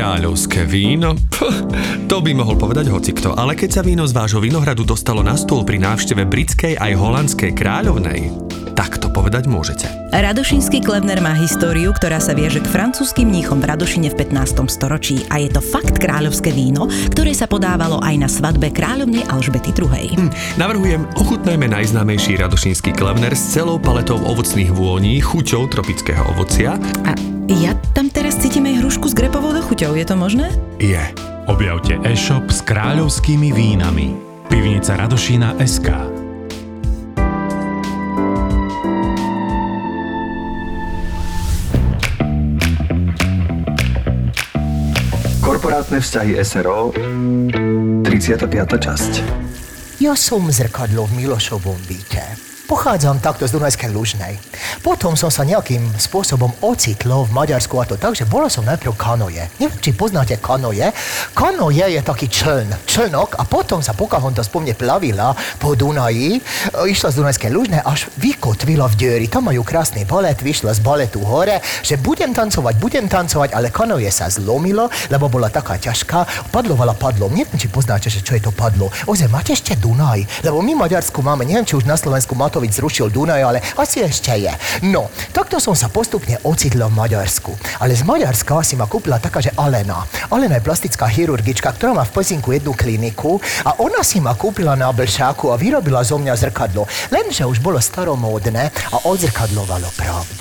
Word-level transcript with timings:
Kráľovské 0.00 0.64
víno? 0.64 1.12
To 2.08 2.24
by 2.24 2.32
mohol 2.32 2.56
povedať 2.56 2.88
hocikto, 2.88 3.36
ale 3.36 3.52
keď 3.52 3.68
sa 3.68 3.82
víno 3.84 4.08
z 4.08 4.16
vášho 4.16 4.40
vinohradu 4.40 4.80
dostalo 4.80 5.20
na 5.20 5.36
stôl 5.36 5.60
pri 5.60 5.76
návšteve 5.76 6.24
britskej 6.24 6.80
aj 6.80 6.96
holandskej 6.96 7.52
kráľovnej, 7.52 8.49
tak 8.80 8.96
to 8.96 9.12
povedať 9.12 9.44
môžete. 9.44 9.92
Radošinský 10.08 10.80
Klevner 10.80 11.20
má 11.20 11.36
históriu, 11.36 11.92
ktorá 11.92 12.16
sa 12.16 12.32
viaže 12.32 12.64
k 12.64 12.72
francúzským 12.72 13.28
mníchom 13.28 13.60
v 13.60 13.68
Radošine 13.68 14.08
v 14.08 14.16
15. 14.24 14.72
storočí 14.72 15.20
a 15.28 15.36
je 15.36 15.52
to 15.52 15.60
fakt 15.60 16.00
kráľovské 16.00 16.48
víno, 16.48 16.88
ktoré 17.12 17.36
sa 17.36 17.44
podávalo 17.44 18.00
aj 18.00 18.16
na 18.16 18.24
svadbe 18.24 18.72
kráľovnej 18.72 19.28
Alžbety 19.28 19.76
II. 19.76 20.16
Hm, 20.16 20.32
navrhujem, 20.56 21.04
ochutnajme 21.20 21.68
najznámejší 21.68 22.40
Radošinský 22.40 22.96
Klevner 22.96 23.36
s 23.36 23.52
celou 23.52 23.76
paletou 23.76 24.16
ovocných 24.16 24.72
vôní, 24.72 25.20
chuťou 25.20 25.68
tropického 25.68 26.24
ovocia. 26.32 26.80
A 27.04 27.12
ja 27.52 27.76
tam 27.92 28.08
teraz 28.08 28.40
cítim 28.40 28.64
aj 28.64 28.80
hrušku 28.80 29.12
s 29.12 29.14
grepovou 29.14 29.52
dochuťou, 29.52 29.92
je 29.92 30.06
to 30.08 30.16
možné? 30.16 30.48
Je. 30.80 31.04
Objavte 31.52 32.00
e-shop 32.08 32.48
s 32.48 32.64
kráľovskými 32.64 33.52
vínami. 33.52 34.16
Pivnica 34.48 34.96
Radošina 34.96 35.60
SK. 35.60 36.09
Korporátne 45.80 46.04
vzťahy 46.04 46.32
SRO 46.44 46.92
35. 46.92 48.04
časť 48.84 49.12
Ja 49.96 50.12
som 50.12 50.44
zrkadlo 50.44 51.08
v 51.08 51.24
Milošovom 51.24 51.80
byte. 51.88 52.20
Pochádzam 52.70 53.18
takto 53.18 53.50
z 53.50 53.58
Dunajskej 53.58 53.90
Lužnej. 53.90 54.38
Potom 54.78 55.18
som 55.18 55.26
sa 55.26 55.42
nejakým 55.42 55.82
spôsobom 55.98 56.54
ocitlo 56.62 57.26
v 57.26 57.34
Maďarsku 57.34 57.74
a 57.82 57.82
to 57.82 57.98
tak, 57.98 58.14
že 58.14 58.30
bola 58.30 58.46
som 58.46 58.62
najprv 58.62 58.94
kanoje. 58.94 59.42
Neviem, 59.58 59.82
či 59.82 59.90
poznáte 59.90 60.38
kanoje. 60.38 60.94
Kanoje 61.34 61.82
je 61.82 61.98
taký 61.98 62.30
čln, 62.30 62.70
člnok 62.86 63.34
a 63.34 63.42
potom 63.42 63.82
sa 63.82 63.90
Pocahontas 63.90 64.46
po 64.46 64.62
mne 64.62 64.78
plavila 64.78 65.34
po 65.58 65.74
Dunaji, 65.74 66.38
e, 66.38 66.40
išla 66.86 67.10
z 67.10 67.18
Dunajskej 67.18 67.50
Lužnej 67.50 67.82
až 67.82 68.06
vykotvila 68.22 68.86
v 68.86 68.94
dieri. 68.94 69.26
Tam 69.26 69.50
majú 69.50 69.66
krásny 69.66 70.06
balet, 70.06 70.38
vyšla 70.38 70.70
z 70.70 70.78
baletu 70.78 71.26
hore, 71.26 71.58
že 71.82 71.98
budem 71.98 72.30
tancovať, 72.30 72.78
budem 72.78 73.10
tancovať, 73.10 73.50
ale 73.50 73.74
kanoje 73.74 74.14
sa 74.14 74.30
zlomilo, 74.30 74.86
lebo 75.10 75.26
bola 75.26 75.50
taká 75.50 75.74
ťažká. 75.74 76.54
Padlovala 76.54 76.94
padlo. 76.94 77.26
Neviem, 77.34 77.58
či 77.58 77.66
poznáte, 77.66 78.06
že 78.06 78.22
čo 78.22 78.38
je 78.38 78.46
to 78.46 78.54
padlo. 78.54 78.94
Ozaj, 79.10 79.26
máte 79.26 79.58
ešte 79.58 79.74
Dunaj? 79.74 80.46
Lebo 80.46 80.62
my 80.62 80.86
Maďarsku 80.86 81.18
máme, 81.18 81.42
neviem, 81.42 81.66
či 81.66 81.74
už 81.74 81.82
na 81.82 81.98
Slovensku 81.98 82.38
má 82.38 82.46
to 82.46 82.59
Matovič 82.60 82.76
zrušil 82.76 83.08
Dunaj, 83.08 83.40
ale 83.40 83.64
asi 83.80 84.04
ešte 84.04 84.36
je. 84.36 84.52
No, 84.84 85.08
takto 85.32 85.56
som 85.56 85.72
sa 85.72 85.88
postupne 85.88 86.36
ocitla 86.44 86.92
v 86.92 86.98
Maďarsku. 87.00 87.56
Ale 87.80 87.96
z 87.96 88.04
Maďarska 88.04 88.60
si 88.60 88.76
ma 88.76 88.84
kúpila 88.84 89.16
taká, 89.16 89.40
že 89.40 89.48
Alena. 89.56 90.04
Alena 90.28 90.60
je 90.60 90.66
plastická 90.68 91.08
chirurgička, 91.08 91.72
ktorá 91.72 91.96
má 91.96 92.04
v 92.04 92.20
Pezinku 92.20 92.52
jednu 92.52 92.76
kliniku 92.76 93.40
a 93.64 93.80
ona 93.80 94.04
si 94.04 94.20
ma 94.20 94.36
kúpila 94.36 94.76
na 94.76 94.92
Blšáku 94.92 95.48
a 95.48 95.56
vyrobila 95.56 96.04
zo 96.04 96.20
mňa 96.20 96.36
zrkadlo. 96.36 96.84
Lenže 97.08 97.48
už 97.48 97.64
bolo 97.64 97.80
staromódne 97.80 98.68
a 98.92 98.96
odzrkadlovalo 99.08 99.88
pravdu. 99.96 100.39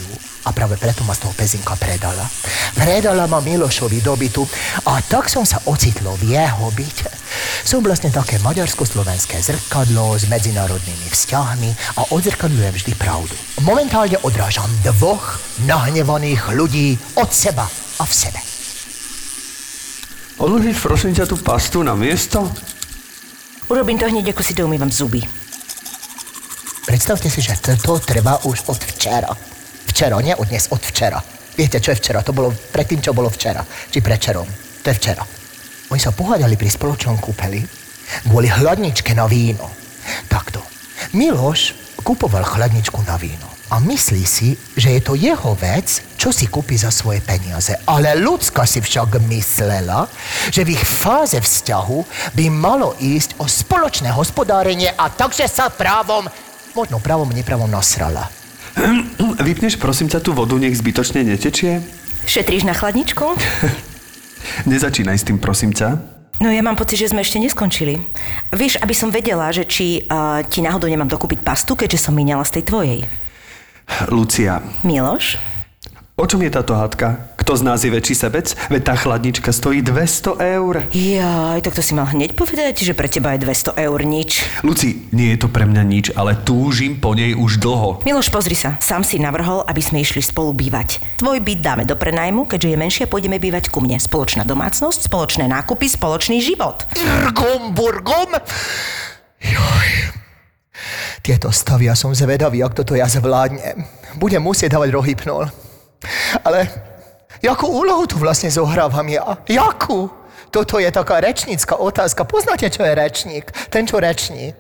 Práve 0.60 0.76
preto 0.76 1.08
ma 1.08 1.16
z 1.16 1.24
toho 1.24 1.32
Pezinka 1.40 1.80
predala. 1.80 2.28
Predala 2.76 3.32
ma 3.32 3.40
Milošovi 3.40 4.04
dobytu 4.04 4.44
a 4.92 5.00
tak 5.00 5.32
som 5.32 5.48
sa 5.48 5.64
ocitlo 5.72 6.20
v 6.20 6.36
jeho 6.36 6.68
byte. 6.76 7.08
Som 7.64 7.80
vlastne 7.80 8.12
také 8.12 8.44
maďarsko-slovenské 8.44 9.40
zrkadlo 9.40 10.20
s 10.20 10.28
medzinárodnými 10.28 11.08
vzťahmi 11.08 11.96
a 12.04 12.12
odzrkadľujem 12.12 12.76
vždy 12.76 12.92
pravdu. 13.00 13.32
Momentálne 13.64 14.20
odrážam 14.20 14.68
dvoch 14.84 15.40
nahnevaných 15.64 16.52
ľudí 16.52 17.00
od 17.16 17.32
seba 17.32 17.64
a 17.96 18.04
v 18.04 18.12
sebe. 18.12 18.44
Odložíš 20.44 20.84
prosím 20.84 21.16
ťa 21.16 21.24
tú 21.24 21.40
pastu 21.40 21.88
na 21.88 21.96
miesto? 21.96 22.52
Urobím 23.72 23.96
to 23.96 24.12
hneď, 24.12 24.36
ako 24.36 24.44
si 24.44 24.52
to 24.52 24.68
umývam 24.68 24.92
zuby. 24.92 25.24
Predstavte 26.84 27.32
si, 27.32 27.40
že 27.40 27.56
to 27.64 27.96
trvá 28.04 28.44
už 28.44 28.68
od 28.68 28.84
včera. 28.84 29.32
Včera, 30.00 30.16
nie 30.24 30.32
od 30.32 30.48
dnes, 30.48 30.72
od 30.72 30.80
včera. 30.80 31.20
Viete, 31.60 31.84
čo 31.84 31.92
je 31.92 32.00
včera? 32.00 32.24
To 32.24 32.32
bolo 32.32 32.56
predtým, 32.56 33.04
čo 33.04 33.12
bolo 33.12 33.28
včera. 33.28 33.68
Či 33.68 34.00
prečerom. 34.00 34.48
To 34.80 34.88
je 34.88 34.96
včera. 34.96 35.28
Oni 35.92 36.00
sa 36.00 36.16
pohľadali 36.16 36.56
pri 36.56 36.72
spoločnom 36.72 37.20
kúpeli 37.20 37.60
kvôli 38.24 38.48
hladničke 38.48 39.12
na 39.12 39.28
víno. 39.28 39.68
Takto. 40.32 40.64
Miloš 41.12 41.76
kupoval 42.00 42.48
chladničku 42.48 43.04
na 43.04 43.20
víno 43.20 43.44
a 43.68 43.84
myslí 43.84 44.24
si, 44.24 44.56
že 44.80 44.96
je 44.96 45.02
to 45.04 45.20
jeho 45.20 45.52
vec, 45.60 46.00
čo 46.16 46.32
si 46.32 46.48
kúpi 46.48 46.80
za 46.80 46.96
svoje 46.96 47.20
peniaze. 47.20 47.76
Ale 47.84 48.16
ľudská 48.16 48.64
si 48.64 48.80
však 48.80 49.20
myslela, 49.20 50.08
že 50.48 50.64
v 50.64 50.80
ich 50.80 50.84
fáze 50.88 51.36
vzťahu 51.36 52.00
by 52.40 52.48
malo 52.48 52.96
ísť 53.04 53.36
o 53.36 53.52
spoločné 53.52 54.16
hospodárenie 54.16 54.96
a 54.96 55.12
takže 55.12 55.44
sa 55.52 55.68
právom, 55.68 56.24
možno 56.72 57.04
právom, 57.04 57.28
nepravom 57.36 57.68
nasrala. 57.68 58.39
Vypneš 59.48 59.76
prosím 59.76 60.08
ťa 60.08 60.24
tú 60.24 60.32
vodu, 60.32 60.56
nech 60.56 60.76
zbytočne 60.76 61.24
netečie? 61.24 61.84
Šetríš 62.24 62.64
na 62.64 62.76
chladničku? 62.76 63.26
Nezačínaj 64.72 65.18
s 65.20 65.28
tým, 65.28 65.38
prosím 65.40 65.76
ťa. 65.76 66.00
No 66.40 66.48
ja 66.48 66.64
mám 66.64 66.80
pocit, 66.80 66.96
že 67.04 67.12
sme 67.12 67.20
ešte 67.20 67.36
neskončili. 67.36 68.00
Vieš, 68.56 68.80
aby 68.80 68.96
som 68.96 69.12
vedela, 69.12 69.52
že 69.52 69.68
či 69.68 70.08
uh, 70.08 70.40
ti 70.48 70.64
náhodou 70.64 70.88
nemám 70.88 71.12
dokúpiť 71.12 71.44
pastu, 71.44 71.76
keďže 71.76 72.08
som 72.08 72.16
míňala 72.16 72.48
z 72.48 72.60
tej 72.60 72.64
tvojej. 72.64 73.00
Lucia, 74.08 74.64
Miloš? 74.88 75.49
O 76.20 76.26
čom 76.28 76.44
je 76.44 76.52
táto 76.52 76.76
hádka? 76.76 77.32
Kto 77.40 77.56
z 77.56 77.66
nás 77.66 77.80
je 77.82 77.90
väčší 77.90 78.14
sebec? 78.14 78.52
Veď 78.68 78.92
tá 78.92 78.94
chladnička 79.00 79.50
stojí 79.56 79.80
200 79.82 80.38
eur. 80.60 80.86
Jaj, 80.92 81.64
tak 81.64 81.74
to 81.74 81.82
si 81.82 81.96
mal 81.96 82.12
hneď 82.12 82.36
povedať, 82.36 82.84
že 82.84 82.94
pre 82.94 83.08
teba 83.08 83.34
je 83.34 83.48
200 83.48 83.80
eur 83.80 84.00
nič. 84.04 84.44
Luci, 84.62 85.10
nie 85.16 85.34
je 85.34 85.42
to 85.42 85.48
pre 85.50 85.64
mňa 85.66 85.84
nič, 85.88 86.06
ale 86.14 86.36
túžim 86.36 87.00
po 87.00 87.16
nej 87.16 87.34
už 87.34 87.58
dlho. 87.64 88.04
Miloš, 88.04 88.30
pozri 88.30 88.54
sa, 88.54 88.76
sám 88.84 89.08
si 89.08 89.18
navrhol, 89.18 89.64
aby 89.66 89.82
sme 89.82 90.04
išli 90.04 90.20
spolu 90.20 90.52
bývať. 90.54 91.00
Tvoj 91.18 91.40
byt 91.40 91.60
dáme 91.64 91.84
do 91.88 91.96
prenajmu, 91.96 92.46
keďže 92.46 92.70
je 92.70 92.78
menšie, 92.78 93.06
pôjdeme 93.08 93.40
bývať 93.40 93.72
ku 93.72 93.80
mne. 93.80 93.98
Spoločná 93.98 94.44
domácnosť, 94.44 95.08
spoločné 95.08 95.48
nákupy, 95.48 95.88
spoločný 95.88 96.44
život. 96.44 96.84
Burgum, 96.94 97.74
burgum! 97.74 98.38
Joj. 99.40 99.90
Tieto 101.24 101.50
stavy, 101.50 101.88
ja 101.88 101.96
som 101.96 102.12
zvedavý, 102.14 102.62
ak 102.62 102.76
toto 102.76 102.94
ja 102.94 103.08
zvládnem. 103.08 103.88
Budem 104.22 104.44
musieť 104.44 104.76
dávať 104.76 104.90
rohypnol. 104.94 105.69
Ale 106.44 106.68
jakú 107.44 107.68
úlohu 107.68 108.08
tu 108.08 108.16
vlastne 108.20 108.52
zohrávam 108.52 109.06
ja? 109.08 109.40
Jakú? 109.48 110.10
Toto 110.50 110.82
je 110.82 110.90
taká 110.90 111.22
rečnícka 111.22 111.78
otázka. 111.78 112.26
Poznáte, 112.26 112.70
čo 112.74 112.82
je 112.82 112.94
rečník? 112.98 113.46
Ten, 113.70 113.86
čo 113.86 114.02
reční. 114.02 114.58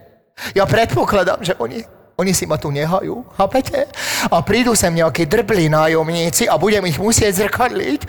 Ja 0.54 0.70
predpokladám, 0.70 1.42
že 1.42 1.58
oni, 1.58 1.82
oni 2.16 2.32
si 2.32 2.46
ma 2.46 2.62
tu 2.62 2.70
nehajú, 2.70 3.26
chápete? 3.36 3.90
A 4.30 4.40
prídu 4.46 4.78
sem 4.78 4.94
nejakí 4.94 5.26
drblí 5.26 5.68
nájomníci 5.68 6.46
a 6.46 6.62
budem 6.62 6.86
ich 6.86 7.02
musieť 7.02 7.48
zrkadliť, 7.48 8.02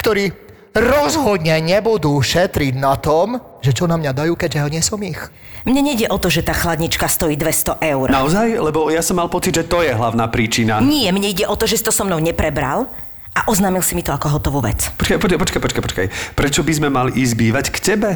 ktorí 0.00 0.45
rozhodne 0.76 1.56
nebudú 1.64 2.20
šetriť 2.20 2.76
na 2.76 3.00
tom, 3.00 3.40
že 3.64 3.72
čo 3.72 3.88
na 3.88 3.96
mňa 3.96 4.12
dajú, 4.12 4.36
keďže 4.36 4.58
ja 4.60 4.68
nie 4.68 4.84
som 4.84 5.00
ich. 5.00 5.18
Mne 5.64 5.82
nejde 5.82 6.06
o 6.12 6.20
to, 6.20 6.28
že 6.28 6.44
tá 6.44 6.52
chladnička 6.52 7.08
stojí 7.08 7.34
200 7.34 7.80
eur. 7.80 8.06
Naozaj? 8.12 8.60
Lebo 8.60 8.92
ja 8.92 9.00
som 9.00 9.18
mal 9.18 9.32
pocit, 9.32 9.56
že 9.56 9.64
to 9.66 9.80
je 9.82 9.90
hlavná 9.90 10.28
príčina. 10.28 10.78
Nie, 10.84 11.10
mne 11.10 11.32
ide 11.32 11.48
o 11.48 11.56
to, 11.56 11.64
že 11.64 11.80
si 11.80 11.84
to 11.84 11.90
so 11.90 12.04
mnou 12.04 12.20
neprebral 12.20 12.86
a 13.34 13.40
oznámil 13.50 13.82
si 13.82 13.96
mi 13.96 14.04
to 14.04 14.14
ako 14.14 14.38
hotovú 14.38 14.62
vec. 14.62 14.92
Počkaj, 14.94 15.18
počkaj, 15.18 15.60
počkaj, 15.60 15.82
počkaj. 15.82 16.06
Prečo 16.38 16.60
by 16.62 16.72
sme 16.72 16.88
mali 16.92 17.10
ísť 17.18 17.34
bývať 17.34 17.66
k 17.72 17.78
tebe? 17.82 18.10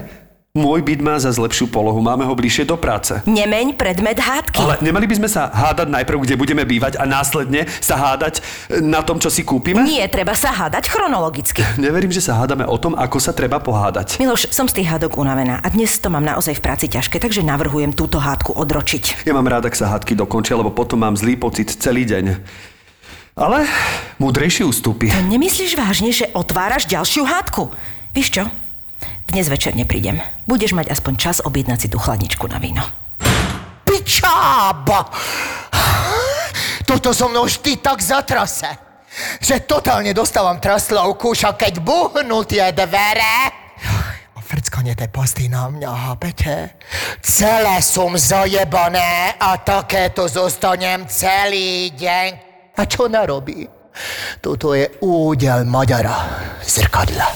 Môj 0.50 0.82
byt 0.82 0.98
má 0.98 1.14
za 1.14 1.30
lepšiu 1.30 1.70
polohu, 1.70 2.02
máme 2.02 2.26
ho 2.26 2.34
bližšie 2.34 2.66
do 2.66 2.74
práce. 2.74 3.14
Nemeň 3.22 3.78
predmet 3.78 4.18
hádky. 4.18 4.58
Ale 4.58 4.82
nemali 4.82 5.06
by 5.06 5.22
sme 5.22 5.30
sa 5.30 5.46
hádať 5.46 5.86
najprv, 5.86 6.26
kde 6.26 6.34
budeme 6.34 6.66
bývať 6.66 6.98
a 6.98 7.06
následne 7.06 7.70
sa 7.78 7.94
hádať 7.94 8.42
e, 8.66 8.82
na 8.82 8.98
tom, 9.06 9.22
čo 9.22 9.30
si 9.30 9.46
kúpime? 9.46 9.86
Nie, 9.86 10.10
treba 10.10 10.34
sa 10.34 10.50
hádať 10.50 10.90
chronologicky. 10.90 11.62
Neverím, 11.78 12.10
že 12.10 12.18
sa 12.18 12.34
hádame 12.34 12.66
o 12.66 12.74
tom, 12.82 12.98
ako 12.98 13.22
sa 13.22 13.30
treba 13.30 13.62
pohádať. 13.62 14.18
Miloš, 14.18 14.50
som 14.50 14.66
z 14.66 14.82
tých 14.82 14.90
hádok 14.90 15.22
unavená 15.22 15.62
a 15.62 15.70
dnes 15.70 15.94
to 16.02 16.10
mám 16.10 16.26
naozaj 16.26 16.58
v 16.58 16.66
práci 16.66 16.90
ťažké, 16.90 17.22
takže 17.22 17.46
navrhujem 17.46 17.94
túto 17.94 18.18
hádku 18.18 18.50
odročiť. 18.50 19.22
Ja 19.30 19.38
mám 19.38 19.46
rád, 19.46 19.70
ak 19.70 19.78
sa 19.78 19.86
hádky 19.94 20.18
dokončia, 20.18 20.58
lebo 20.58 20.74
potom 20.74 20.98
mám 20.98 21.14
zlý 21.14 21.38
pocit 21.38 21.70
celý 21.70 22.02
deň. 22.02 22.42
Ale 23.38 23.70
múdrejší 24.18 24.66
ústupy. 24.66 25.14
To 25.14 25.30
nemyslíš 25.30 25.78
vážne, 25.78 26.10
že 26.10 26.26
otváraš 26.34 26.90
ďalšiu 26.90 27.22
hádku? 27.22 27.70
Víš 28.10 28.34
čo? 28.34 28.50
Dnes 29.30 29.46
večer 29.46 29.78
neprídem. 29.78 30.18
Budeš 30.50 30.74
mať 30.74 30.90
aspoň 30.90 31.14
čas 31.14 31.38
objednať 31.38 31.86
si 31.86 31.88
tú 31.88 32.02
chladničku 32.02 32.50
na 32.50 32.58
víno. 32.58 32.82
Pičába! 33.86 35.06
Toto 36.82 37.14
so 37.14 37.30
mnou 37.30 37.46
vždy 37.46 37.78
tak 37.78 38.02
zatrase, 38.02 38.66
že 39.38 39.62
totálne 39.62 40.10
dostávam 40.10 40.58
traslovku, 40.58 41.38
však 41.38 41.62
keď 41.62 41.74
buhnú 41.78 42.42
tie 42.42 42.74
dvere... 42.74 43.54
A 44.34 44.42
frckanie 44.42 44.98
tej 44.98 45.14
pasty 45.14 45.46
na 45.46 45.70
mňa, 45.70 45.90
chápete? 45.94 46.74
Celé 47.22 47.78
som 47.86 48.18
zajebané 48.18 49.38
a 49.38 49.54
takéto 49.62 50.26
zostanem 50.26 51.06
celý 51.06 51.94
deň. 51.94 52.28
A 52.74 52.82
čo 52.82 53.06
narobí? 53.06 53.70
Toto 54.42 54.74
je 54.74 54.90
údel 54.98 55.62
Maďara. 55.70 56.18
zrkadla. 56.66 57.30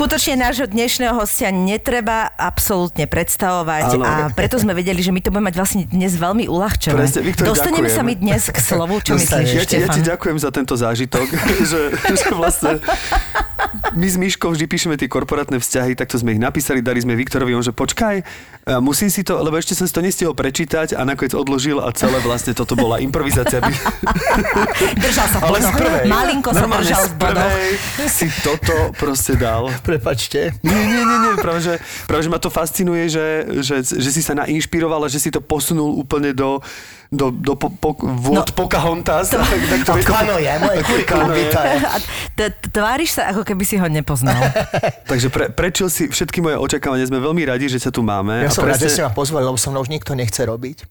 Skutočne 0.00 0.48
nášho 0.48 0.64
dnešného 0.64 1.12
hostia 1.12 1.52
netreba 1.52 2.32
absolútne 2.40 3.04
predstavovať 3.04 4.00
Áno. 4.00 4.04
a 4.08 4.12
preto 4.32 4.56
sme 4.56 4.72
vedeli, 4.72 5.04
že 5.04 5.12
my 5.12 5.20
to 5.20 5.28
budeme 5.28 5.52
mať 5.52 5.60
vlastne 5.60 5.82
dnes 5.84 6.16
veľmi 6.16 6.48
uľahčené. 6.48 6.96
Presne, 6.96 7.20
Viktor, 7.20 7.44
Dostaneme 7.44 7.84
ďakujem. 7.84 7.98
sa 8.00 8.02
mi 8.08 8.14
dnes 8.16 8.48
k 8.48 8.58
slovu, 8.64 8.96
čo 9.04 9.20
myslíš, 9.20 9.60
Ja 9.60 9.64
ti, 9.68 9.76
ja 9.76 9.92
ti 9.92 10.00
ďakujem 10.00 10.40
za 10.40 10.48
tento 10.48 10.72
zážitok, 10.72 11.28
že, 11.68 11.92
že 12.16 12.26
vlastne 12.32 12.80
my 13.94 14.06
s 14.06 14.16
Myškou 14.18 14.50
vždy 14.50 14.66
píšeme 14.66 14.94
tie 14.98 15.06
korporátne 15.06 15.58
vzťahy, 15.62 15.94
takto 15.94 16.18
sme 16.18 16.34
ich 16.34 16.42
napísali, 16.42 16.82
dali 16.82 16.98
sme 16.98 17.14
Viktorovi, 17.14 17.54
on 17.54 17.62
že 17.62 17.74
počkaj, 17.74 18.16
a 18.70 18.78
musím 18.78 19.08
si 19.08 19.24
to, 19.24 19.40
lebo 19.40 19.56
ešte 19.56 19.72
som 19.72 19.88
si 19.88 19.94
to 19.94 20.04
nestihol 20.04 20.36
prečítať 20.36 20.94
a 20.94 21.02
nakoniec 21.02 21.32
odložil 21.32 21.80
a 21.80 21.90
celé 21.96 22.20
vlastne 22.20 22.52
toto 22.52 22.76
bola 22.76 23.00
improvizácia. 23.00 23.58
Držal 25.04 25.26
sa 25.26 25.38
Ale 25.42 25.58
z 25.64 25.70
prvej, 25.74 26.04
Malinko 26.06 26.50
sa 26.52 26.66
držal 26.68 27.02
z 27.08 27.14
prvej 27.16 27.64
si 28.10 28.28
toto 28.44 28.92
proste 28.94 29.34
dal. 29.38 29.72
Prepačte. 29.80 30.54
Nie, 30.60 30.76
nie, 30.76 31.02
nie, 31.02 31.18
nie. 31.24 31.32
Práve, 31.40 31.64
že, 31.64 31.74
práve, 32.04 32.26
že 32.26 32.30
ma 32.30 32.38
to 32.38 32.52
fascinuje, 32.52 33.08
že, 33.08 33.26
že, 33.64 33.80
že 33.82 34.10
si 34.12 34.20
sa 34.20 34.36
nainšpiroval 34.36 35.06
a 35.06 35.12
že 35.12 35.22
si 35.22 35.30
to 35.32 35.40
posunul 35.40 35.96
úplne 35.96 36.36
do, 36.36 36.60
do, 37.10 37.34
do 37.34 37.58
po, 37.58 37.74
po, 37.74 37.90
vôd 37.98 38.46
no, 38.46 38.54
Pocahontas. 38.54 39.34
To, 39.34 39.42
tak 39.74 39.82
to, 39.82 39.92
A 39.92 39.98
je 39.98 40.04
to, 40.06 40.14
kanoje, 40.14 40.52
moje 40.62 40.78
kurikulum 40.88 41.28
tváriš 42.70 43.18
sa, 43.18 43.34
ako 43.34 43.42
keby 43.42 43.66
si 43.66 43.74
ho 43.82 43.86
nepoznal. 43.90 44.38
takže 45.10 45.26
pre, 45.26 45.50
prečil 45.50 45.90
si 45.90 46.06
všetky 46.06 46.38
moje 46.38 46.56
očakávania. 46.62 47.10
Sme 47.10 47.18
veľmi 47.18 47.42
radi, 47.42 47.66
že 47.66 47.82
sa 47.82 47.90
tu 47.90 48.06
máme. 48.06 48.46
Ja 48.46 48.48
a 48.48 48.54
som 48.54 48.62
rád, 48.62 48.78
presne- 48.78 48.86
že 48.86 48.94
ste 48.94 49.02
ma 49.02 49.10
pozvali, 49.10 49.42
lebo 49.42 49.58
so 49.58 49.74
mnou 49.74 49.82
už 49.82 49.90
nikto 49.90 50.14
nechce 50.14 50.38
robiť. 50.46 50.86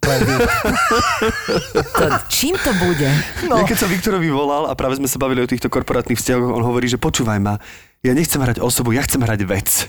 To, 1.95 2.05
čím 2.27 2.59
to 2.59 2.71
bude? 2.83 3.07
No. 3.47 3.63
Ja 3.63 3.63
keď 3.63 3.77
som 3.79 3.87
Viktorovi 3.87 4.27
volal 4.27 4.67
a 4.67 4.75
práve 4.75 4.99
sme 4.99 5.07
sa 5.07 5.15
bavili 5.15 5.39
o 5.39 5.47
týchto 5.47 5.71
korporátnych 5.71 6.19
vzťahoch, 6.19 6.51
on 6.51 6.67
hovorí, 6.67 6.91
že 6.91 6.99
počúvaj 6.99 7.39
ma, 7.39 7.63
ja 8.03 8.11
nechcem 8.11 8.43
hrať 8.43 8.59
osobu, 8.59 8.91
ja 8.91 9.03
chcem 9.07 9.23
hrať 9.23 9.39
vec. 9.47 9.87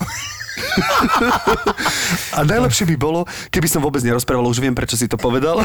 a 2.36 2.40
najlepšie 2.42 2.84
by 2.94 2.96
bolo, 2.98 3.26
keby 3.50 3.68
som 3.70 3.80
vôbec 3.82 4.02
nerozprával, 4.02 4.46
už 4.48 4.58
viem, 4.62 4.74
prečo 4.74 4.98
si 4.98 5.06
to 5.06 5.16
povedal. 5.16 5.62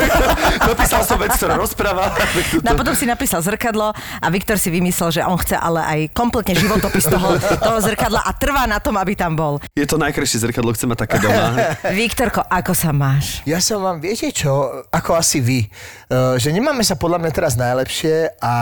Napísal 0.70 1.02
som 1.06 1.18
vec, 1.18 1.34
ktorá 1.36 1.58
rozpráva. 1.58 2.12
No 2.60 2.74
a 2.74 2.74
potom 2.76 2.92
si 2.92 3.08
napísal 3.08 3.40
zrkadlo 3.40 3.94
a 3.94 4.26
Viktor 4.28 4.60
si 4.60 4.68
vymyslel, 4.68 5.10
že 5.10 5.22
on 5.24 5.38
chce 5.38 5.56
ale 5.56 5.80
aj 5.80 6.00
kompletne 6.12 6.52
životopis 6.52 7.08
toho, 7.08 7.40
toho 7.40 7.78
zrkadla 7.80 8.20
a 8.20 8.30
trvá 8.36 8.68
na 8.68 8.82
tom, 8.82 9.00
aby 9.00 9.16
tam 9.16 9.32
bol. 9.32 9.62
Je 9.72 9.86
to 9.88 9.96
najkrajšie 9.96 10.44
zrkadlo, 10.44 10.74
chcem 10.76 10.90
mať 10.90 11.08
také 11.08 11.16
doma. 11.24 11.76
Viktorko, 11.94 12.44
ako 12.44 12.72
sa 12.76 12.90
máš? 12.92 13.40
Ja 13.48 13.62
som 13.62 13.80
vám, 13.80 14.02
viete 14.02 14.28
čo, 14.34 14.84
ako 14.92 15.16
asi 15.16 15.40
vy, 15.40 15.60
eh, 15.66 16.36
že 16.36 16.52
nemáme 16.52 16.84
sa 16.84 16.98
podľa 16.98 17.22
mňa 17.22 17.32
teraz 17.32 17.54
najlepšie 17.56 18.40
a 18.44 18.54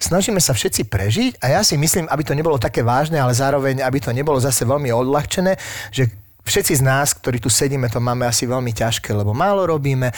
snažíme 0.00 0.40
sa 0.40 0.56
všetci 0.56 0.88
prežiť 0.88 1.32
a 1.44 1.54
ja 1.54 1.60
si 1.60 1.76
myslím, 1.76 2.08
aby 2.08 2.24
to 2.24 2.32
nebolo 2.32 2.56
také 2.56 2.80
vážne, 2.80 3.20
ale 3.20 3.36
zároveň, 3.36 3.84
aby 3.84 3.98
to 4.00 4.10
nebolo 4.16 4.40
zase 4.40 4.64
veľmi 4.64 4.88
odľahčené, 4.90 5.54
že 5.92 6.08
Všetci 6.50 6.82
z 6.82 6.82
nás, 6.82 7.14
ktorí 7.14 7.38
tu 7.38 7.46
sedíme, 7.46 7.86
to 7.86 8.02
máme 8.02 8.26
asi 8.26 8.42
veľmi 8.42 8.74
ťažké, 8.74 9.14
lebo 9.14 9.30
málo 9.30 9.70
robíme. 9.70 10.10
E, 10.10 10.14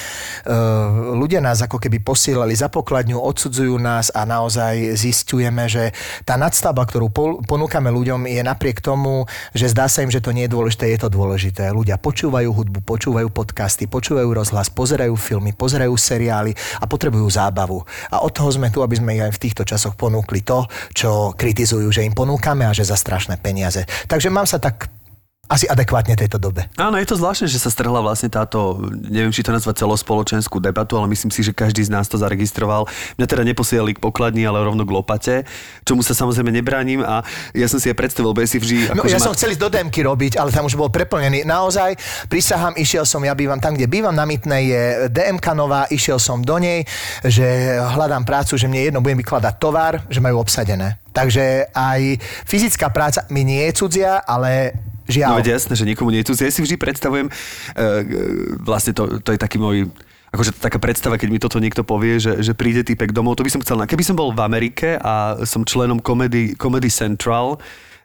ľudia 1.13 1.45
nás 1.45 1.61
ako 1.61 1.77
keby 1.77 2.01
posielali 2.01 2.57
za 2.57 2.73
pokladňu, 2.73 3.21
odsudzujú 3.21 3.77
nás 3.77 4.09
a 4.09 4.25
naozaj 4.25 4.97
zistujeme, 4.97 5.69
že 5.69 5.93
tá 6.25 6.41
nadstavba, 6.41 6.89
ktorú 6.89 7.13
ponúkame 7.45 7.93
ľuďom, 7.93 8.25
je 8.33 8.41
napriek 8.41 8.81
tomu, 8.81 9.29
že 9.53 9.69
zdá 9.77 9.93
sa 9.93 10.01
im, 10.01 10.09
že 10.09 10.25
to 10.25 10.33
nie 10.33 10.49
je 10.49 10.57
dôležité, 10.57 10.89
je 10.97 11.05
to 11.05 11.13
dôležité. 11.13 11.69
Ľudia 11.69 12.01
počúvajú 12.01 12.49
hudbu, 12.49 12.81
počúvajú 12.81 13.29
podcasty, 13.29 13.85
počúvajú 13.85 14.33
rozhlas, 14.33 14.73
pozerajú 14.73 15.13
filmy, 15.21 15.53
pozerajú 15.53 15.93
seriály 16.01 16.57
a 16.81 16.89
potrebujú 16.89 17.29
zábavu. 17.29 17.85
A 18.09 18.25
od 18.25 18.33
toho 18.33 18.49
sme 18.49 18.73
tu, 18.73 18.81
aby 18.81 18.97
sme 18.97 19.21
aj 19.21 19.37
v 19.37 19.43
týchto 19.45 19.69
časoch 19.69 20.01
ponúkli 20.01 20.41
to, 20.41 20.65
čo 20.97 21.37
kritizujú, 21.37 21.93
že 21.93 22.09
im 22.09 22.17
ponúkame 22.17 22.65
a 22.65 22.73
že 22.73 22.89
za 22.89 22.97
strašné 22.97 23.37
peniaze. 23.37 23.85
Takže 24.09 24.33
mám 24.33 24.49
sa 24.49 24.57
tak 24.57 25.02
asi 25.53 25.69
adekvátne 25.69 26.17
tejto 26.17 26.41
dobe. 26.41 26.65
Áno, 26.81 26.97
je 26.97 27.05
to 27.05 27.21
zvláštne, 27.21 27.45
že 27.45 27.61
sa 27.61 27.69
strhla 27.69 28.01
vlastne 28.01 28.33
táto, 28.33 28.81
neviem, 28.89 29.29
či 29.29 29.45
to 29.45 29.53
nazvať 29.53 29.85
celospoločenskú 29.85 30.57
debatu, 30.57 30.97
ale 30.97 31.13
myslím 31.13 31.29
si, 31.29 31.45
že 31.45 31.53
každý 31.53 31.85
z 31.85 31.93
nás 31.93 32.09
to 32.09 32.17
zaregistroval. 32.17 32.89
Mňa 33.21 33.27
teda 33.29 33.45
neposielali 33.45 33.93
k 33.93 34.01
pokladni, 34.01 34.49
ale 34.49 34.65
rovno 34.65 34.89
k 34.89 34.91
lopate, 34.97 35.37
čomu 35.85 36.01
sa 36.01 36.17
samozrejme 36.17 36.49
nebránim 36.49 37.05
a 37.05 37.21
ja 37.53 37.69
som 37.69 37.77
si 37.77 37.93
aj 37.93 37.97
predstavil, 38.01 38.33
si 38.49 38.57
vždy... 38.57 38.97
No, 38.97 39.05
akože 39.05 39.13
ja 39.13 39.21
ma- 39.21 39.27
som 39.29 39.37
chcel 39.37 39.53
ísť 39.53 39.61
do 39.61 39.69
DMky 39.69 40.01
robiť, 40.09 40.33
ale 40.41 40.49
tam 40.57 40.65
už 40.65 40.75
bol 40.81 40.89
preplnený. 40.89 41.45
Naozaj, 41.45 42.01
prisahám, 42.33 42.73
išiel 42.81 43.05
som, 43.05 43.21
ja 43.21 43.37
bývam 43.37 43.61
tam, 43.61 43.77
kde 43.77 43.93
bývam, 43.93 44.17
na 44.17 44.25
Mytnej 44.25 44.63
je 44.73 44.83
DMK 45.13 45.47
nová, 45.53 45.85
išiel 45.93 46.17
som 46.17 46.41
do 46.41 46.57
nej, 46.57 46.89
že 47.29 47.77
hľadám 47.77 48.25
prácu, 48.25 48.57
že 48.57 48.73
mne 48.73 48.89
jedno 48.89 49.05
budem 49.05 49.21
vykladať 49.21 49.55
tovar, 49.61 50.01
že 50.09 50.25
majú 50.25 50.41
obsadené. 50.41 51.02
Takže 51.13 51.69
aj 51.71 52.01
fyzická 52.45 52.89
práca 52.89 53.25
mi 53.29 53.45
nie 53.45 53.61
je 53.69 53.73
cudzia, 53.77 54.21
ale 54.25 54.73
No 55.03 55.13
žiaľ. 55.13 55.39
veď 55.45 55.61
jasné, 55.61 55.77
že 55.77 55.85
nikomu 55.85 56.09
nie 56.09 56.25
je 56.25 56.33
tu. 56.33 56.35
Ja 56.39 56.49
si 56.49 56.63
vždy 56.63 56.79
predstavujem, 56.79 57.29
e, 57.29 57.33
e, 57.33 57.83
vlastne 58.65 58.97
to, 58.97 59.21
to 59.21 59.35
je 59.35 59.39
taký 59.39 59.61
môj 59.61 59.93
akože 60.33 60.57
taká 60.57 60.81
predstava, 60.81 61.21
keď 61.21 61.29
mi 61.29 61.37
toto 61.37 61.61
niekto 61.61 61.85
povie, 61.85 62.17
že, 62.17 62.41
že 62.41 62.57
príde 62.57 62.81
týpek 62.81 63.13
domov, 63.13 63.37
to 63.37 63.45
by 63.45 63.53
som 63.53 63.61
chcel. 63.61 63.77
Keby 63.85 64.01
som 64.01 64.17
bol 64.17 64.33
v 64.33 64.41
Amerike 64.41 64.97
a 64.97 65.37
som 65.45 65.61
členom 65.61 66.01
Comedy, 66.01 66.57
Comedy 66.57 66.89
Central, 66.89 67.61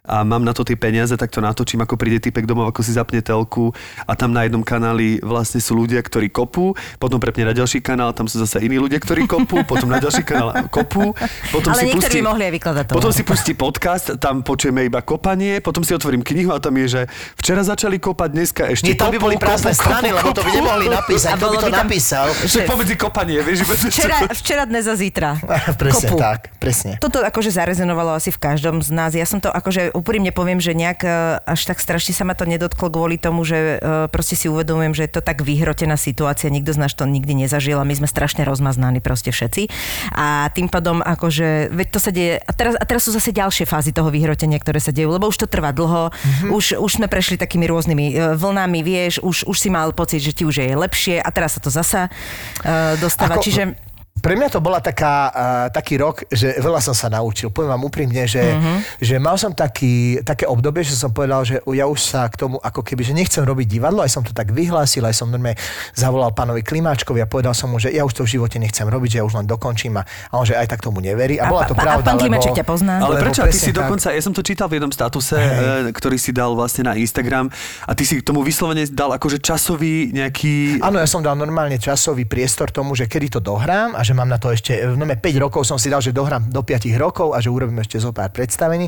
a 0.08 0.24
mám 0.24 0.42
na 0.42 0.56
to 0.56 0.64
tie 0.64 0.74
peniaze, 0.74 1.12
tak 1.14 1.30
to 1.30 1.44
natočím, 1.44 1.84
ako 1.84 2.00
príde 2.00 2.24
typek 2.24 2.48
domov, 2.48 2.72
ako 2.72 2.82
si 2.82 2.96
zapne 2.96 3.20
telku 3.20 3.76
a 4.08 4.16
tam 4.16 4.32
na 4.32 4.48
jednom 4.48 4.64
kanáli 4.64 5.20
vlastne 5.20 5.60
sú 5.60 5.76
ľudia, 5.76 6.00
ktorí 6.00 6.32
kopú, 6.32 6.72
potom 6.98 7.20
prepne 7.20 7.52
na 7.52 7.54
ďalší 7.54 7.84
kanál, 7.84 8.16
tam 8.16 8.26
sú 8.26 8.40
zase 8.40 8.64
iní 8.64 8.80
ľudia, 8.80 8.98
ktorí 8.98 9.28
kopú, 9.28 9.62
potom 9.72 9.92
na 9.92 10.00
ďalší 10.00 10.24
kanál 10.24 10.56
kopú, 10.72 11.12
potom 11.52 11.76
Ale 11.76 11.84
si 11.84 11.86
niektorí 11.92 12.08
pustí, 12.08 12.20
by 12.24 12.26
mohli 12.26 12.44
aj 12.48 12.54
vykladať 12.56 12.84
to. 12.88 12.94
Potom 12.96 13.12
si 13.12 13.24
pustí 13.28 13.52
podcast, 13.54 14.16
tam 14.18 14.42
počujeme 14.42 14.88
iba 14.88 15.04
kopanie, 15.04 15.60
potom 15.60 15.84
si 15.84 15.92
otvorím 15.92 16.24
knihu 16.24 16.56
a 16.56 16.64
tam 16.64 16.74
je, 16.80 16.88
že 16.88 17.02
včera 17.36 17.62
začali 17.62 18.00
kopať, 18.00 18.30
dneska 18.32 18.64
ešte 18.72 18.88
Nie, 18.88 18.96
tam 18.96 19.12
by 19.12 19.20
boli 19.20 19.36
prázdne 19.36 19.76
strany, 19.76 20.16
kopú, 20.16 20.24
lebo 20.24 20.30
to 20.32 20.42
by 20.42 20.52
nemohli 20.56 20.86
napísať. 20.88 21.30
A 21.30 21.36
Kto 21.36 21.48
by 21.52 21.58
to 21.60 21.68
by 21.68 21.72
tam- 21.76 21.82
napísal? 21.84 22.26
Že 22.48 22.58
pomedzi 22.64 22.96
kopanie, 22.96 23.40
vieš, 23.44 23.68
Včera, 23.68 24.30
včera, 24.32 24.64
dnes 24.64 24.88
a 24.88 24.96
zítra. 24.96 25.36
presne 25.82 26.08
Kopu. 26.10 26.18
tak, 26.18 26.40
presne. 26.58 26.92
Toto 26.98 27.20
akože 27.20 27.52
zarezonovalo 27.52 28.16
asi 28.16 28.32
v 28.32 28.40
každom 28.40 28.80
z 28.80 28.90
nás. 28.96 29.12
Ja 29.12 29.28
som 29.28 29.44
to 29.44 29.52
akože 29.52 29.97
úprimne 29.98 30.30
poviem, 30.30 30.62
že 30.62 30.78
nejak 30.78 31.00
e, 31.02 31.10
až 31.42 31.62
tak 31.66 31.82
strašne 31.82 32.14
sa 32.14 32.22
ma 32.22 32.38
to 32.38 32.46
nedotklo 32.46 32.94
kvôli 32.94 33.18
tomu, 33.18 33.42
že 33.42 33.82
e, 33.82 34.06
proste 34.14 34.38
si 34.38 34.46
uvedomujem, 34.46 34.94
že 34.94 35.10
je 35.10 35.12
to 35.18 35.22
tak 35.26 35.42
vyhrotená 35.42 35.98
situácia, 35.98 36.54
nikto 36.54 36.78
z 36.78 36.86
nás 36.86 36.94
to 36.94 37.10
nikdy 37.10 37.34
nezažil 37.34 37.82
a 37.82 37.88
my 37.88 37.98
sme 37.98 38.06
strašne 38.06 38.46
rozmaznaní 38.46 39.02
proste 39.02 39.34
všetci. 39.34 39.74
A 40.14 40.54
tým 40.54 40.70
pádom 40.70 41.02
akože, 41.02 41.74
veď 41.74 41.88
to 41.90 42.00
sa 42.00 42.14
deje, 42.14 42.38
a 42.38 42.52
teraz, 42.54 42.78
a 42.78 42.84
teraz 42.86 43.10
sú 43.10 43.12
zase 43.12 43.34
ďalšie 43.34 43.66
fázy 43.66 43.90
toho 43.90 44.14
vyhrotenia, 44.14 44.62
ktoré 44.62 44.78
sa 44.78 44.94
dejú, 44.94 45.10
lebo 45.10 45.26
už 45.26 45.42
to 45.42 45.48
trvá 45.50 45.74
dlho, 45.74 46.14
mm-hmm. 46.14 46.50
už, 46.54 46.78
už 46.78 46.92
sme 47.02 47.10
prešli 47.10 47.42
takými 47.42 47.66
rôznymi 47.66 48.06
e, 48.14 48.14
vlnami, 48.38 48.80
vieš, 48.86 49.26
už, 49.26 49.50
už 49.50 49.58
si 49.58 49.74
mal 49.74 49.90
pocit, 49.98 50.22
že 50.22 50.38
ti 50.38 50.46
už 50.46 50.62
je 50.62 50.78
lepšie 50.78 51.18
a 51.18 51.30
teraz 51.34 51.58
sa 51.58 51.62
to 51.64 51.74
zasa 51.74 52.12
uh, 52.12 52.94
dostáva. 53.02 53.40
Ako- 53.40 53.46
Čiže 53.48 53.87
Pre 54.18 54.34
mňa 54.34 54.50
to 54.50 54.60
bola 54.60 54.80
taká, 54.80 55.14
uh, 55.30 55.68
taký 55.70 55.98
rok, 55.98 56.26
že 56.28 56.58
veľa 56.58 56.82
som 56.82 56.96
sa 56.96 57.08
naučil. 57.08 57.50
Poviem 57.50 57.78
vám 57.78 57.84
úprimne, 57.86 58.24
že, 58.26 58.42
Mhm. 58.42 58.58
mm-hmm. 58.58 58.78
že 59.02 59.16
mal 59.18 59.36
som 59.38 59.52
taký, 59.52 60.22
také 60.22 60.46
obdobie, 60.46 60.82
že 60.82 60.98
som 60.98 61.10
povedal, 61.10 61.44
že 61.44 61.60
ja 61.74 61.86
už 61.86 62.00
sa 62.00 62.26
k 62.28 62.36
tomu 62.36 62.58
ako 62.60 62.82
keby, 62.82 63.02
že 63.04 63.14
nechcem 63.14 63.44
robiť 63.44 63.68
divadlo, 63.68 64.02
aj 64.02 64.12
som 64.12 64.24
to 64.26 64.34
tak 64.34 64.52
vyhlásil, 64.52 65.06
aj 65.06 65.16
som 65.16 65.28
normálne 65.30 65.58
zavolal 65.94 66.34
pánovi 66.34 66.62
Klimáčkovi 66.62 67.22
a 67.22 67.28
povedal 67.28 67.54
som 67.54 67.70
mu, 67.70 67.78
že 67.78 67.94
ja 67.94 68.04
už 68.04 68.14
to 68.14 68.22
v 68.26 68.40
živote 68.40 68.58
nechcem 68.58 68.86
robiť, 68.86 69.10
že 69.14 69.18
ja 69.22 69.26
už 69.26 69.38
len 69.38 69.48
dokončím 69.48 69.98
a, 70.00 70.04
a 70.04 70.34
on, 70.38 70.46
že 70.46 70.58
aj 70.58 70.68
tak 70.74 70.80
tomu 70.82 71.00
neverí. 71.00 71.38
A, 71.38 71.48
A 71.48 71.52
bola 71.52 71.64
to 71.70 71.76
a 71.76 71.80
pravda, 71.80 72.04
pán 72.04 72.18
lebo... 72.18 72.24
Klimáček 72.28 72.54
ťa 72.58 72.66
pozná? 72.66 72.94
Ale 73.00 73.20
Lebo 73.20 73.24
prečo? 73.30 73.42
A 73.44 73.52
ty 73.52 73.58
si 73.58 73.72
tak. 73.72 73.86
dokonca, 73.86 74.08
ja 74.12 74.22
som 74.24 74.34
to 74.34 74.42
čítal 74.42 74.68
v 74.68 74.82
jednom 74.82 74.92
statuse, 74.92 75.38
e, 75.38 75.92
ktorý 75.94 76.18
si 76.20 76.32
dal 76.34 76.52
vlastne 76.58 76.88
na 76.90 76.94
Instagram 76.98 77.48
a 77.86 77.92
ty 77.94 78.04
si 78.04 78.20
k 78.20 78.24
tomu 78.26 78.42
vyslovene 78.42 78.84
dal 78.90 79.14
akože 79.14 79.40
časový 79.40 80.12
nejaký... 80.12 80.82
Áno, 80.82 80.98
ja 81.00 81.08
som 81.08 81.22
dal 81.22 81.36
normálne 81.36 81.78
časový 81.78 82.26
priestor 82.26 82.72
tomu, 82.72 82.96
že 82.96 83.06
kedy 83.06 83.38
to 83.38 83.40
dohrám 83.40 83.94
a 83.94 84.02
že 84.08 84.16
mám 84.16 84.32
na 84.32 84.40
to 84.40 84.56
ešte, 84.56 84.72
nome 84.96 85.20
5 85.20 85.44
rokov 85.44 85.68
som 85.68 85.76
si 85.76 85.92
dal, 85.92 86.00
že 86.00 86.16
dohrám 86.16 86.48
do 86.48 86.64
5 86.64 86.88
rokov 86.96 87.36
a 87.36 87.44
že 87.44 87.52
urobím 87.52 87.84
ešte 87.84 88.00
zo 88.00 88.16
pár 88.16 88.32
predstavení. 88.32 88.88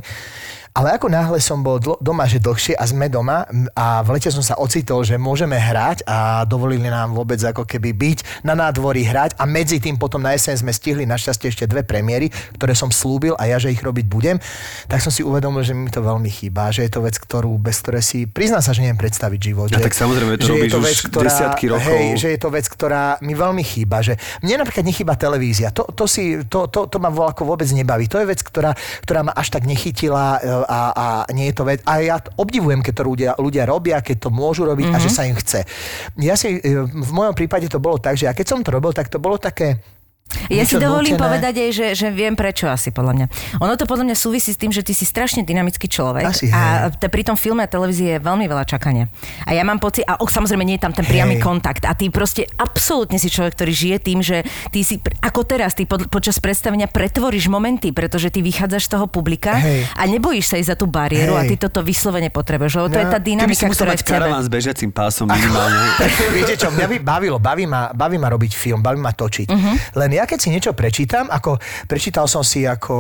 Ale 0.74 0.96
ako 0.96 1.10
náhle 1.10 1.42
som 1.42 1.60
bol 1.60 1.82
dl- 1.82 1.98
doma, 2.00 2.30
že 2.30 2.40
dlhšie 2.40 2.78
a 2.78 2.86
sme 2.86 3.10
doma 3.10 3.44
a 3.74 4.06
v 4.06 4.16
lete 4.16 4.30
som 4.30 4.46
sa 4.46 4.56
ocitol, 4.62 5.02
že 5.02 5.18
môžeme 5.18 5.58
hrať 5.58 6.06
a 6.06 6.46
dovolili 6.46 6.88
nám 6.88 7.18
vôbec 7.18 7.42
ako 7.42 7.66
keby 7.66 7.92
byť 7.94 8.46
na 8.46 8.54
nádvorí 8.54 9.04
hrať 9.04 9.36
a 9.36 9.44
medzi 9.50 9.82
tým 9.82 9.98
potom 9.98 10.22
na 10.22 10.38
jeseň 10.38 10.62
sme 10.62 10.72
stihli 10.72 11.04
našťastie 11.10 11.50
ešte 11.50 11.66
dve 11.66 11.82
premiéry, 11.82 12.30
ktoré 12.56 12.78
som 12.78 12.94
slúbil 12.94 13.34
a 13.36 13.50
ja, 13.50 13.58
že 13.58 13.74
ich 13.74 13.82
robiť 13.82 14.06
budem, 14.06 14.38
tak 14.86 15.02
som 15.02 15.10
si 15.10 15.26
uvedomil, 15.26 15.66
že 15.66 15.74
mi 15.74 15.90
to 15.90 16.06
veľmi 16.06 16.30
chýba, 16.30 16.70
že 16.70 16.86
je 16.86 16.92
to 16.94 17.02
vec, 17.02 17.18
ktorú, 17.18 17.58
bez 17.58 17.82
ktorej 17.82 18.04
si, 18.06 18.20
priznám 18.30 18.62
sa, 18.62 18.72
že 18.72 18.86
neviem 18.86 19.00
predstaviť 19.00 19.40
život. 19.40 19.68
A 19.74 19.82
že, 19.82 19.86
tak 19.86 19.98
samozrejme, 19.98 20.38
to 20.38 20.46
že 20.46 20.54
je 20.54 20.56
robíš 20.56 20.72
to 20.72 20.80
už 20.80 20.86
vec, 20.86 21.00
ktorá, 21.10 21.24
desiatky 21.26 21.66
rokov. 21.72 21.90
Hej, 21.90 22.06
že 22.20 22.28
je 22.36 22.40
to 22.40 22.50
vec, 22.54 22.66
ktorá 22.70 23.04
mi 23.26 23.34
veľmi 23.34 23.64
chýba. 23.64 24.04
Že 24.04 24.14
mne 24.46 24.56
napríklad 24.64 24.86
nechýba 24.86 25.14
televízia. 25.16 25.74
To, 25.74 25.88
to, 25.90 26.06
si, 26.06 26.40
to, 26.46 26.68
to, 26.70 26.88
to 26.88 26.98
ma 27.02 27.10
ako 27.10 27.44
vôbec 27.44 27.68
nebaví. 27.72 28.06
To 28.12 28.22
je 28.22 28.28
vec, 28.28 28.40
ktorá, 28.44 28.76
ktorá 29.04 29.26
ma 29.26 29.34
až 29.34 29.52
tak 29.54 29.66
nechytila. 29.66 30.40
A, 30.66 30.80
a 30.92 31.06
nie 31.32 31.52
je 31.52 31.56
to 31.56 31.64
vec. 31.68 31.80
A 31.86 32.02
ja 32.02 32.18
obdivujem, 32.40 32.82
keď 32.82 32.94
to 32.96 33.04
ľudia, 33.04 33.32
ľudia 33.38 33.64
robia, 33.70 34.02
keď 34.02 34.28
to 34.28 34.30
môžu 34.34 34.66
robiť 34.66 34.90
mm-hmm. 34.90 35.04
a 35.04 35.06
že 35.06 35.10
sa 35.14 35.28
im 35.28 35.38
chce. 35.38 35.64
Ja 36.20 36.36
si, 36.36 36.58
e, 36.58 36.84
v 36.88 37.12
mojom 37.14 37.36
prípade 37.38 37.70
to 37.70 37.78
bolo 37.78 38.02
tak, 38.02 38.18
že 38.18 38.28
ja 38.28 38.34
keď 38.34 38.46
som 38.48 38.60
to 38.66 38.74
robil, 38.74 38.92
tak 38.92 39.08
to 39.08 39.22
bolo 39.22 39.38
také 39.38 39.99
ja 40.48 40.64
si 40.64 40.76
dovolím 40.76 41.14
nútené. 41.14 41.26
povedať 41.26 41.54
aj, 41.58 41.70
že, 41.72 41.88
že 41.96 42.08
viem 42.10 42.34
prečo 42.34 42.66
asi 42.66 42.90
podľa 42.90 43.14
mňa. 43.16 43.26
Ono 43.60 43.74
to 43.74 43.84
podľa 43.84 44.06
mňa 44.06 44.16
súvisí 44.16 44.50
s 44.50 44.58
tým, 44.58 44.70
že 44.70 44.82
ty 44.82 44.92
si 44.92 45.04
strašne 45.04 45.42
dynamický 45.42 45.86
človek 45.86 46.24
Asi, 46.24 46.48
a 46.48 46.88
te, 46.90 47.06
pri 47.06 47.24
tom 47.24 47.34
filme 47.34 47.60
a 47.60 47.68
televízii 47.68 48.08
je 48.08 48.18
veľmi 48.20 48.46
veľa 48.46 48.64
čakania. 48.64 49.10
A 49.44 49.52
ja 49.52 49.62
mám 49.62 49.78
pocit, 49.78 50.04
a 50.04 50.16
ok, 50.16 50.30
samozrejme 50.30 50.62
nie 50.64 50.76
je 50.76 50.84
tam 50.84 50.92
ten 50.92 51.04
priamy 51.04 51.36
Hej. 51.36 51.44
kontakt 51.44 51.84
a 51.84 51.94
ty 51.94 52.08
proste 52.08 52.46
absolútne 52.54 53.16
si 53.16 53.28
človek, 53.28 53.54
ktorý 53.54 53.72
žije 53.72 53.98
tým, 54.00 54.20
že 54.20 54.38
ty 54.70 54.82
si, 54.82 54.96
ako 55.20 55.42
teraz, 55.44 55.74
ty 55.74 55.84
pod, 55.84 56.06
počas 56.08 56.38
predstavenia 56.38 56.86
pretvoríš 56.86 57.48
momenty, 57.48 57.90
pretože 57.90 58.30
ty 58.30 58.40
vychádzaš 58.40 58.86
z 58.86 58.92
toho 58.92 59.06
publika 59.06 59.56
Hej. 59.56 59.90
a 59.92 60.06
nebojíš 60.06 60.46
sa 60.46 60.56
ísť 60.56 60.70
za 60.70 60.78
tú 60.78 60.86
bariéru 60.86 61.34
a 61.34 61.44
Hej. 61.44 61.50
ty 61.50 61.56
toto 61.60 61.82
vyslovene 61.82 62.30
potrebuješ, 62.30 62.74
lebo 62.76 62.88
to 62.88 62.96
No, 62.96 63.02
je 63.02 63.08
tá 63.08 63.20
Ty 63.20 63.24
by 63.24 63.26
si 63.26 63.32
dynamika, 63.32 63.66
ktorá 63.68 63.92
je 63.92 64.00
v 64.00 64.06
tebe. 64.06 64.26
s 64.30 64.50
bežiacím 64.50 64.90
pásom 64.90 65.26
minimálne. 65.26 65.78
Viete 66.36 66.54
čo, 66.54 66.70
mňa 66.70 66.88
by 66.88 66.98
bavilo, 67.00 67.38
baví 67.38 67.64
ma, 67.64 67.90
baví 67.90 68.16
ma 68.16 68.28
robiť 68.28 68.52
film, 68.52 68.80
baví 68.80 68.98
ma 68.98 69.12
točiť. 69.12 69.48
Mhm. 69.48 69.72
Len 69.96 70.10
ja 70.12 70.19
keď 70.26 70.40
si 70.40 70.50
niečo 70.50 70.72
prečítam, 70.74 71.28
ako 71.28 71.60
prečítal 71.86 72.26
som 72.26 72.42
si 72.42 72.64
ako 72.66 72.96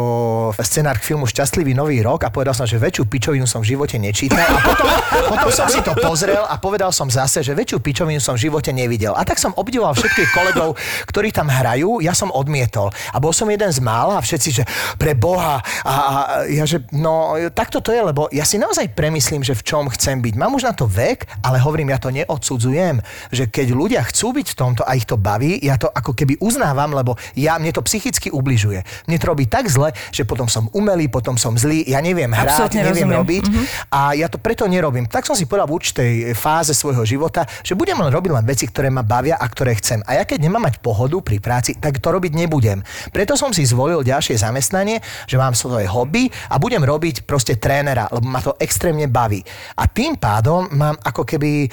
scenár 0.59 0.99
k 0.99 1.15
filmu 1.15 1.25
Šťastlivý 1.25 1.73
nový 1.73 2.03
rok 2.03 2.27
a 2.27 2.29
povedal 2.29 2.53
som, 2.53 2.67
že 2.67 2.77
väčšiu 2.77 3.07
pičovinu 3.07 3.47
som 3.47 3.63
v 3.63 3.75
živote 3.75 3.95
nečítal 3.97 4.45
a 4.45 4.59
potom, 4.59 4.89
potom 5.31 5.51
som 5.51 5.67
si 5.71 5.79
to 5.81 5.95
pozrel 5.97 6.45
a 6.45 6.55
povedal 6.59 6.91
som 6.93 7.07
zase, 7.09 7.41
že 7.41 7.55
väčšiu 7.55 7.79
pičovinu 7.79 8.21
som 8.21 8.35
v 8.35 8.47
živote 8.47 8.69
nevidel. 8.75 9.15
A 9.15 9.23
tak 9.25 9.41
som 9.41 9.55
obdivoval 9.55 9.95
všetkých 9.95 10.29
kolegov, 10.35 10.75
ktorí 11.09 11.31
tam 11.33 11.47
hrajú, 11.49 12.03
ja 12.03 12.13
som 12.13 12.29
odmietol. 12.29 12.91
A 13.13 13.17
bol 13.17 13.31
som 13.31 13.47
jeden 13.49 13.71
z 13.71 13.79
mála 13.79 14.19
a 14.19 14.21
všetci, 14.21 14.49
že 14.51 14.63
pre 14.99 15.15
Boha. 15.15 15.63
A, 15.83 15.93
a 15.93 16.13
ja, 16.51 16.67
že 16.67 16.83
no, 16.93 17.35
takto 17.55 17.79
to 17.79 17.95
je, 17.95 18.01
lebo 18.03 18.27
ja 18.29 18.43
si 18.43 18.59
naozaj 18.59 18.91
premyslím, 18.93 19.41
že 19.41 19.55
v 19.55 19.65
čom 19.65 19.87
chcem 19.89 20.19
byť. 20.19 20.33
Mám 20.35 20.59
už 20.59 20.67
na 20.69 20.73
to 20.75 20.85
vek, 20.85 21.25
ale 21.41 21.57
hovorím, 21.63 21.95
ja 21.95 21.99
to 22.01 22.11
neodsudzujem, 22.11 23.01
že 23.31 23.47
keď 23.47 23.67
ľudia 23.71 24.01
chcú 24.05 24.35
byť 24.35 24.47
v 24.53 24.57
tomto 24.57 24.81
a 24.83 24.93
ich 24.93 25.07
to 25.07 25.15
baví, 25.15 25.57
ja 25.63 25.79
to 25.79 25.87
ako 25.89 26.11
keby 26.13 26.37
uznávam, 26.43 26.91
lebo 26.93 27.08
ja, 27.37 27.55
mne 27.61 27.71
to 27.71 27.85
psychicky 27.85 28.33
ubližuje. 28.33 28.83
Mne 29.07 29.17
to 29.21 29.25
robí 29.29 29.45
tak 29.45 29.69
zle, 29.69 29.93
že 30.11 30.25
potom 30.25 30.49
som 30.49 30.67
umelý, 30.75 31.07
potom 31.07 31.37
som 31.37 31.55
zlý, 31.55 31.85
ja 31.87 32.01
neviem 32.03 32.29
hrať, 32.29 32.69
Absolútne 32.69 32.81
neviem 32.83 33.09
rozumiem. 33.09 33.19
robiť 33.21 33.43
a 33.93 34.13
ja 34.17 34.27
to 34.27 34.41
preto 34.41 34.65
nerobím. 34.65 35.05
Tak 35.07 35.25
som 35.25 35.37
si 35.37 35.45
povedal 35.45 35.69
v 35.69 35.77
určitej 35.79 36.11
fáze 36.33 36.73
svojho 36.73 37.05
života, 37.05 37.45
že 37.63 37.77
budem 37.77 37.97
len 37.97 38.11
robiť 38.11 38.31
len 38.35 38.45
veci, 38.45 38.65
ktoré 38.67 38.89
ma 38.89 39.05
bavia 39.05 39.37
a 39.37 39.45
ktoré 39.45 39.77
chcem. 39.77 40.01
A 40.05 40.19
ja 40.19 40.23
keď 40.25 40.45
nemám 40.45 40.65
mať 40.65 40.81
pohodu 40.81 41.17
pri 41.21 41.37
práci, 41.39 41.77
tak 41.77 42.01
to 42.01 42.09
robiť 42.09 42.33
nebudem. 42.35 42.81
Preto 43.13 43.37
som 43.37 43.53
si 43.53 43.63
zvolil 43.65 44.01
ďalšie 44.01 44.39
zamestnanie, 44.39 44.99
že 45.29 45.37
mám 45.37 45.53
svoje 45.53 45.85
hobby 45.85 46.27
a 46.49 46.57
budem 46.57 46.81
robiť 46.81 47.23
proste 47.29 47.55
trénera, 47.61 48.09
lebo 48.09 48.25
ma 48.25 48.41
to 48.41 48.57
extrémne 48.57 49.05
baví. 49.05 49.41
A 49.77 49.85
tým 49.85 50.17
pádom 50.17 50.67
mám 50.73 50.97
ako 51.01 51.23
keby 51.23 51.65
e, 51.65 51.69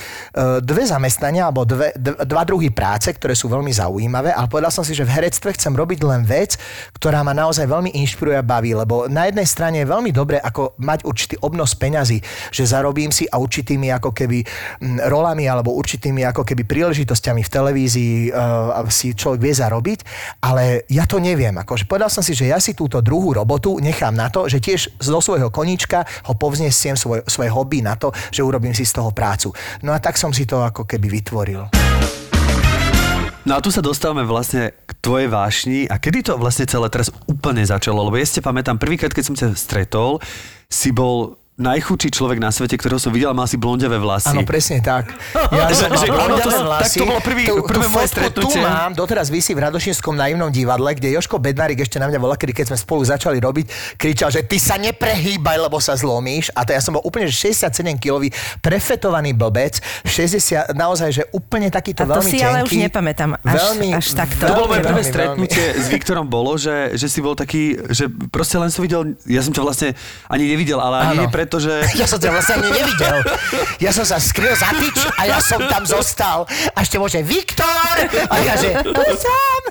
dve 0.61 0.83
zamestnania 0.85 1.49
alebo 1.49 1.65
dve, 1.65 1.93
dva 2.01 2.43
druhy 2.45 2.71
práce, 2.71 3.11
ktoré 3.11 3.33
sú 3.33 3.49
veľmi 3.49 3.73
zaujímavé, 3.73 4.35
ale 4.35 4.51
povedal 4.51 4.73
som 4.73 4.85
si, 4.85 4.93
že 4.93 5.07
v 5.07 5.15
herectve 5.27 5.59
chcem 5.59 5.75
robiť 5.75 6.07
len 6.07 6.23
vec, 6.23 6.55
ktorá 6.95 7.27
ma 7.27 7.35
naozaj 7.35 7.67
veľmi 7.67 7.99
inšpiruje 7.99 8.39
a 8.39 8.47
baví, 8.47 8.79
lebo 8.79 9.11
na 9.11 9.27
jednej 9.27 9.43
strane 9.43 9.83
je 9.83 9.91
veľmi 9.91 10.15
dobre 10.15 10.39
ako 10.39 10.79
mať 10.79 11.03
určitý 11.03 11.35
obnos 11.43 11.75
peňazí, 11.75 12.23
že 12.55 12.63
zarobím 12.63 13.11
si 13.11 13.27
a 13.27 13.43
určitými 13.43 13.91
ako 13.91 14.15
keby 14.15 14.47
mm, 14.47 15.11
rolami 15.11 15.51
alebo 15.51 15.75
určitými 15.75 16.23
ako 16.31 16.47
keby 16.47 16.63
príležitosťami 16.63 17.43
v 17.43 17.51
televízii 17.51 18.15
uh, 18.31 18.87
si 18.87 19.19
človek 19.19 19.43
vie 19.43 19.55
zarobiť, 19.59 19.99
ale 20.47 20.87
ja 20.87 21.11
to 21.11 21.19
neviem. 21.19 21.59
Akože 21.59 21.91
povedal 21.91 22.07
som 22.07 22.23
si, 22.23 22.39
že 22.39 22.47
ja 22.47 22.63
si 22.63 22.79
túto 22.79 23.03
druhú 23.03 23.35
robotu 23.35 23.83
nechám 23.83 24.15
na 24.15 24.31
to, 24.31 24.47
že 24.47 24.63
tiež 24.63 25.03
zo 25.03 25.19
svojho 25.19 25.51
koníčka 25.51 26.07
ho 26.31 26.39
povznesiem 26.39 26.95
svoj, 26.95 27.27
svoje 27.27 27.51
hobby 27.51 27.83
na 27.83 27.99
to, 27.99 28.15
že 28.31 28.47
urobím 28.47 28.79
si 28.79 28.87
z 28.87 28.95
toho 28.95 29.11
prácu. 29.11 29.51
No 29.83 29.91
a 29.91 29.99
tak 29.99 30.15
som 30.15 30.31
si 30.31 30.47
to 30.47 30.63
ako 30.63 30.87
keby 30.87 31.11
vytvoril. 31.11 31.67
No 33.47 33.55
a 33.55 33.63
tu 33.63 33.71
sa 33.71 33.79
dostávame 33.79 34.27
vlastne 34.27 34.75
k 34.75 34.91
tvojej 34.99 35.31
vášni. 35.31 35.87
A 35.87 36.03
kedy 36.03 36.27
to 36.27 36.33
vlastne 36.35 36.67
celé 36.67 36.91
teraz 36.91 37.15
úplne 37.31 37.63
začalo? 37.63 38.03
Lebo 38.03 38.19
ja 38.19 38.27
si 38.27 38.43
pamätám, 38.43 38.75
prvýkrát, 38.75 39.15
keď 39.15 39.23
som 39.25 39.39
ťa 39.39 39.55
stretol, 39.55 40.19
si 40.67 40.91
bol 40.91 41.39
najchudší 41.57 42.09
človek 42.11 42.37
na 42.37 42.49
svete, 42.49 42.75
ktorého 42.75 42.97
som 42.97 43.09
videl 43.09 43.29
a 43.29 43.35
mal 43.35 43.45
si 43.45 43.57
blondiavé 43.57 43.97
vlasy. 43.97 44.29
Áno, 44.29 44.45
presne 44.45 44.79
tak. 44.79 45.09
Ja 45.49 45.69
Že- 45.69 45.89
že 45.95 46.07
ono 46.07 46.37
to- 46.37 46.43
blondiavé 46.43 46.53
tak 46.53 46.67
vlasy. 46.67 46.99
to 46.99 47.07
bolo 47.07 47.21
prvý- 47.21 47.49
Tú- 47.49 47.65
prvé 47.65 47.87
moje 47.87 48.07
stretnutie. 48.09 48.61
Tu 48.61 48.63
mám, 48.63 48.93
doteraz 48.93 49.27
vysí 49.27 49.51
v 49.51 49.63
Radošinskom 49.63 50.13
naivnom 50.13 50.49
divadle, 50.49 50.93
kde 50.93 51.13
Joško 51.13 51.39
Bednárik 51.39 51.81
ešte 51.81 51.97
na 51.97 52.07
mňa 52.07 52.19
volá, 52.19 52.35
kedy 52.35 52.53
keď 52.53 52.67
sme 52.67 52.79
spolu 52.79 53.03
začali 53.03 53.39
robiť, 53.39 53.67
kričal, 53.95 54.29
že 54.29 54.43
ty 54.43 54.59
sa 54.59 54.77
neprehýbaj, 54.77 55.57
lebo 55.59 55.79
sa 55.79 55.95
zlomíš. 55.95 56.53
A 56.53 56.63
to 56.63 56.71
ja 56.71 56.81
som 56.81 56.93
bol 56.93 57.03
úplne 57.03 57.25
že 57.27 57.49
67 57.49 57.73
kilový, 57.97 58.29
prefetovaný 58.61 59.33
blbec, 59.33 59.81
60, 60.05 60.37
naozaj, 60.73 61.09
že 61.11 61.23
úplne 61.31 61.69
takýto 61.69 62.03
A 62.03 62.11
to 62.11 62.21
veľmi 62.21 62.31
si 62.31 62.39
ale 62.39 62.59
už 62.61 62.69
tenký. 62.69 62.85
nepamätám 62.85 63.31
až- 63.39 63.81
až 63.95 64.07
takto. 64.15 64.45
To 64.45 64.55
bolo 64.55 64.69
moje 64.69 64.81
veľmi, 64.81 64.85
prvé 64.85 65.01
veľmi, 65.01 65.09
stretnutie 65.09 65.65
s 65.75 65.87
Viktorom 65.89 66.27
bolo, 66.27 66.53
že, 66.55 66.93
že 66.93 67.07
si 67.07 67.19
bol 67.19 67.33
taký, 67.33 67.81
že 67.89 68.05
proste 68.29 68.57
len 68.57 68.69
som 68.69 68.83
videl, 68.83 69.03
ja 69.25 69.41
som 69.41 69.51
ťa 69.51 69.63
vlastne 69.63 69.89
ani 70.27 70.45
nevidel, 70.47 70.77
ale 70.77 70.97
ani 71.07 71.25
Áno. 71.47 71.47
nie 71.47 71.55
preto, 71.55 71.63
že... 71.63 71.73
Ja 72.01 72.07
som 72.11 72.19
ťa 72.19 72.31
vlastne 72.35 72.55
ani 72.59 72.71
nevidel. 72.75 73.17
Ja 73.79 73.91
som 73.95 74.03
sa 74.03 74.19
skryl 74.19 74.53
za 74.59 74.75
tyč 74.75 74.99
a 75.17 75.23
ja 75.31 75.39
som 75.39 75.63
tam 75.71 75.87
zostal. 75.87 76.45
A 76.75 76.83
ešte 76.83 76.99
môže 76.99 77.23
Viktor! 77.23 77.95
A 78.27 78.35
ja 78.43 78.59
že, 78.59 78.75
sám. 79.17 79.63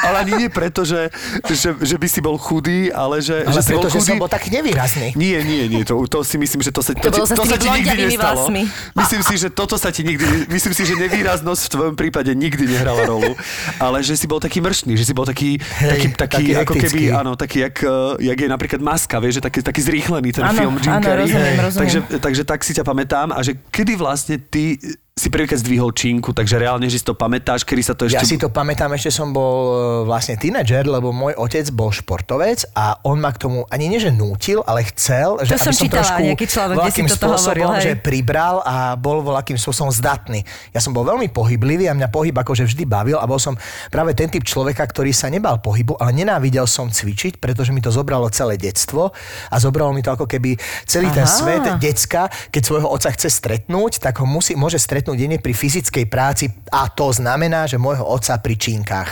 Ale 0.00 0.16
ani 0.20 0.32
nie 0.36 0.48
preto, 0.48 0.82
že, 0.82 1.10
že, 1.44 1.74
že 1.74 1.96
by 1.96 2.06
si 2.06 2.20
bol 2.20 2.36
chudý, 2.36 2.88
ale 2.88 3.18
že, 3.18 3.42
Ale 3.42 3.50
že 3.52 3.60
si 3.60 3.72
bol 3.72 3.82
preto, 3.82 3.88
že 3.88 3.98
chudý. 3.98 4.08
som 4.08 4.16
bol 4.16 4.28
tak 4.28 4.44
nevýrazný. 4.46 5.08
Nie, 5.14 5.42
nie, 5.42 5.66
nie, 5.66 5.82
to, 5.82 5.98
to 6.04 6.22
si 6.22 6.36
myslím, 6.36 6.60
že 6.60 6.70
to 6.70 6.80
sa, 6.80 6.92
to, 6.92 7.08
ti- 7.08 7.18
to 7.18 7.34
tými 7.34 7.44
sa 7.44 7.56
ti 7.56 7.68
nikdy 7.68 7.96
nestalo. 8.08 8.46
vlasmi. 8.46 8.62
Myslím 8.94 9.22
si, 9.22 9.34
že 9.36 9.48
toto 9.48 9.74
sa 9.74 9.88
ti 9.88 10.02
nikdy, 10.02 10.24
myslím 10.48 10.72
si, 10.72 10.82
že 10.84 10.94
nevýraznosť 10.94 11.60
v 11.60 11.70
tvojom 11.70 11.94
prípade 11.94 12.30
nikdy 12.30 12.64
nehrala 12.68 13.02
rolu, 13.04 13.34
ale 13.78 14.00
že 14.00 14.14
si 14.14 14.24
bol 14.24 14.38
taký 14.38 14.58
mršný, 14.58 14.94
že 14.94 15.02
si 15.02 15.12
bol 15.12 15.24
taký, 15.24 15.58
Hej, 15.58 15.90
taký, 15.90 16.06
taký, 16.08 16.14
taký 16.14 16.44
ako 16.56 16.74
keby, 16.76 17.02
áno, 17.10 17.32
taký, 17.34 17.58
jak, 17.60 17.76
eh, 17.78 17.90
jak 18.24 18.38
je 18.38 18.48
napríklad 18.48 18.80
Maska, 18.80 19.18
vieš, 19.18 19.34
že 19.34 19.42
taký, 19.42 19.58
taký 19.60 19.80
zrýchlený 19.80 20.30
ten 20.30 20.44
Áno, 20.44 20.54
film 20.56 20.74
Jim 20.76 20.94
Carrey. 20.96 21.26
rozumiem, 21.26 21.56
rozumiem. 21.58 21.80
Takže, 21.80 21.98
takže 22.18 22.42
tak 22.44 22.60
si 22.60 22.72
ťa 22.72 22.84
pamätám 22.84 23.28
a 23.30 23.40
že 23.40 23.58
kedy 23.68 23.92
vlastne 23.94 24.38
ty 24.38 24.78
si 25.18 25.28
prvýkrát 25.28 25.58
zdvihol 25.58 25.90
činku, 25.90 26.30
takže 26.30 26.56
reálne, 26.56 26.86
že 26.86 27.02
si 27.02 27.04
to 27.04 27.18
pamätáš, 27.18 27.66
kedy 27.66 27.82
sa 27.82 27.92
to 27.98 28.06
ešte... 28.06 28.22
Ja 28.22 28.24
si 28.24 28.38
to 28.38 28.48
pamätám, 28.48 28.94
ešte 28.94 29.10
som 29.10 29.34
bol 29.34 29.56
e, 29.74 29.76
vlastne 30.06 30.38
tínedžer, 30.38 30.86
lebo 30.86 31.10
môj 31.10 31.34
otec 31.34 31.66
bol 31.74 31.90
športovec 31.90 32.70
a 32.78 33.02
on 33.02 33.18
ma 33.18 33.34
k 33.34 33.42
tomu 33.42 33.66
ani 33.68 33.90
nie, 33.90 33.98
že 33.98 34.14
nútil, 34.14 34.62
ale 34.62 34.86
chcel, 34.94 35.42
že 35.42 35.58
To 35.58 35.68
som 35.68 35.74
aby 35.74 35.76
som 35.76 35.84
čítala, 35.84 36.00
trošku 36.06 36.22
nejaký 36.22 36.46
článok, 36.46 36.74
kde 36.78 36.78
si 36.78 37.02
voľakým 37.02 37.08
toto 37.10 37.18
spôsobom, 37.18 37.42
hovoril, 37.42 37.68
hej. 37.74 37.82
že 37.82 37.92
pribral 37.98 38.56
a 38.62 38.74
bol 38.94 39.16
voľakým 39.20 39.58
spôsobom 39.58 39.90
zdatný. 39.90 40.40
Ja 40.70 40.80
som 40.80 40.94
bol 40.94 41.02
veľmi 41.02 41.28
pohyblivý 41.34 41.90
a 41.90 41.92
mňa 41.98 42.08
pohyb 42.14 42.34
akože 42.38 42.64
vždy 42.68 42.84
bavil 42.86 43.18
a 43.18 43.26
bol 43.26 43.42
som 43.42 43.58
práve 43.90 44.14
ten 44.14 44.30
typ 44.30 44.46
človeka, 44.46 44.86
ktorý 44.86 45.10
sa 45.10 45.26
nebal 45.32 45.58
pohybu, 45.58 45.98
ale 45.98 46.14
nenávidel 46.14 46.70
som 46.70 46.92
cvičiť, 46.92 47.42
pretože 47.42 47.74
mi 47.74 47.82
to 47.82 47.90
zobralo 47.90 48.30
celé 48.30 48.54
detstvo 48.54 49.10
a 49.50 49.56
zobralo 49.58 49.90
mi 49.90 50.04
to 50.04 50.14
ako 50.14 50.30
keby 50.30 50.54
celý 50.86 51.10
ten 51.10 51.26
Aha. 51.26 51.32
svet 51.32 51.64
decka, 51.80 52.28
keď 52.52 52.62
svojho 52.62 52.88
otca 52.92 53.10
chce 53.10 53.32
stretnúť, 53.32 54.04
tak 54.04 54.20
ho 54.20 54.26
musí, 54.28 54.52
môže 54.52 54.76
stretnúť 54.76 55.07
jedine 55.14 55.38
pri 55.38 55.54
fyzickej 55.54 56.04
práci 56.10 56.50
a 56.68 56.88
to 56.92 57.12
znamená, 57.12 57.64
že 57.64 57.80
môjho 57.80 58.04
otca 58.04 58.36
pri 58.40 58.54
činkách. 58.56 59.10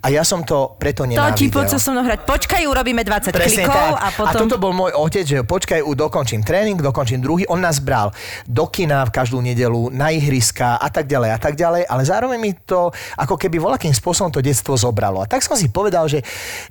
A 0.00 0.08
ja 0.08 0.24
som 0.24 0.44
to 0.44 0.76
preto 0.80 1.04
To 1.04 1.10
nenávidel. 1.10 1.36
ti 1.36 1.46
poď 1.52 1.76
so 1.76 1.92
mnou 1.92 2.04
hrať. 2.04 2.24
Počkaj, 2.24 2.62
urobíme 2.64 3.02
20 3.04 3.32
Presne 3.32 3.68
klikov 3.68 3.90
tak. 3.96 4.00
a 4.00 4.08
potom... 4.14 4.28
a 4.28 4.32
toto 4.32 4.56
bol 4.56 4.72
môj 4.72 4.92
otec, 4.96 5.24
že 5.24 5.38
počkaj, 5.44 5.80
dokončím 5.84 6.40
tréning, 6.44 6.76
dokončím 6.80 7.20
druhý. 7.20 7.44
On 7.48 7.60
nás 7.60 7.80
bral 7.80 8.12
do 8.48 8.64
kina 8.68 9.04
v 9.04 9.10
každú 9.12 9.40
nedelu, 9.40 9.88
na 9.92 10.12
ihriska 10.12 10.76
a 10.76 10.88
tak 10.88 11.08
ďalej 11.08 11.30
a 11.32 11.38
tak 11.40 11.54
ďalej, 11.56 11.88
ale 11.88 12.02
zároveň 12.04 12.38
mi 12.40 12.52
to 12.52 12.92
ako 13.16 13.36
keby 13.36 13.56
voľakým 13.60 13.92
spôsobom 13.92 14.28
to 14.32 14.44
detstvo 14.44 14.76
zobralo. 14.76 15.24
A 15.24 15.26
tak 15.28 15.40
som 15.40 15.56
si 15.56 15.72
povedal, 15.72 16.08
že, 16.08 16.20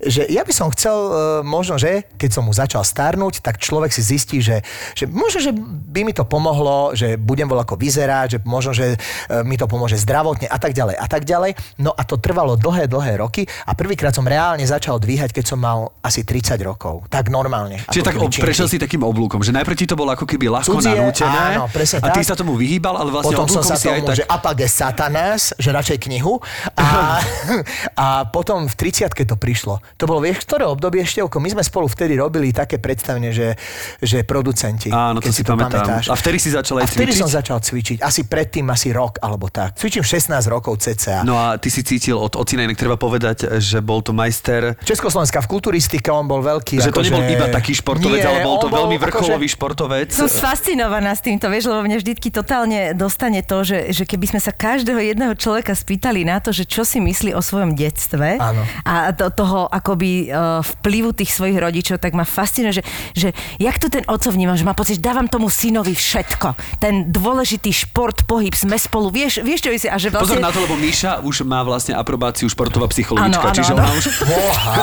že 0.02 0.26
ja 0.30 0.46
by 0.46 0.54
som 0.54 0.70
chcel 0.74 0.96
e, 0.96 1.12
možno, 1.46 1.78
že 1.82 2.06
keď 2.18 2.30
som 2.30 2.44
mu 2.46 2.54
začal 2.54 2.86
starnúť, 2.86 3.42
tak 3.42 3.58
človek 3.58 3.90
si 3.90 4.02
zistí, 4.06 4.40
že, 4.42 4.62
že 4.94 5.10
možno, 5.10 5.42
že 5.42 5.52
by 5.90 6.02
mi 6.06 6.14
to 6.14 6.24
pomohlo, 6.28 6.94
že 6.94 7.18
budem 7.18 7.50
voľako 7.50 7.76
vyzerať, 7.78 8.28
že 8.38 8.40
možno, 8.56 8.72
že 8.72 8.96
e, 8.96 9.44
mi 9.44 9.60
to 9.60 9.68
pomôže 9.68 10.00
zdravotne 10.00 10.48
a 10.48 10.56
tak 10.56 10.72
ďalej 10.72 10.96
a 10.96 11.08
tak 11.12 11.28
ďalej. 11.28 11.60
No 11.84 11.92
a 11.92 12.08
to 12.08 12.16
trvalo 12.16 12.56
dlhé, 12.56 12.88
dlhé 12.88 13.20
roky 13.20 13.44
a 13.68 13.76
prvýkrát 13.76 14.16
som 14.16 14.24
reálne 14.24 14.64
začal 14.64 14.96
dvíhať, 15.04 15.36
keď 15.36 15.46
som 15.52 15.60
mal 15.60 15.92
asi 16.00 16.24
30 16.24 16.56
rokov. 16.64 17.04
Tak 17.12 17.28
normálne. 17.28 17.84
Čiže 17.92 18.06
tak 18.08 18.16
činky. 18.16 18.40
prešiel 18.40 18.68
si 18.72 18.78
takým 18.80 19.04
oblúkom, 19.04 19.44
že 19.44 19.52
najprv 19.52 19.76
ti 19.76 19.86
to 19.86 20.00
bolo 20.00 20.16
ako 20.16 20.24
keby 20.24 20.48
ľahko 20.48 20.80
Cudzie, 20.80 20.96
nanútené 20.96 21.60
áno, 21.60 21.68
presne 21.68 22.00
a 22.00 22.08
ty 22.16 22.24
tak. 22.24 22.30
sa 22.32 22.36
tomu 22.40 22.56
vyhýbal, 22.56 22.96
ale 22.96 23.10
vlastne 23.12 23.36
Potom 23.36 23.52
som 23.52 23.64
sa 23.66 23.76
si 23.76 23.92
aj 23.92 24.00
tomu, 24.00 24.10
tak... 24.14 24.16
že 24.22 24.26
apage 24.26 24.68
satanás, 24.72 25.52
že 25.60 25.70
radšej 25.74 25.98
knihu. 26.08 26.40
A, 26.78 27.20
a 28.04 28.08
potom 28.30 28.70
v 28.70 28.74
30 28.74 29.12
to 29.26 29.36
prišlo. 29.36 29.82
To 29.98 30.04
bolo, 30.06 30.22
vieš, 30.24 30.46
ktoré 30.46 30.64
obdobie 30.70 31.02
Števko? 31.04 31.42
My 31.42 31.50
sme 31.52 31.64
spolu 31.66 31.90
vtedy 31.90 32.16
robili 32.16 32.54
také 32.54 32.78
predstavenie, 32.78 33.34
že, 33.34 33.58
že 34.00 34.22
producenti. 34.24 34.94
Áno, 34.94 35.20
to 35.20 35.30
keď 35.30 35.34
si 35.34 35.44
pamätám. 35.44 35.86
pamätáš. 35.86 36.06
A 36.12 36.16
vtedy 36.16 36.38
si 36.38 36.50
začal 36.54 36.82
aj 36.82 36.86
A 36.86 36.88
vtedy 36.88 37.12
cvičiť? 37.12 37.22
som 37.26 37.30
začal 37.32 37.58
cvičiť. 37.60 37.98
Asi 38.06 38.22
pred 38.28 38.45
predtým 38.46 38.70
asi 38.70 38.94
rok 38.94 39.18
alebo 39.26 39.50
tak. 39.50 39.74
Cvičím 39.74 40.06
16 40.06 40.38
rokov 40.54 40.78
cca. 40.78 41.26
No 41.26 41.34
a 41.34 41.58
ty 41.58 41.74
si 41.74 41.82
cítil 41.82 42.14
od 42.14 42.38
ocina, 42.38 42.62
inak 42.62 42.78
treba 42.78 42.94
povedať, 42.94 43.58
že 43.58 43.82
bol 43.82 44.06
to 44.06 44.14
majster 44.14 44.78
Československá 44.86 45.42
v 45.42 45.50
kulturistike, 45.50 46.14
on 46.14 46.30
bol 46.30 46.46
veľký. 46.46 46.78
že 46.78 46.94
to 46.94 47.02
akože... 47.02 47.10
nebol 47.10 47.26
iba 47.26 47.50
taký 47.50 47.74
športovec, 47.74 48.22
Nie, 48.22 48.30
ale 48.30 48.46
bol 48.46 48.62
to 48.62 48.70
bol 48.70 48.86
veľmi 48.86 49.02
akože- 49.02 49.06
vrcholový 49.10 49.48
športovec. 49.50 50.14
Som 50.14 50.30
fascinovaná 50.30 51.18
s 51.18 51.26
týmto, 51.26 51.50
vieš, 51.50 51.74
lebo 51.74 51.82
mňa 51.82 51.98
vždycky 51.98 52.30
totálne 52.30 52.94
dostane 52.94 53.42
to, 53.42 53.66
že, 53.66 53.90
že 53.90 54.06
keby 54.06 54.38
sme 54.38 54.40
sa 54.46 54.54
každého 54.54 55.02
jedného 55.02 55.34
človeka 55.34 55.74
spýtali 55.74 56.22
na 56.22 56.38
to, 56.38 56.54
že 56.54 56.70
čo 56.70 56.86
si 56.86 57.02
myslí 57.02 57.34
o 57.34 57.42
svojom 57.42 57.74
detstve 57.74 58.38
Áno. 58.38 58.62
a 58.86 59.10
do 59.10 59.34
toho 59.34 59.66
akoby 59.66 60.30
uh, 60.30 60.62
vplyvu 60.62 61.18
tých 61.18 61.34
svojich 61.34 61.58
rodičov, 61.58 61.98
tak 61.98 62.14
ma 62.14 62.30
fascinuje, 62.30 62.78
že, 62.78 62.84
že 63.18 63.30
jak 63.58 63.82
to 63.82 63.90
ten 63.90 64.06
oco 64.06 64.30
vníma, 64.30 64.54
že 64.54 64.68
má 64.70 64.78
pocit, 64.78 65.02
že 65.02 65.08
dávam 65.10 65.26
tomu 65.26 65.50
synovi 65.50 65.98
všetko. 65.98 66.78
Ten 66.78 67.10
dôležitý 67.10 67.74
šport, 67.74 68.28
pohyb, 68.36 68.52
sme 68.52 68.76
spolu, 68.76 69.08
vieš, 69.16 69.40
vieš 69.40 69.64
čo 69.64 69.70
si, 69.80 69.88
a 69.88 69.96
že 69.96 70.12
Pozor 70.12 70.36
vlastne... 70.36 70.44
na 70.44 70.52
to, 70.52 70.60
lebo 70.68 70.76
Míša 70.76 71.24
už 71.24 71.48
má 71.48 71.64
vlastne 71.64 71.96
aprobáciu 71.96 72.52
športová 72.52 72.92
psychologička, 72.92 73.48
áno, 73.48 73.56
čiže 73.56 73.72
áno. 73.72 73.80
ona 73.80 73.92
už... 73.96 74.06
Boha. 74.28 74.74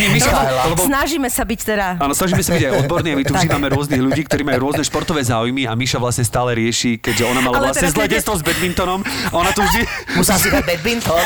Nie, 0.00 0.08
Míša, 0.16 0.32
lebo... 0.72 0.80
Snažíme 0.88 1.28
sa 1.28 1.44
byť 1.44 1.60
teda... 1.60 1.86
Áno, 2.00 2.16
snažíme 2.16 2.40
sa 2.40 2.56
byť 2.56 2.64
aj 2.64 2.72
odborní 2.88 3.12
a 3.12 3.16
my 3.20 3.24
tu 3.28 3.32
vždy 3.36 3.48
máme 3.52 3.68
rôznych 3.68 4.00
ľudí, 4.00 4.24
ktorí 4.24 4.48
majú 4.48 4.72
rôzne 4.72 4.80
športové 4.80 5.20
záujmy 5.20 5.68
a 5.68 5.76
Míša 5.76 6.00
vlastne 6.00 6.24
stále 6.24 6.56
rieši, 6.56 6.96
keďže 7.04 7.28
ona 7.28 7.44
mala 7.44 7.60
Ale 7.60 7.68
vlastne 7.68 7.92
teraz 7.92 8.00
zlé 8.00 8.06
detstvo 8.08 8.32
s 8.40 8.42
badmintonom 8.48 9.04
a 9.04 9.34
ona 9.36 9.52
tu 9.52 9.60
vždy... 9.60 9.84
Musel 10.16 10.40
si 10.40 10.48
dať 10.48 10.64
badminton. 10.64 11.24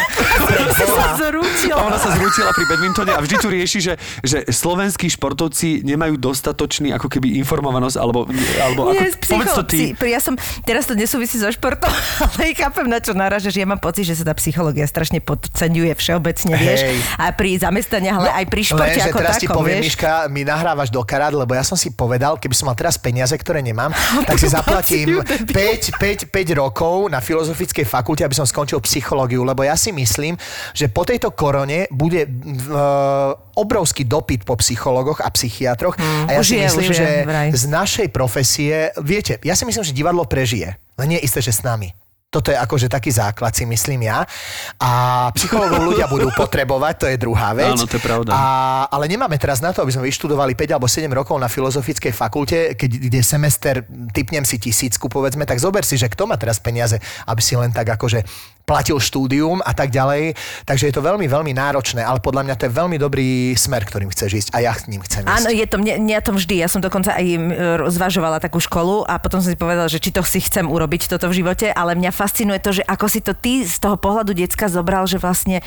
A 1.71 1.83
ona 1.87 1.99
sa 2.03 2.11
zrútila 2.19 2.51
pri 2.51 2.65
badmintone 2.67 3.15
a 3.15 3.21
vždy 3.23 3.37
tu 3.39 3.47
rieši, 3.47 3.79
že, 3.79 3.95
že 4.27 4.43
slovenskí 4.51 5.07
športovci 5.07 5.87
nemajú 5.87 6.19
dostatočný 6.19 6.91
ako 6.99 7.07
keby 7.07 7.39
informovanosť, 7.47 7.97
alebo, 8.03 8.27
alebo 8.59 8.91
Nie, 8.91 9.15
ako, 9.15 9.27
povedz 9.31 9.53
to 9.55 9.63
ty. 9.69 9.79
ja 10.09 10.21
som, 10.23 10.35
teraz 10.65 10.89
to 10.89 10.97
nesúvisí 10.97 11.34
so 11.41 11.51
športom, 11.51 11.91
ale 12.21 12.53
chápem, 12.59 12.87
na 12.87 13.03
čo 13.03 13.17
narážaš. 13.17 13.59
Ja 13.59 13.67
mám 13.67 13.83
pocit, 13.83 14.07
že 14.07 14.15
sa 14.15 14.31
tá 14.31 14.35
psychológia 14.39 14.87
strašne 14.87 15.19
podceňuje 15.19 15.93
všeobecne, 15.99 16.55
vieš. 16.55 16.81
Hej. 16.87 16.99
A 17.19 17.35
pri 17.35 17.59
zamestnaniach, 17.59 18.17
ale 18.23 18.31
aj 18.31 18.45
pri 18.47 18.63
športe 18.63 19.01
Lenže 19.01 19.11
ako 19.11 19.19
teraz 19.19 19.37
ti 19.43 19.49
takom, 19.51 19.59
poviem, 19.59 19.81
vieš. 19.83 19.99
Miška, 19.99 20.13
mi 20.31 20.43
nahrávaš 20.47 20.95
do 20.95 21.03
karát, 21.03 21.35
lebo 21.35 21.57
ja 21.57 21.67
som 21.67 21.75
si 21.75 21.91
povedal, 21.91 22.39
keby 22.39 22.55
som 22.55 22.71
mal 22.71 22.77
teraz 22.79 22.95
peniaze, 22.95 23.35
ktoré 23.35 23.59
nemám, 23.59 23.91
tak 24.29 24.39
si 24.39 24.47
zaplatím 24.47 25.19
5, 25.25 25.51
5, 25.99 26.31
5 26.31 26.61
rokov 26.63 27.11
na 27.11 27.19
filozofickej 27.19 27.83
fakulte, 27.83 28.23
aby 28.23 28.37
som 28.39 28.47
skončil 28.47 28.79
psychológiu, 28.87 29.43
lebo 29.43 29.67
ja 29.67 29.75
si 29.75 29.91
myslím, 29.91 30.39
že 30.71 30.87
po 30.87 31.03
tejto 31.03 31.35
korone 31.35 31.91
bude 31.91 32.29
uh, 32.29 33.35
obrovský 33.59 34.07
dopyt 34.07 34.47
po 34.47 34.59
psychologoch 34.59 35.19
a 35.19 35.31
psychiatroch 35.31 35.97
Mm, 36.05 36.27
a 36.29 36.31
ja 36.37 36.43
si 36.45 36.55
je, 36.59 36.67
myslím, 36.69 36.91
je, 36.91 36.99
že 37.01 37.09
vraj. 37.25 37.49
z 37.55 37.65
našej 37.71 38.09
profesie, 38.13 38.93
viete, 39.01 39.41
ja 39.41 39.55
si 39.57 39.65
myslím, 39.65 39.85
že 39.85 39.97
divadlo 39.97 40.29
prežije, 40.29 40.77
len 40.99 41.07
nie 41.15 41.19
je 41.23 41.27
isté, 41.27 41.41
že 41.43 41.53
s 41.55 41.63
nami. 41.67 41.93
Toto 42.35 42.51
je 42.51 42.59
akože 42.59 42.91
taký 42.91 43.15
základ, 43.15 43.55
si 43.55 43.63
myslím 43.63 44.11
ja. 44.11 44.27
A 44.83 44.91
psychológov 45.39 45.95
ľudia 45.95 46.11
budú 46.11 46.35
potrebovať, 46.43 46.95
to 46.99 47.07
je 47.07 47.15
druhá 47.15 47.55
vec. 47.55 47.79
Áno, 47.79 47.87
to 47.87 47.95
je 47.95 48.03
pravda. 48.03 48.35
A, 48.35 48.43
ale 48.91 49.07
nemáme 49.07 49.39
teraz 49.39 49.63
na 49.63 49.71
to, 49.71 49.87
aby 49.87 49.95
sme 49.95 50.11
vyštudovali 50.11 50.59
5 50.59 50.75
alebo 50.75 50.91
7 50.91 51.07
rokov 51.15 51.39
na 51.39 51.47
filozofickej 51.47 52.11
fakulte, 52.11 52.75
keď 52.75 52.91
kde 53.07 53.21
semester, 53.23 53.87
typnem 54.11 54.43
si 54.43 54.59
tisícku, 54.59 55.07
povedzme, 55.07 55.47
tak 55.47 55.63
zober 55.63 55.87
si, 55.87 55.95
že 55.95 56.11
kto 56.11 56.27
má 56.27 56.35
teraz 56.35 56.59
peniaze, 56.59 56.99
aby 57.31 57.39
si 57.39 57.55
len 57.55 57.71
tak 57.71 57.95
akože 57.95 58.27
platil 58.65 58.97
štúdium 58.97 59.61
a 59.61 59.73
tak 59.77 59.93
ďalej. 59.93 60.37
Takže 60.65 60.89
je 60.89 60.95
to 60.97 61.05
veľmi, 61.05 61.29
veľmi 61.29 61.53
náročné, 61.53 62.01
ale 62.01 62.21
podľa 62.21 62.49
mňa 62.49 62.55
to 62.57 62.67
je 62.69 62.73
veľmi 62.73 62.97
dobrý 62.97 63.53
smer, 63.55 63.85
ktorým 63.85 64.09
chceš 64.11 64.45
ísť 64.45 64.49
a 64.57 64.65
ja 64.65 64.73
s 64.73 64.89
ním 64.89 65.05
chcem 65.05 65.25
ísť. 65.25 65.31
Áno, 65.31 65.49
je 65.53 65.67
to, 65.69 65.77
mne, 65.77 66.01
mňa 66.01 66.19
to 66.25 66.33
vždy. 66.33 66.65
Ja 66.65 66.69
som 66.73 66.81
dokonca 66.81 67.13
aj 67.13 67.27
zvažovala 67.93 68.41
takú 68.41 68.59
školu 68.59 69.05
a 69.05 69.21
potom 69.21 69.45
som 69.45 69.53
si 69.53 69.61
povedala, 69.61 69.87
že 69.93 70.01
či 70.01 70.11
to 70.11 70.25
si 70.25 70.41
chcem 70.41 70.65
urobiť 70.65 71.13
toto 71.13 71.29
v 71.29 71.45
živote, 71.45 71.71
ale 71.71 71.93
mňa 71.95 72.11
fascinuje 72.11 72.59
to, 72.59 72.81
že 72.81 72.83
ako 72.89 73.07
si 73.07 73.21
to 73.21 73.37
ty 73.37 73.63
z 73.69 73.77
toho 73.79 74.01
pohľadu 74.01 74.33
decka 74.33 74.67
zobral, 74.73 75.05
že 75.05 75.21
vlastne 75.21 75.61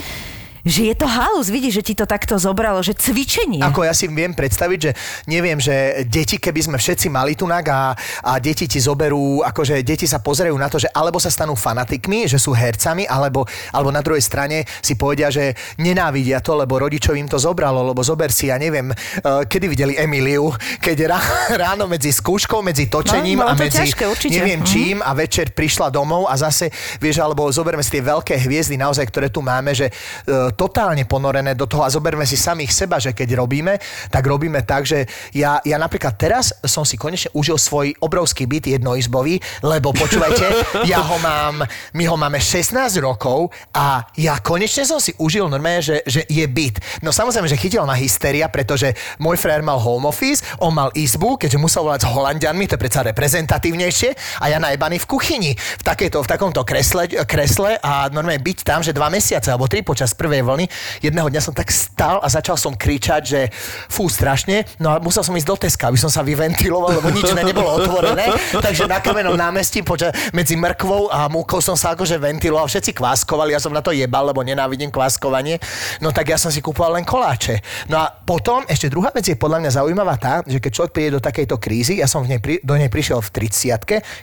že 0.67 0.91
je 0.91 0.95
to 0.99 1.07
halus, 1.07 1.47
vidíš, 1.47 1.79
že 1.79 1.83
ti 1.83 1.93
to 1.95 2.03
takto 2.03 2.35
zobralo, 2.35 2.83
že 2.83 2.91
cvičenie. 2.91 3.63
Ako 3.63 3.87
ja 3.87 3.95
si 3.95 4.11
viem 4.11 4.35
predstaviť, 4.35 4.79
že 4.83 4.91
neviem, 5.31 5.55
že 5.57 6.03
deti, 6.03 6.35
keby 6.35 6.59
sme 6.59 6.77
všetci 6.77 7.07
mali 7.07 7.39
tunak 7.39 7.65
a, 7.71 7.95
a 8.27 8.31
deti 8.43 8.67
ti 8.67 8.83
zoberú, 8.83 9.39
akože 9.47 9.79
deti 9.81 10.03
sa 10.03 10.19
pozerajú 10.19 10.53
na 10.59 10.67
to, 10.67 10.77
že 10.83 10.91
alebo 10.91 11.23
sa 11.23 11.31
stanú 11.31 11.55
fanatikmi, 11.55 12.27
že 12.27 12.35
sú 12.35 12.51
hercami, 12.51 13.07
alebo, 13.07 13.47
alebo 13.71 13.89
na 13.95 14.03
druhej 14.03 14.19
strane 14.19 14.67
si 14.83 14.99
povedia, 14.99 15.31
že 15.31 15.55
nenávidia 15.79 16.43
to, 16.43 16.59
lebo 16.59 16.75
rodičov 16.83 17.15
im 17.15 17.31
to 17.31 17.39
zobralo, 17.39 17.87
lebo 17.87 18.03
zober 18.03 18.35
si, 18.35 18.51
ja 18.51 18.59
neviem, 18.59 18.91
uh, 18.91 19.47
kedy 19.47 19.65
videli 19.71 19.93
Emiliu, 19.95 20.51
keď 20.83 20.97
rá, 21.15 21.19
ráno 21.63 21.87
medzi 21.87 22.11
skúškou, 22.11 22.59
medzi 22.59 22.91
točením 22.91 23.39
No, 23.39 23.47
a 23.47 23.55
bolo 23.55 23.63
to 23.63 23.63
medzi 23.71 23.79
ťažké, 23.87 24.03
určite. 24.03 24.35
neviem 24.35 24.59
Mhm. 24.59 24.67
čím 24.67 24.97
a 24.99 25.15
večer 25.15 25.55
prišla 25.55 25.87
domov 25.93 26.27
a 26.27 26.35
zase, 26.35 26.67
vieš, 26.99 27.23
alebo 27.23 27.47
zoberme 27.53 27.79
si 27.85 27.95
tie 27.95 28.03
veľké 28.03 28.35
hviezdy 28.43 28.75
naozaj, 28.75 29.07
ktoré 29.07 29.31
tu 29.31 29.39
máme, 29.39 29.71
že 29.71 29.87
uh, 29.87 30.51
totálne 30.57 31.05
ponorené 31.05 31.53
do 31.53 31.69
toho 31.69 31.85
a 31.85 31.93
zoberme 31.93 32.25
si 32.25 32.33
samých 32.33 32.73
seba, 32.73 32.97
že 32.97 33.13
keď 33.13 33.37
robíme, 33.37 33.77
tak 34.09 34.25
robíme 34.25 34.65
tak, 34.65 34.89
že 34.89 35.05
ja, 35.37 35.61
ja 35.61 35.77
napríklad 35.77 36.17
teraz 36.17 36.49
som 36.65 36.81
si 36.81 36.97
konečne 36.97 37.29
užil 37.37 37.61
svoj 37.61 37.93
obrovský 38.01 38.49
byt 38.49 38.73
jednoizbový, 38.81 39.37
lebo 39.61 39.93
počúvajte, 39.93 40.45
ja 40.91 41.05
ho 41.05 41.21
mám, 41.21 41.61
my 41.93 42.03
ho 42.09 42.15
máme 42.17 42.41
16 42.41 42.73
rokov 42.97 43.53
a 43.77 44.01
ja 44.17 44.41
konečne 44.41 44.83
som 44.83 44.97
si 44.97 45.13
užil 45.21 45.45
normálne, 45.45 45.85
že, 45.85 46.01
že 46.09 46.25
je 46.25 46.43
byt. 46.49 47.05
No 47.05 47.13
samozrejme, 47.13 47.45
že 47.45 47.61
chytil 47.61 47.85
ma 47.85 47.93
hysteria, 47.93 48.49
pretože 48.49 48.97
môj 49.21 49.37
frajer 49.37 49.61
mal 49.61 49.77
home 49.77 50.09
office, 50.09 50.41
on 50.57 50.73
mal 50.73 50.89
izbu, 50.97 51.37
keďže 51.37 51.61
musel 51.61 51.85
volať 51.85 52.03
s 52.03 52.09
Holandianmi, 52.09 52.65
to 52.65 52.75
je 52.75 52.81
predsa 52.81 53.05
reprezentatívnejšie 53.05 54.41
a 54.41 54.45
ja 54.49 54.57
najebaný 54.57 54.97
v 54.97 55.09
kuchyni, 55.09 55.51
v, 55.53 55.83
takéto, 55.85 56.25
v 56.25 56.27
takomto 56.27 56.65
kresle, 56.65 57.05
kresle 57.29 57.77
a 57.77 58.09
normálne 58.09 58.41
byť 58.41 58.57
tam, 58.65 58.81
že 58.81 58.95
dva 58.95 59.13
mesiace 59.13 59.53
alebo 59.53 59.69
tri 59.69 59.85
počas 59.85 60.17
prvej 60.17 60.36
vlny 60.41 60.65
jedného 61.01 61.27
dňa 61.29 61.41
som 61.41 61.53
tak 61.53 61.69
stal 61.71 62.19
a 62.21 62.27
začal 62.27 62.57
som 62.57 62.73
kričať, 62.73 63.21
že 63.23 63.41
fú, 63.87 64.09
strašne. 64.09 64.65
No 64.81 64.91
a 64.93 64.99
musel 65.01 65.21
som 65.23 65.35
ísť 65.35 65.47
do 65.47 65.55
Teska, 65.57 65.89
aby 65.89 65.99
som 65.99 66.11
sa 66.11 66.25
vyventiloval, 66.25 66.99
lebo 67.01 67.09
nič 67.13 67.31
iné 67.31 67.43
nebolo 67.45 67.69
otvorené. 67.77 68.29
Takže 68.65 68.89
na 68.89 68.99
kamenom 68.99 69.37
námestí 69.37 69.83
poča- 69.85 70.13
medzi 70.33 70.57
mrkvou 70.57 71.09
a 71.11 71.29
múkou 71.31 71.61
som 71.61 71.77
sa 71.77 71.93
akože 71.93 72.17
ventiloval. 72.17 72.67
Všetci 72.67 72.95
kváskovali, 72.97 73.53
ja 73.53 73.61
som 73.61 73.73
na 73.73 73.83
to 73.83 73.93
jebal, 73.93 74.27
lebo 74.29 74.41
nenávidím 74.41 74.89
kváskovanie. 74.89 75.61
No 76.01 76.09
tak 76.11 76.33
ja 76.33 76.37
som 76.39 76.49
si 76.49 76.59
kúpoval 76.59 76.97
len 76.97 77.05
koláče. 77.05 77.61
No 77.91 78.01
a 78.01 78.09
potom 78.09 78.65
ešte 78.65 78.89
druhá 78.91 79.13
vec 79.13 79.27
je 79.27 79.37
podľa 79.37 79.63
mňa 79.63 79.71
zaujímavá 79.77 80.15
tá, 80.17 80.41
že 80.43 80.59
keď 80.59 80.71
človek 80.73 80.91
príde 80.93 81.11
do 81.17 81.21
takejto 81.21 81.55
krízy, 81.61 81.99
ja 82.01 82.07
som 82.09 82.25
v 82.25 82.35
nej 82.35 82.39
do 82.63 82.73
nej 82.75 82.87
prišiel 82.87 83.19
v 83.19 83.29
30 83.47 83.67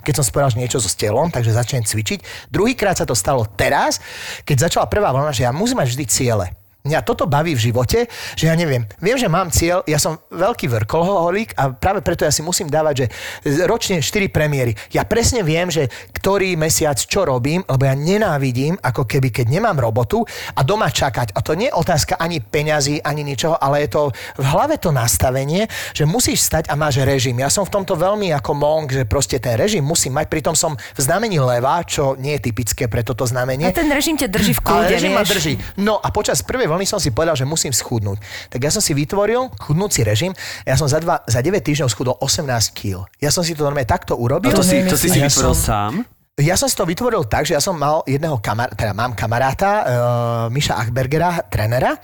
keď 0.05 0.13
som 0.17 0.25
spovedal, 0.25 0.51
že 0.57 0.61
niečo 0.61 0.79
so 0.81 0.89
telom, 0.93 1.29
takže 1.29 1.53
začnem 1.53 1.85
cvičiť. 1.85 2.49
Druhýkrát 2.49 2.97
sa 2.97 3.07
to 3.07 3.13
stalo 3.13 3.45
teraz, 3.45 4.01
keď 4.43 4.69
začala 4.69 4.87
prvá 4.89 5.13
vlna, 5.13 5.33
že 5.35 5.45
ja 5.45 5.53
musím 5.53 5.81
mať 5.81 5.95
vždy 5.95 6.04
ciele. 6.07 6.57
Mňa 6.85 7.01
toto 7.01 7.25
baví 7.25 7.57
v 7.57 7.73
živote, 7.73 8.13
že 8.37 8.45
ja 8.45 8.53
neviem, 8.53 8.85
viem, 9.01 9.17
že 9.17 9.25
mám 9.25 9.49
cieľ, 9.49 9.81
ja 9.89 9.97
som 9.97 10.21
veľký 10.29 10.69
vrkolholik 10.69 11.57
a 11.57 11.73
práve 11.73 12.05
preto 12.05 12.29
ja 12.29 12.33
si 12.35 12.45
musím 12.45 12.69
dávať, 12.69 13.09
že 13.41 13.65
ročne 13.65 14.05
4 14.05 14.29
premiéry. 14.29 14.77
Ja 14.93 15.09
presne 15.09 15.41
viem, 15.41 15.73
že 15.73 15.89
ktorý 16.13 16.61
mesiac 16.61 17.01
čo 17.01 17.25
robím, 17.25 17.65
lebo 17.65 17.89
ja 17.89 17.97
nenávidím, 17.97 18.77
ako 18.85 19.09
keby 19.09 19.33
keď 19.33 19.47
nemám 19.49 19.81
robotu 19.81 20.29
a 20.53 20.61
doma 20.61 20.93
čakať. 20.93 21.33
A 21.33 21.41
to 21.41 21.57
nie 21.57 21.73
je 21.73 21.79
otázka 21.81 22.21
ani 22.21 22.45
peňazí, 22.45 23.01
ani 23.01 23.25
ničoho, 23.25 23.57
ale 23.57 23.89
je 23.89 23.97
to 23.97 24.13
v 24.37 24.45
hlave 24.45 24.77
to 24.77 24.93
nastavenie, 24.93 25.65
že 25.97 26.05
musíš 26.05 26.45
stať 26.45 26.69
a 26.69 26.77
máš 26.77 27.01
režim. 27.01 27.41
Ja 27.41 27.49
som 27.49 27.65
v 27.65 27.81
tomto 27.81 27.97
veľmi 27.97 28.29
ako 28.37 28.53
monk, 28.53 28.93
že 28.93 29.09
proste 29.09 29.41
ten 29.41 29.57
režim 29.57 29.81
musím 29.81 30.21
mať, 30.21 30.29
pritom 30.29 30.53
som 30.53 30.77
v 30.77 31.01
znamení 31.01 31.41
leva, 31.41 31.81
čo 31.89 32.13
nie 32.21 32.37
je 32.37 32.53
typické 32.53 32.93
pre 32.93 33.01
toto 33.01 33.25
znamenie. 33.25 33.73
A 33.73 33.73
ten 33.73 33.89
režim 33.89 34.21
ťa 34.21 34.29
drží 34.29 34.53
v 34.53 34.61
Ale 34.69 34.69
kľude, 34.69 34.93
režim 35.01 35.13
ma 35.17 35.25
drží. 35.25 35.57
No 35.81 35.97
a 35.97 36.13
počas 36.13 36.45
prvej 36.45 36.74
vlny 36.75 36.87
som 36.87 36.99
si 36.99 37.11
povedal, 37.11 37.35
že 37.35 37.45
musím 37.45 37.71
schudnúť. 37.71 38.19
Tak 38.49 38.61
ja 38.61 38.71
som 38.71 38.79
si 38.79 38.93
vytvoril 38.93 39.51
chudnúci 39.59 40.03
režim. 40.03 40.35
Ja 40.63 40.75
som 40.75 40.87
za, 40.87 40.99
dva, 40.99 41.23
za 41.25 41.39
9 41.39 41.55
týždňov 41.57 41.89
schudol 41.89 42.15
18 42.19 42.45
kg. 42.71 43.07
Ja 43.19 43.31
som 43.31 43.41
si 43.41 43.55
to 43.55 43.63
normálne 43.63 43.87
takto 43.87 44.15
urobil. 44.15 44.51
A 44.51 44.55
to 44.55 44.63
si, 44.63 44.83
to 44.85 44.95
si 44.95 45.09
si 45.09 45.19
Ja 45.19 45.27
vytvoril 45.27 45.55
som- 45.55 45.65
sám? 45.65 45.93
Ja 46.35 46.59
som 46.59 46.67
si 46.67 46.75
to 46.75 46.83
vytvoril 46.83 47.31
tak, 47.31 47.47
že 47.47 47.55
ja 47.55 47.63
som 47.63 47.79
mal 47.79 48.03
jedného 48.11 48.43
kamarát, 48.43 48.75
teda 48.75 48.91
mám 48.91 49.15
kamaráta, 49.15 49.71
uh, 49.71 49.85
Miša 50.51 50.75
Achbergera, 50.83 51.47
trénera, 51.47 51.95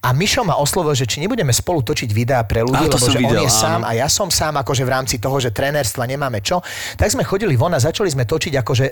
a 0.00 0.08
Mišo 0.16 0.40
ma 0.40 0.56
oslovil, 0.56 0.96
že 0.96 1.04
či 1.04 1.20
nebudeme 1.20 1.52
spolu 1.52 1.84
točiť 1.84 2.08
videá 2.08 2.48
pre 2.48 2.64
ľudí, 2.64 2.80
lebo 2.80 2.96
že 2.96 3.20
videl, 3.20 3.44
on 3.44 3.44
je 3.44 3.52
áno. 3.52 3.60
sám 3.60 3.80
a 3.84 3.92
ja 3.92 4.08
som 4.08 4.32
sám, 4.32 4.56
akože 4.64 4.88
v 4.88 4.90
rámci 4.90 5.20
toho, 5.20 5.36
že 5.36 5.52
trénerstva 5.52 6.08
nemáme 6.08 6.40
čo. 6.40 6.64
Tak 6.96 7.12
sme 7.12 7.28
chodili 7.28 7.60
von 7.60 7.76
a 7.76 7.80
začali 7.84 8.08
sme 8.08 8.24
točiť 8.24 8.56
akože 8.64 8.84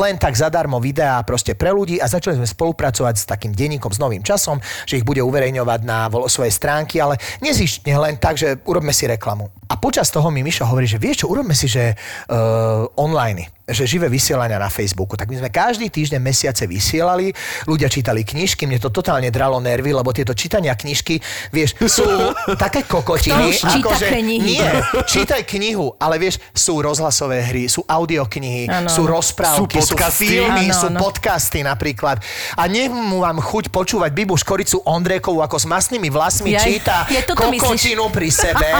len 0.00 0.16
tak 0.16 0.32
zadarmo 0.32 0.80
videá 0.80 1.20
proste 1.28 1.52
pre 1.52 1.68
ľudí 1.68 2.00
a 2.00 2.08
začali 2.08 2.40
sme 2.40 2.48
spolupracovať 2.48 3.14
s 3.20 3.28
takým 3.28 3.52
denníkom 3.52 3.92
s 3.92 4.00
novým 4.00 4.24
časom, 4.24 4.64
že 4.88 4.96
ich 4.96 5.04
bude 5.04 5.20
uverejňovať 5.28 5.80
na 5.84 6.08
vo- 6.08 6.24
svojej 6.24 6.56
stránky, 6.56 7.04
ale 7.04 7.20
nezištne 7.44 7.92
len 8.00 8.16
tak, 8.16 8.40
že 8.40 8.64
urobme 8.64 8.96
si 8.96 9.04
reklamu. 9.04 9.52
A 9.68 9.76
počas 9.76 10.08
toho 10.08 10.32
mi 10.32 10.40
Mišo 10.40 10.64
hovorí, 10.64 10.88
že 10.88 10.96
vieš 10.96 11.28
čo, 11.28 11.36
urobme 11.36 11.52
si, 11.52 11.68
že 11.68 11.92
uh, 12.32 12.88
online. 12.96 13.57
Že 13.68 13.84
živé 13.84 14.08
vysielania 14.08 14.56
na 14.56 14.72
Facebooku. 14.72 15.14
Tak 15.14 15.28
my 15.28 15.36
sme 15.38 15.50
každý 15.52 15.92
týždeň 15.92 16.20
mesiace 16.20 16.64
vysielali, 16.64 17.30
ľudia 17.68 17.86
čítali 17.86 18.24
knižky, 18.24 18.64
mne 18.64 18.80
to 18.80 18.88
totálne 18.88 19.28
dralo 19.28 19.60
nervy, 19.60 19.92
lebo 19.92 20.08
tieto 20.10 20.32
čítania 20.32 20.72
knižky, 20.72 21.20
vieš, 21.52 21.76
sú 21.84 22.04
také 22.64 22.88
kokotiny. 22.88 23.52
Kto 23.52 23.52
už 23.52 23.58
číta 23.76 23.96
že, 24.00 24.06
knihy? 24.08 24.52
Nie, 24.56 24.72
čítaj 25.04 25.44
knihu, 25.44 25.92
ale 26.00 26.16
vieš, 26.16 26.40
sú 26.56 26.80
rozhlasové 26.80 27.44
hry, 27.44 27.68
sú 27.68 27.84
audioknihy, 27.84 28.68
Áno, 28.68 28.88
sú 28.88 29.04
rozprávky, 29.04 29.84
Sú 29.84 29.92
sú, 29.92 29.94
podcasty? 29.96 30.26
filmy, 30.26 30.72
Áno, 30.72 30.80
sú 30.80 30.88
podcasty 30.96 31.60
napríklad. 31.60 32.24
A 32.56 32.64
nemú 32.64 33.20
vám 33.20 33.38
chuť 33.38 33.68
počúvať 33.68 34.10
Bibu 34.16 34.34
Škoricu 34.34 34.80
Ondrejkovú, 34.82 35.44
ako 35.44 35.60
s 35.60 35.66
masnými 35.68 36.08
vlasmi 36.08 36.56
Jaj, 36.56 36.64
číta 36.64 36.96
je, 37.12 37.20
toto 37.20 37.44
myslíš? 37.44 37.60
kokotinu 37.60 38.04
pri 38.08 38.28
sebe 38.32 38.70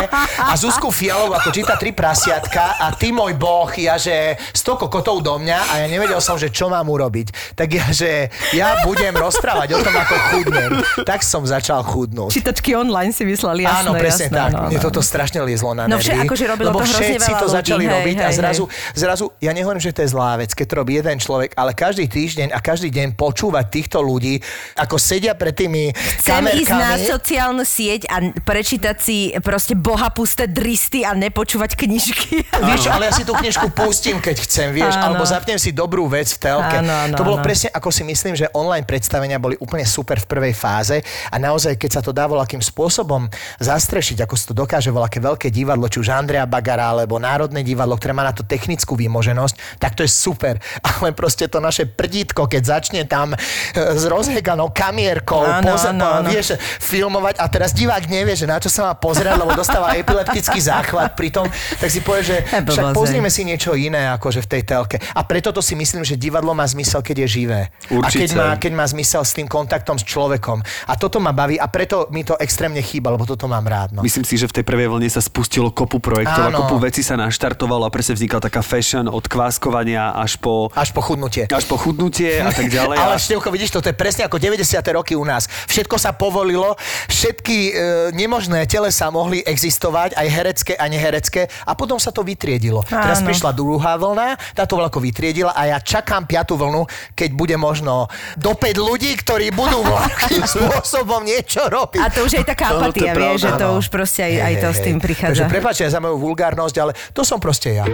a 0.41 0.53
Zuzku 0.57 0.89
Fialovú, 0.89 1.37
ako 1.37 1.53
číta 1.53 1.77
tri 1.77 1.93
prasiatka 1.93 2.81
a 2.81 2.97
ty 2.97 3.13
môj 3.13 3.37
boh, 3.37 3.69
ja 3.77 4.01
že 4.01 4.33
100 4.57 4.78
kokotov 4.79 5.21
do 5.21 5.35
mňa 5.37 5.59
a 5.61 5.75
ja 5.79 5.87
nevedel 5.87 6.19
som, 6.19 6.35
že 6.35 6.49
čo 6.49 6.67
mám 6.67 6.87
urobiť. 6.87 7.55
Tak 7.55 7.69
ja, 7.69 7.87
že 7.91 8.11
ja 8.53 8.83
budem 8.83 9.13
rozprávať 9.13 9.75
o 9.75 9.81
tom, 9.81 9.93
ako 9.93 10.15
chudnem. 10.31 10.71
Tak 11.03 11.21
som 11.21 11.43
začal 11.43 11.83
chudnúť. 11.83 12.31
Čítačky 12.33 12.73
online 12.73 13.11
si 13.11 13.23
vyslali, 13.23 13.63
jasné, 13.63 13.83
Áno, 13.85 13.91
presne 13.95 14.27
jasné, 14.27 14.39
tak. 14.39 14.51
áno, 14.51 14.69
Mne 14.69 14.79
toto 14.79 15.01
strašne 15.01 15.41
liezlo 15.41 15.73
na 15.73 15.85
No 15.85 15.97
nervy. 15.97 16.07
vše- 16.07 16.23
akože 16.25 16.45
robilo 16.47 16.69
lebo 16.69 16.79
to 16.79 16.87
všetci 16.87 17.19
to 17.29 17.37
ľudí, 17.41 17.57
začali 17.59 17.85
hej, 17.85 17.93
robiť 17.93 18.17
a 18.17 18.25
hej, 18.25 18.37
zrazu, 18.37 18.65
zrazu, 18.95 19.25
ja 19.39 19.51
nehovorím, 19.51 19.81
že 19.81 19.91
to 19.91 20.01
je 20.01 20.09
zlá 20.09 20.37
vec, 20.37 20.51
keď 20.53 20.67
to 20.67 20.75
robí 20.77 20.93
jeden 20.95 21.17
človek, 21.17 21.51
ale 21.53 21.73
každý 21.73 22.07
týždeň 22.07 22.49
a 22.51 22.59
každý 22.59 22.89
deň 22.89 23.09
počúvať 23.15 23.67
týchto 23.69 23.99
ľudí, 23.99 24.39
ako 24.75 24.97
sedia 24.97 25.35
pred 25.35 25.53
tými 25.53 25.91
Chcem 26.21 26.45
ísť 26.55 26.71
na 26.71 26.95
sociálnu 26.97 27.65
sieť 27.65 28.07
a 28.07 28.17
prečítať 28.39 28.97
si 28.97 29.17
proste 29.41 29.75
bohapusté 29.75 30.47
dristy 30.47 31.03
a 31.03 31.13
nepočúvať 31.13 31.75
knižky. 31.75 32.45
Čo, 32.79 32.89
ale 32.95 33.09
ja 33.09 33.13
si 33.13 33.25
tú 33.25 33.33
knižku 33.33 33.73
pustím, 33.73 34.19
keď 34.19 34.37
chcem, 34.41 34.68
vieš, 34.71 34.95
Áno. 34.97 35.13
alebo 35.13 35.25
zapnem 35.25 35.57
si 35.57 35.71
dobrú 35.71 36.07
vec 36.07 36.29
v 36.35 36.39
telke. 36.39 36.77
Áno, 36.79 36.93
áno, 37.09 37.15
to 37.15 37.23
bolo 37.23 37.39
áno. 37.39 37.45
presne 37.45 37.69
ako 37.71 37.89
si 37.89 38.03
myslím, 38.03 38.35
že 38.35 38.49
online 38.53 38.85
predstavenia 38.85 39.37
boli 39.37 39.57
úplne 39.59 39.85
super 39.85 40.19
v 40.19 40.27
prvej 40.27 40.55
fáze 40.55 40.97
a 41.29 41.37
naozaj, 41.37 41.75
keď 41.75 41.91
sa 41.91 42.03
to 42.03 42.11
dá 42.11 42.25
voľakým 42.25 42.61
spôsobom 42.61 43.27
zastrešiť, 43.59 44.25
ako 44.25 44.35
sa 44.35 44.45
to 44.51 44.55
dokáže 44.55 44.89
voľaké 44.89 45.19
veľké 45.19 45.49
divadlo, 45.49 45.87
či 45.87 46.01
už 46.01 46.09
Andrea 46.11 46.45
Bagara, 46.45 46.91
alebo 46.91 47.19
Národné 47.19 47.61
divadlo, 47.63 47.97
ktoré 47.97 48.13
má 48.13 48.23
na 48.23 48.33
to 48.33 48.43
technickú 48.43 48.95
výmoženosť, 48.95 49.79
tak 49.79 49.95
to 49.95 50.03
je 50.03 50.11
super. 50.11 50.57
Ale 50.99 51.13
proste 51.13 51.47
to 51.47 51.59
naše 51.59 51.85
prdítko, 51.85 52.47
keď 52.47 52.63
začne 52.81 53.03
tam 53.05 53.33
e, 53.33 53.39
s 53.75 54.05
rozheganou 54.05 54.71
kamierkou 54.71 55.43
Áno, 55.43 55.75
poze- 55.75 55.91
áno, 55.91 56.23
áno. 56.23 56.29
vieš, 56.29 56.55
filmovať 56.79 57.37
a 57.39 57.47
teraz 57.49 57.71
divák 57.73 58.07
nevie, 58.07 58.35
že 58.35 58.47
na 58.47 58.59
čo 58.59 58.69
sa 58.69 58.91
má 58.91 58.95
pozerať, 58.95 59.37
lebo 59.39 59.53
dostáva 59.53 59.95
epileptický 59.95 60.59
záchvat 60.59 61.15
pri 61.15 61.29
tom, 61.31 61.47
tak 61.79 61.89
si 61.89 62.01
povie, 62.01 62.23
že 62.25 62.37
však 62.47 62.93
pozrieme 62.93 63.29
si 63.29 63.43
niečo 63.43 63.75
iné 63.75 64.09
akože 64.11 64.45
v 64.45 64.49
tej 64.49 64.58
telke. 64.63 64.97
A 65.15 65.23
preto 65.23 65.51
to 65.51 65.61
si 65.61 65.75
myslím, 65.75 66.03
že 66.03 66.15
divadlo 66.15 66.53
má 66.53 66.65
zmysel, 66.65 67.01
keď 67.01 67.25
je 67.25 67.29
živé. 67.43 67.61
A 67.91 68.09
keď 68.09 68.29
Určite. 68.29 68.35
má, 68.35 68.49
keď 68.55 68.73
má 68.73 68.85
zmysel 68.85 69.23
s 69.23 69.33
tým 69.33 69.47
kontaktom 69.47 69.95
s 69.95 70.05
človekom. 70.05 70.59
A 70.87 70.95
toto 70.95 71.19
ma 71.19 71.31
baví 71.31 71.57
a 71.57 71.67
preto 71.67 72.07
mi 72.09 72.23
to 72.23 72.37
extrémne 72.37 72.81
chýba, 72.81 73.11
lebo 73.11 73.25
toto 73.25 73.45
mám 73.45 73.65
rád. 73.65 73.93
No. 73.93 74.01
Myslím 74.01 74.23
si, 74.23 74.35
že 74.35 74.47
v 74.47 74.61
tej 74.61 74.65
prvej 74.65 74.89
vlne 74.89 75.09
sa 75.09 75.21
spustilo 75.21 75.71
kopu 75.71 75.99
projektov 75.99 76.43
a 76.45 76.51
Áno. 76.51 76.65
kopu 76.65 76.79
vecí 76.81 77.03
sa 77.03 77.15
naštartovalo 77.15 77.85
a 77.85 77.91
presne 77.91 78.15
vznikla 78.15 78.41
taká 78.41 78.61
fashion 78.61 79.07
od 79.07 79.25
kváskovania 79.25 80.13
až 80.13 80.37
po, 80.37 80.71
Až 80.73 80.93
po 80.93 81.01
chudnutie. 81.01 81.47
až 81.47 81.65
po 81.65 81.77
chudnutie 81.77 82.39
a 82.39 82.51
tak 82.51 82.69
ďalej. 82.69 82.97
Ale 83.03 83.15
A- 83.15 83.21
Števko, 83.21 83.49
vidíš, 83.49 83.71
to 83.71 83.83
je 83.83 83.93
presne 83.93 84.25
ako 84.25 84.39
90. 84.39 84.65
roky 84.93 85.15
u 85.15 85.25
nás. 85.25 85.47
Všetko 85.67 85.97
sa 85.97 86.13
povolilo, 86.13 86.77
všetky 87.07 87.57
e, 87.69 87.73
nemožné 88.13 88.65
telesa 88.65 89.09
mohli 89.09 89.41
existovať, 89.43 90.15
aj 90.15 90.27
herecké 90.29 90.73
a 90.75 90.85
neherecké, 90.87 91.41
a 91.65 91.73
potom 91.73 91.97
sa 91.97 92.11
to 92.11 92.23
vytriedilo. 92.23 92.85
Teraz 92.85 93.21
Áno. 93.21 93.29
prišla 93.29 93.51
druhá 93.53 93.97
vlna, 93.97 94.37
táto 94.55 94.79
vlako 94.79 95.03
vytriedila 95.03 95.53
a 95.57 95.77
ja 95.77 95.79
čakám 95.81 96.29
piatú 96.29 96.61
vlnu, 96.61 96.87
keď 97.17 97.31
bude 97.35 97.57
možno 97.57 98.07
do 98.37 98.53
5 98.55 98.77
ľudí, 98.79 99.13
ktorí 99.19 99.51
budú 99.53 99.83
nejakým 99.83 100.45
spôsobom 100.57 101.25
niečo 101.25 101.67
robiť. 101.67 102.01
A 102.01 102.09
to 102.13 102.25
už 102.25 102.41
je 102.41 102.45
taká 102.45 102.77
apatia, 102.77 103.13
vie, 103.13 103.19
pravda, 103.19 103.43
že 103.43 103.51
to 103.57 103.67
áno. 103.73 103.79
už 103.81 103.87
proste 103.89 104.21
aj, 104.25 104.35
aj 104.39 104.55
to 104.61 104.69
s 104.73 104.81
tým 104.85 104.99
prichádza. 104.99 105.45
Takže 105.45 105.45
prepáčte 105.51 105.85
za 105.89 106.01
moju 106.01 106.17
vulgárnosť, 106.21 106.77
ale 106.81 106.93
to 107.13 107.23
som 107.27 107.39
proste 107.43 107.79
ja. 107.79 107.85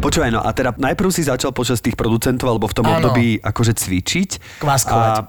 Počúvaj, 0.00 0.32
no 0.32 0.40
a 0.40 0.48
teda 0.56 0.72
najprv 0.80 1.12
si 1.12 1.20
začal 1.20 1.52
počas 1.52 1.84
tých 1.84 1.92
producentov 1.92 2.48
alebo 2.48 2.64
v 2.64 2.72
tom 2.72 2.88
Áno. 2.88 3.04
období 3.04 3.36
akože 3.36 3.76
cvičiť. 3.76 4.30
Kváskovať. 4.58 5.12
A, 5.12 5.28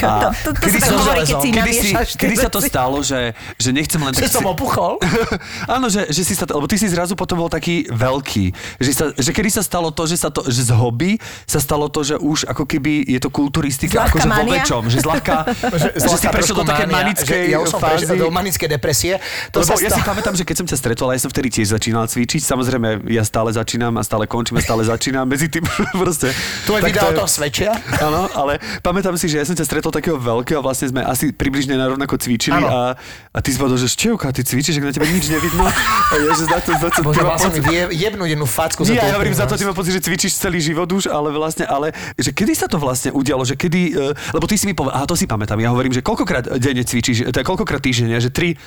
To, 0.00 0.08
to, 0.44 0.50
to 0.56 0.60
kedy 0.60 0.78
sa 0.80 0.92
hovorí, 0.92 1.20
keď 1.24 1.36
si 1.40 1.48
kedy, 1.52 1.72
si, 1.72 1.88
kedy 2.16 2.34
sa 2.36 2.48
to 2.48 2.60
stalo, 2.60 3.00
že, 3.00 3.32
že 3.56 3.70
nechcem 3.72 4.00
len 4.00 4.12
Že 4.12 4.28
tak... 4.28 4.32
som 4.40 4.44
opuchol? 4.48 5.00
Áno, 5.76 5.88
že, 5.88 6.08
že 6.08 6.20
si 6.24 6.32
sa, 6.32 6.44
lebo 6.48 6.64
ty 6.64 6.76
si 6.76 6.88
zrazu 6.88 7.12
potom 7.12 7.40
bol 7.40 7.48
taký 7.48 7.88
veľký. 7.88 8.44
Že, 8.80 8.90
sa, 8.92 9.04
že 9.12 9.30
kedy 9.32 9.50
sa 9.52 9.62
stalo 9.64 9.88
to, 9.92 10.04
že 10.04 10.16
sa 10.16 10.28
to, 10.28 10.44
že 10.48 10.68
z 10.68 10.72
hobby 10.72 11.16
sa 11.44 11.60
stalo 11.60 11.88
to, 11.92 12.00
že 12.04 12.16
už 12.16 12.48
ako 12.48 12.64
keby 12.64 13.04
je 13.04 13.20
to 13.20 13.28
kulturistika, 13.28 14.04
Zľahka 14.04 14.16
akože 14.16 14.28
vo 14.28 14.32
mania? 14.32 14.52
väčšom, 14.60 14.82
že 14.88 14.98
zľahka, 15.00 15.34
že, 15.80 15.88
že 15.96 16.16
si 16.16 16.26
prešiel 16.28 16.56
do 16.56 16.64
také 16.64 16.84
manickej 16.88 17.40
že 17.44 17.52
ja 17.52 17.58
už 17.60 17.68
som 17.68 17.80
fázy. 17.80 18.04
do 18.16 18.28
manickej 18.32 18.68
depresie. 18.68 19.12
To 19.52 19.60
Lebo 19.60 19.76
sa 19.76 19.80
ja 19.80 19.90
si 19.92 20.00
pamätám, 20.00 20.34
že 20.36 20.44
keď 20.44 20.56
som 20.60 20.66
ťa 20.68 20.76
stretol, 20.76 21.08
a 21.08 21.16
ja 21.16 21.20
som 21.20 21.30
vtedy 21.32 21.48
tiež 21.52 21.72
začínal 21.72 22.04
cvičiť, 22.04 22.40
samozrejme 22.44 23.08
ja 23.12 23.24
stále 23.24 23.52
začínam 23.52 23.89
a 23.96 24.02
stále 24.02 24.26
končím 24.26 24.58
a 24.58 24.62
stále 24.62 24.82
začínam, 24.82 25.24
medzi 25.24 25.48
tým 25.48 25.64
proste. 26.02 26.30
Tvoje 26.62 26.84
videá 26.84 27.08
o 27.08 27.14
je- 27.14 27.18
tom 27.18 27.26
svedčia? 27.26 27.74
Áno, 27.98 28.30
ale 28.30 28.58
pamätám 28.80 29.14
si, 29.14 29.26
že 29.26 29.40
ja 29.40 29.44
som 29.44 29.54
ťa 29.54 29.64
stretol 29.64 29.90
takého 29.90 30.14
veľkého, 30.14 30.60
vlastne 30.60 30.86
sme 30.86 31.00
asi 31.00 31.30
približne 31.30 31.74
na 31.74 31.88
rovnako 31.88 32.14
cvičili 32.16 32.60
a, 32.60 32.94
a 33.30 33.38
ty 33.40 33.50
si 33.50 33.58
povedal, 33.58 33.78
že 33.78 33.88
Števka, 33.88 34.30
ty 34.30 34.42
cvičíš, 34.42 34.78
ak 34.78 34.84
na 34.84 34.92
tebe 34.92 35.06
nič 35.06 35.26
nevidno. 35.26 35.64
A 35.64 36.14
ja, 36.14 36.30
že 36.34 36.44
za 36.44 36.58
to, 36.60 36.70
za 36.74 36.88
to, 36.90 37.00
Bože, 37.00 37.22
mal 37.22 37.38
som 37.38 37.50
vie- 37.50 37.90
jebnúť 37.90 38.28
jednu 38.30 38.46
facku 38.46 38.82
nie, 38.84 38.94
za 38.94 39.02
ja 39.02 39.14
hovorím 39.14 39.34
za 39.34 39.46
to, 39.46 39.54
ty 39.54 39.64
mám 39.64 39.74
pocit, 39.74 39.94
že 39.94 40.02
cvičíš 40.02 40.36
celý 40.36 40.60
život 40.60 40.86
už, 40.86 41.08
ale 41.08 41.30
vlastne, 41.30 41.64
ale 41.64 41.90
že 42.14 42.30
kedy 42.30 42.52
sa 42.52 42.66
to 42.66 42.76
vlastne 42.76 43.10
udialo, 43.10 43.42
že 43.42 43.54
kedy, 43.54 43.80
uh, 43.94 44.12
lebo 44.30 44.44
ty 44.44 44.58
si 44.58 44.66
mi 44.66 44.74
povedal, 44.74 45.00
aha, 45.00 45.06
to 45.06 45.14
si 45.14 45.24
pamätám, 45.24 45.56
ja 45.56 45.70
hovorím, 45.70 45.90
že 45.90 46.02
koľkokrát 46.02 46.58
denne 46.58 46.82
cvičíš, 46.82 47.30
teda 47.30 47.40
koľkokrát 47.40 47.80
týždenne, 47.80 48.18
že 48.18 48.28
tri, 48.28 48.58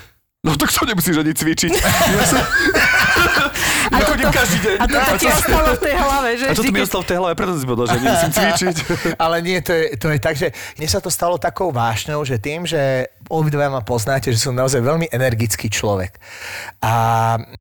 no 0.42 0.56
tak 0.56 0.70
to 0.70 0.84
nemusíš 0.84 1.16
ani 1.16 1.32
cvičiť. 1.32 1.72
Ja 1.74 2.26
som, 2.32 2.42
A 3.92 3.96
ja 4.00 4.06
chodím 4.08 4.30
každý 4.32 4.58
deň. 4.64 4.76
A 4.80 4.86
toto 4.88 5.14
ti 5.20 5.28
ostalo 5.28 5.70
v 5.76 5.82
tej 5.82 5.96
hlave, 6.00 6.30
že 6.40 6.46
A 6.46 6.54
toto 6.56 6.72
mi 6.72 6.82
ostalo 6.84 7.04
v 7.04 7.10
tej 7.10 7.18
hlave, 7.20 7.34
preto 7.36 7.52
si 7.58 7.66
povedal, 7.68 7.88
že 7.92 7.98
nemusím 8.00 8.32
cvičiť. 8.38 8.76
Ale 9.24 9.36
nie, 9.44 9.58
to 9.60 9.72
je, 9.74 9.86
to 10.00 10.08
je 10.14 10.20
tak, 10.22 10.36
že 10.40 10.48
mne 10.80 10.88
sa 10.88 11.00
to 11.02 11.10
stalo 11.12 11.36
takou 11.42 11.74
vášňou, 11.74 12.22
že 12.24 12.40
tým, 12.40 12.64
že 12.64 13.12
obidvaja 13.28 13.74
ma 13.74 13.82
poznáte, 13.82 14.32
že 14.32 14.40
som 14.40 14.56
naozaj 14.56 14.80
veľmi 14.80 15.12
energický 15.12 15.68
človek. 15.68 16.16
A 16.80 16.94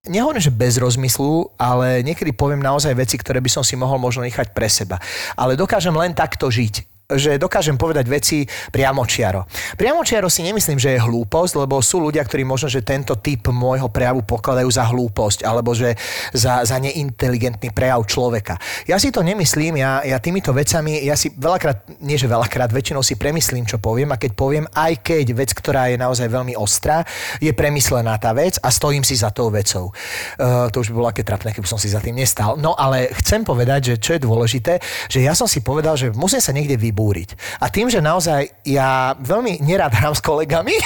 nehovorím, 0.06 0.42
že 0.44 0.52
bez 0.52 0.78
rozmyslu, 0.78 1.50
ale 1.58 2.04
niekedy 2.06 2.30
poviem 2.36 2.62
naozaj 2.62 2.92
veci, 2.94 3.16
ktoré 3.18 3.40
by 3.40 3.50
som 3.50 3.64
si 3.64 3.74
mohol 3.74 3.98
možno 3.98 4.22
nechať 4.22 4.52
pre 4.52 4.68
seba. 4.68 5.00
Ale 5.34 5.58
dokážem 5.58 5.94
len 5.96 6.12
takto 6.12 6.52
žiť 6.52 6.91
že 7.16 7.40
dokážem 7.40 7.76
povedať 7.76 8.06
veci 8.08 8.44
priamočiaro. 8.46 9.44
Priamočiaro 9.76 10.28
si 10.28 10.44
nemyslím, 10.46 10.78
že 10.78 10.96
je 10.96 11.04
hlúposť, 11.04 11.62
lebo 11.64 11.80
sú 11.80 12.02
ľudia, 12.02 12.22
ktorí 12.24 12.44
možno, 12.46 12.68
že 12.68 12.84
tento 12.84 13.16
typ 13.18 13.48
môjho 13.48 13.88
prejavu 13.88 14.24
pokladajú 14.24 14.68
za 14.70 14.84
hlúposť 14.88 15.44
alebo 15.44 15.76
že 15.76 15.94
za, 16.32 16.62
za 16.64 16.76
neinteligentný 16.78 17.70
prejav 17.74 18.04
človeka. 18.06 18.56
Ja 18.88 18.96
si 18.96 19.12
to 19.12 19.20
nemyslím, 19.24 19.80
ja, 19.80 20.04
ja 20.04 20.18
týmito 20.18 20.50
vecami, 20.54 21.02
ja 21.04 21.16
si 21.18 21.32
veľakrát, 21.32 22.00
nie 22.00 22.16
že 22.16 22.30
veľakrát, 22.30 22.70
väčšinou 22.72 23.04
si 23.04 23.18
premyslím, 23.18 23.64
čo 23.68 23.82
poviem 23.82 24.14
a 24.14 24.20
keď 24.20 24.32
poviem, 24.36 24.64
aj 24.72 25.02
keď 25.02 25.26
vec, 25.36 25.50
ktorá 25.52 25.90
je 25.92 25.96
naozaj 26.00 26.28
veľmi 26.28 26.54
ostrá, 26.56 27.04
je 27.40 27.50
premyslená 27.52 28.16
tá 28.16 28.30
vec 28.32 28.58
a 28.62 28.68
stojím 28.70 29.04
si 29.04 29.18
za 29.18 29.30
tou 29.30 29.50
vecou. 29.52 29.90
Uh, 30.38 30.68
to 30.70 30.82
už 30.82 30.92
by 30.92 30.94
bolo 30.94 31.08
aké 31.10 31.22
trapné, 31.26 31.52
keby 31.52 31.68
som 31.68 31.80
si 31.80 31.92
za 31.92 32.00
tým 32.00 32.16
nestal. 32.16 32.56
No 32.58 32.74
ale 32.78 33.12
chcem 33.22 33.42
povedať, 33.42 33.94
že 33.94 33.94
čo 34.00 34.10
je 34.16 34.20
dôležité, 34.24 34.78
že 35.08 35.20
ja 35.20 35.36
som 35.36 35.46
si 35.46 35.60
povedal, 35.62 35.98
že 35.98 36.14
musím 36.14 36.40
sa 36.42 36.54
niekde 36.54 36.78
vybúriť. 37.02 37.58
A 37.58 37.66
tým, 37.66 37.90
že 37.90 37.98
naozaj 37.98 38.62
ja 38.62 39.18
veľmi 39.18 39.58
nerád 39.58 39.90
hrám 39.90 40.14
s 40.14 40.22
kolegami, 40.22 40.70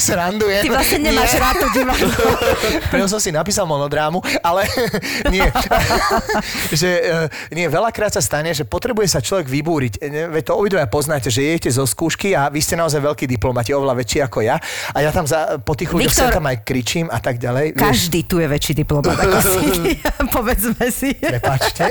srandujem. 0.00 0.64
Ty 0.64 0.68
vlastne 0.72 0.98
nemáš 1.04 1.36
Nie. 1.36 1.40
rád 1.44 1.56
to 1.60 1.68
divadlo. 1.76 2.08
Preto 2.92 3.06
som 3.06 3.20
si 3.20 3.28
napísal 3.28 3.68
monodrámu, 3.68 4.24
ale 4.40 4.64
nie. 5.34 5.44
že 6.72 6.90
eh, 7.04 7.52
nie, 7.52 7.68
veľakrát 7.68 8.16
sa 8.16 8.24
stane, 8.24 8.56
že 8.56 8.64
potrebuje 8.64 9.12
sa 9.12 9.20
človek 9.20 9.44
vybúriť. 9.44 9.92
Ne, 10.08 10.32
Veď 10.32 10.42
to 10.48 10.52
obidvaja 10.56 10.88
poznáte, 10.88 11.28
že 11.28 11.44
jedete 11.44 11.68
zo 11.68 11.84
skúšky 11.84 12.32
a 12.32 12.48
vy 12.48 12.64
ste 12.64 12.80
naozaj 12.80 13.04
veľkí 13.04 13.28
diplomati, 13.28 13.76
oveľa 13.76 14.00
väčší 14.00 14.24
ako 14.24 14.40
ja. 14.40 14.56
A 14.96 15.04
ja 15.04 15.12
tam 15.12 15.28
za, 15.28 15.60
po 15.60 15.76
tých 15.76 15.92
ľuďoch 15.92 16.08
Viktor, 16.08 16.32
tam 16.32 16.48
aj 16.48 16.64
kričím 16.64 17.12
a 17.12 17.20
tak 17.20 17.36
ďalej. 17.36 17.76
Vieš, 17.76 17.84
Každý 17.84 18.20
tu 18.24 18.40
je 18.40 18.48
väčší 18.48 18.72
diplomat 18.72 19.20
ako 19.20 19.38
si. 19.44 20.00
Povedzme 20.32 20.86
si. 20.88 21.12
Prepačte. 21.12 21.84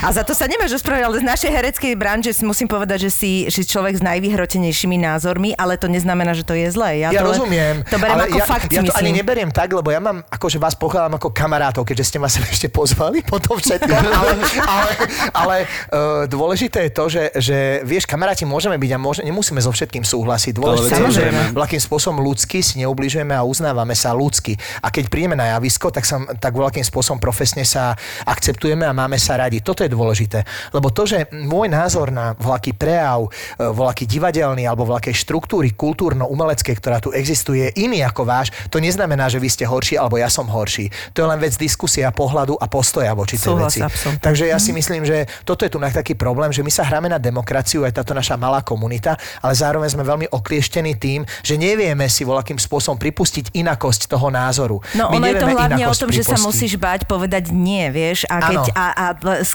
A 0.00 0.08
za 0.08 0.24
to 0.24 0.32
sa 0.32 0.48
nemáš 0.48 0.80
ospravedlniť, 0.80 1.06
ale 1.06 1.20
z 1.20 1.26
našej 1.26 1.50
hereckej 1.66 1.98
branže 1.98 2.30
si 2.30 2.46
musím 2.46 2.70
povedať, 2.70 3.10
že 3.10 3.10
si, 3.10 3.30
že 3.50 3.66
človek 3.66 3.98
s 3.98 4.02
najvyhrotenejšími 4.06 5.02
názormi, 5.02 5.50
ale 5.58 5.74
to 5.74 5.90
neznamená, 5.90 6.30
že 6.30 6.46
to 6.46 6.54
je 6.54 6.70
zlé. 6.70 7.02
Ja, 7.02 7.10
ja 7.10 7.26
to 7.26 7.34
rozumiem. 7.34 7.82
To 7.90 7.98
beriem 7.98 8.14
ale 8.14 8.30
ako 8.30 8.38
ja, 8.38 8.46
fakt, 8.46 8.70
ja 8.70 8.86
to 8.86 8.94
myslím. 8.94 9.02
ani 9.02 9.10
neberiem 9.18 9.50
tak, 9.50 9.74
lebo 9.74 9.90
ja 9.90 9.98
mám, 9.98 10.22
akože 10.30 10.62
vás 10.62 10.78
pokladám 10.78 11.18
ako 11.18 11.34
kamarátov, 11.34 11.82
keďže 11.82 12.14
ste 12.14 12.18
ma 12.22 12.30
sem 12.30 12.46
ešte 12.54 12.70
pozvali 12.70 13.26
po 13.26 13.42
tom 13.42 13.58
všetkom, 13.58 13.98
ale, 14.22 14.32
ale, 14.62 14.90
ale 15.34 15.56
uh, 15.66 16.30
dôležité 16.30 16.86
je 16.86 16.92
to, 16.94 17.04
že, 17.10 17.22
že 17.42 17.58
vieš, 17.82 18.06
kamaráti 18.06 18.46
môžeme 18.46 18.78
byť 18.78 18.90
a 18.94 18.98
môže, 19.02 19.20
nemusíme 19.26 19.58
so 19.58 19.74
všetkým 19.74 20.06
súhlasiť. 20.06 20.54
Dôležité 20.54 20.94
je, 21.02 21.18
že 21.18 21.24
veľkým 21.50 21.82
spôsobom 21.82 22.22
ľudsky 22.22 22.62
si 22.62 22.78
neubližujeme 22.86 23.34
a 23.34 23.42
uznávame 23.42 23.98
sa 23.98 24.14
ľudsky. 24.14 24.54
A 24.86 24.94
keď 24.94 25.10
prídeme 25.10 25.34
na 25.34 25.58
javisko, 25.58 25.90
tak, 25.90 26.06
sa, 26.06 26.22
tak 26.38 26.54
veľkým 26.54 26.86
spôsobom 26.86 27.18
profesne 27.18 27.66
sa 27.66 27.98
akceptujeme 28.22 28.86
a 28.86 28.94
máme 28.94 29.18
sa 29.18 29.34
radi. 29.34 29.58
Toto 29.58 29.82
je 29.82 29.90
dôležité. 29.90 30.46
Lebo 30.70 30.94
to, 30.94 31.02
že 31.08 31.26
môj 31.56 31.72
názor 31.72 32.12
na 32.12 32.36
voľaký 32.36 32.76
prejav, 32.76 33.24
e, 33.24 33.64
voľaký 33.64 34.04
divadelný 34.04 34.68
alebo 34.68 34.84
voľakej 34.84 35.16
štruktúry 35.16 35.72
kultúrno-umeleckej, 35.72 36.74
ktorá 36.76 37.00
tu 37.00 37.16
existuje, 37.16 37.56
je 37.66 37.88
iný 37.88 38.04
ako 38.04 38.28
váš, 38.28 38.52
to 38.68 38.76
neznamená, 38.76 39.32
že 39.32 39.40
vy 39.40 39.48
ste 39.48 39.64
horší 39.64 39.96
alebo 39.96 40.20
ja 40.20 40.28
som 40.28 40.46
horší. 40.46 40.92
To 41.16 41.24
je 41.24 41.26
len 41.26 41.40
vec 41.40 41.56
diskusia, 41.56 42.12
pohľadu 42.12 42.54
a 42.60 42.66
postoja 42.68 43.16
voči 43.16 43.40
tej 43.40 43.54
veci. 43.56 43.80
absolútne. 43.82 44.22
Takže 44.22 44.44
ja 44.46 44.58
si 44.60 44.70
myslím, 44.76 45.02
že 45.02 45.26
toto 45.42 45.64
je 45.64 45.70
tu 45.72 45.78
na 45.80 45.88
taký 45.88 46.14
problém, 46.14 46.52
že 46.52 46.60
my 46.60 46.70
sa 46.70 46.84
hráme 46.84 47.08
na 47.10 47.18
demokraciu, 47.18 47.82
aj 47.88 47.96
táto 47.98 48.12
naša 48.12 48.36
malá 48.36 48.60
komunita, 48.60 49.16
ale 49.40 49.52
zároveň 49.56 49.88
sme 49.92 50.04
veľmi 50.04 50.26
okliešťení 50.30 50.92
tým, 51.00 51.24
že 51.42 51.56
nevieme 51.56 52.06
si 52.06 52.22
voľakým 52.22 52.60
spôsobom 52.60 53.00
pripustiť 53.00 53.56
inakosť 53.56 54.08
toho 54.12 54.28
názoru. 54.28 54.78
No 54.94 55.12
My 55.12 55.18
ono 55.18 55.26
je 55.26 55.34
to 55.40 55.46
hlavne 55.48 55.84
o 55.88 55.94
tom, 55.94 56.10
že 56.12 56.22
sa 56.22 56.36
pripustiť. 56.36 56.46
musíš 56.46 56.72
bať 56.76 57.00
povedať 57.08 57.50
nie, 57.50 57.88
vieš. 57.90 58.28
A, 58.28 58.36
keď, 58.42 58.62
a, 58.72 58.86
a 58.92 59.06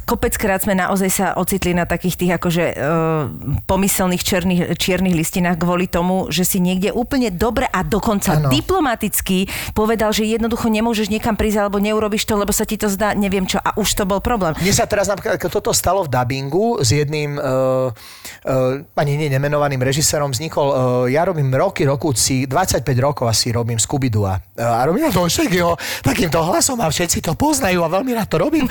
kopeckrát 0.04 0.62
sme 0.62 0.74
naozaj 0.78 1.10
sa 1.10 1.26
ocitli 1.38 1.74
na 1.74 1.81
takých 1.86 2.16
tých 2.18 2.32
akože 2.38 2.66
uh, 2.74 2.80
pomyselných 3.66 4.24
černých, 4.24 4.62
čiernych 4.78 5.16
listinách 5.16 5.62
kvôli 5.62 5.86
tomu, 5.86 6.32
že 6.34 6.48
si 6.48 6.58
niekde 6.64 6.94
úplne 6.94 7.30
dobre 7.30 7.68
a 7.68 7.84
dokonca 7.86 8.38
Áno. 8.38 8.50
diplomaticky 8.50 9.48
povedal, 9.72 10.16
že 10.16 10.28
jednoducho 10.28 10.68
nemôžeš 10.70 11.12
niekam 11.12 11.36
prísť 11.36 11.68
alebo 11.68 11.78
neurobiš 11.82 12.24
to, 12.26 12.38
lebo 12.38 12.52
sa 12.54 12.66
ti 12.66 12.80
to 12.80 12.88
zdá, 12.88 13.14
neviem 13.14 13.46
čo. 13.46 13.60
A 13.62 13.76
už 13.78 13.94
to 13.98 14.04
bol 14.08 14.24
problém. 14.24 14.54
Mne 14.60 14.74
sa 14.74 14.86
teraz 14.86 15.08
napríklad, 15.08 15.42
toto 15.52 15.72
stalo 15.72 16.06
v 16.06 16.10
dubbingu 16.12 16.82
s 16.82 16.94
jedným 16.94 17.38
uh, 17.38 17.90
uh, 17.92 19.00
ani 19.00 19.18
nie 19.18 19.30
nemenovaným 19.32 19.82
režisérom, 19.82 20.32
vznikol, 20.32 20.68
uh, 20.72 20.76
ja 21.08 21.26
robím 21.28 21.52
roky, 21.54 21.84
rokúci, 21.86 22.46
25 22.50 22.86
rokov 22.98 23.26
asi 23.30 23.52
robím 23.54 23.78
Scooby-Doo 23.78 24.26
a, 24.28 24.36
a 24.62 24.82
robím 24.88 25.10
to 25.12 25.26
všetkého 25.26 25.76
takýmto 26.02 26.40
hlasom 26.42 26.80
a 26.80 26.88
všetci 26.90 27.24
to 27.24 27.34
poznajú 27.36 27.84
a 27.86 27.90
veľmi 27.90 28.12
rád 28.16 28.28
to 28.30 28.38
robím. 28.38 28.66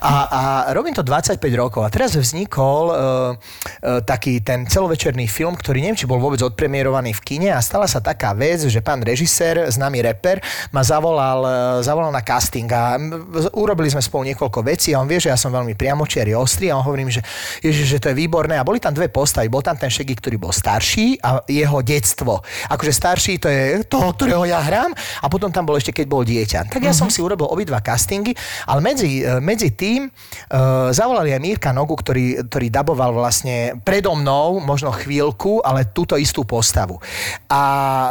A, 0.00 0.12
a 0.26 0.40
robím 0.72 0.94
to 0.94 1.02
25 1.02 1.40
rokov 1.56 1.82
a 1.86 1.88
teraz 1.88 2.14
vznikol 2.56 2.84
uh, 2.88 2.96
uh, 2.96 4.00
taký 4.00 4.40
ten 4.40 4.64
celovečerný 4.64 5.28
film, 5.28 5.52
ktorý 5.52 5.84
neviem, 5.84 6.00
či 6.00 6.08
bol 6.08 6.16
vôbec 6.16 6.40
odpremierovaný 6.40 7.12
v 7.12 7.20
kine 7.20 7.50
a 7.52 7.60
stala 7.60 7.84
sa 7.84 8.00
taká 8.00 8.32
vec, 8.32 8.64
že 8.64 8.80
pán 8.80 9.04
režisér, 9.04 9.68
známy 9.68 10.00
reper, 10.00 10.40
ma 10.72 10.80
zavolal, 10.80 11.40
uh, 11.44 11.52
zavolal 11.84 12.08
na 12.08 12.24
casting 12.24 12.64
a 12.72 12.96
urobili 13.52 13.92
sme 13.92 14.00
spolu 14.00 14.32
niekoľko 14.32 14.64
vecí 14.64 14.96
a 14.96 15.04
on 15.04 15.08
vie, 15.08 15.20
že 15.20 15.28
ja 15.28 15.36
som 15.36 15.52
veľmi 15.52 15.76
priamočiary, 15.76 16.32
ostrý 16.32 16.72
a 16.72 16.80
on 16.80 16.84
hovorím, 16.88 17.12
že, 17.12 17.20
ježiš, 17.60 17.86
že 17.92 18.00
to 18.00 18.08
je 18.12 18.16
výborné 18.16 18.56
a 18.56 18.64
boli 18.64 18.80
tam 18.80 18.96
dve 18.96 19.12
postavy. 19.12 19.52
Bol 19.52 19.60
tam 19.60 19.76
ten 19.76 19.92
Šegi, 19.92 20.16
ktorý 20.16 20.40
bol 20.40 20.52
starší 20.56 21.20
a 21.20 21.44
jeho 21.44 21.84
detstvo. 21.84 22.40
Akože 22.72 22.92
starší 22.96 23.36
to 23.36 23.52
je 23.52 23.84
toho, 23.84 24.16
ktorého 24.16 24.48
ja 24.48 24.64
hrám 24.64 24.96
a 24.96 25.26
potom 25.28 25.52
tam 25.52 25.68
bol 25.68 25.76
ešte, 25.76 25.92
keď 25.92 26.06
bol 26.08 26.24
dieťa. 26.24 26.72
Tak 26.72 26.80
ja 26.80 26.96
som 26.96 27.12
si 27.12 27.20
urobil 27.20 27.52
obidva 27.52 27.84
castingy, 27.84 28.32
ale 28.64 28.80
medzi, 28.80 29.20
e, 29.20 29.38
medzi 29.42 29.74
tým 29.74 30.08
uh, 30.08 30.88
zavolali 30.94 31.34
aj 31.34 31.40
Mírka 31.42 31.70
Nogu, 31.74 31.98
ktorý, 31.98 32.45
ktorý 32.46 32.70
daboval 32.70 33.12
vlastne 33.12 33.78
predo 33.82 34.14
mnou, 34.14 34.62
možno 34.62 34.94
chvíľku, 34.94 35.60
ale 35.60 35.90
túto 35.90 36.16
istú 36.16 36.46
postavu. 36.46 36.98
A 37.50 37.60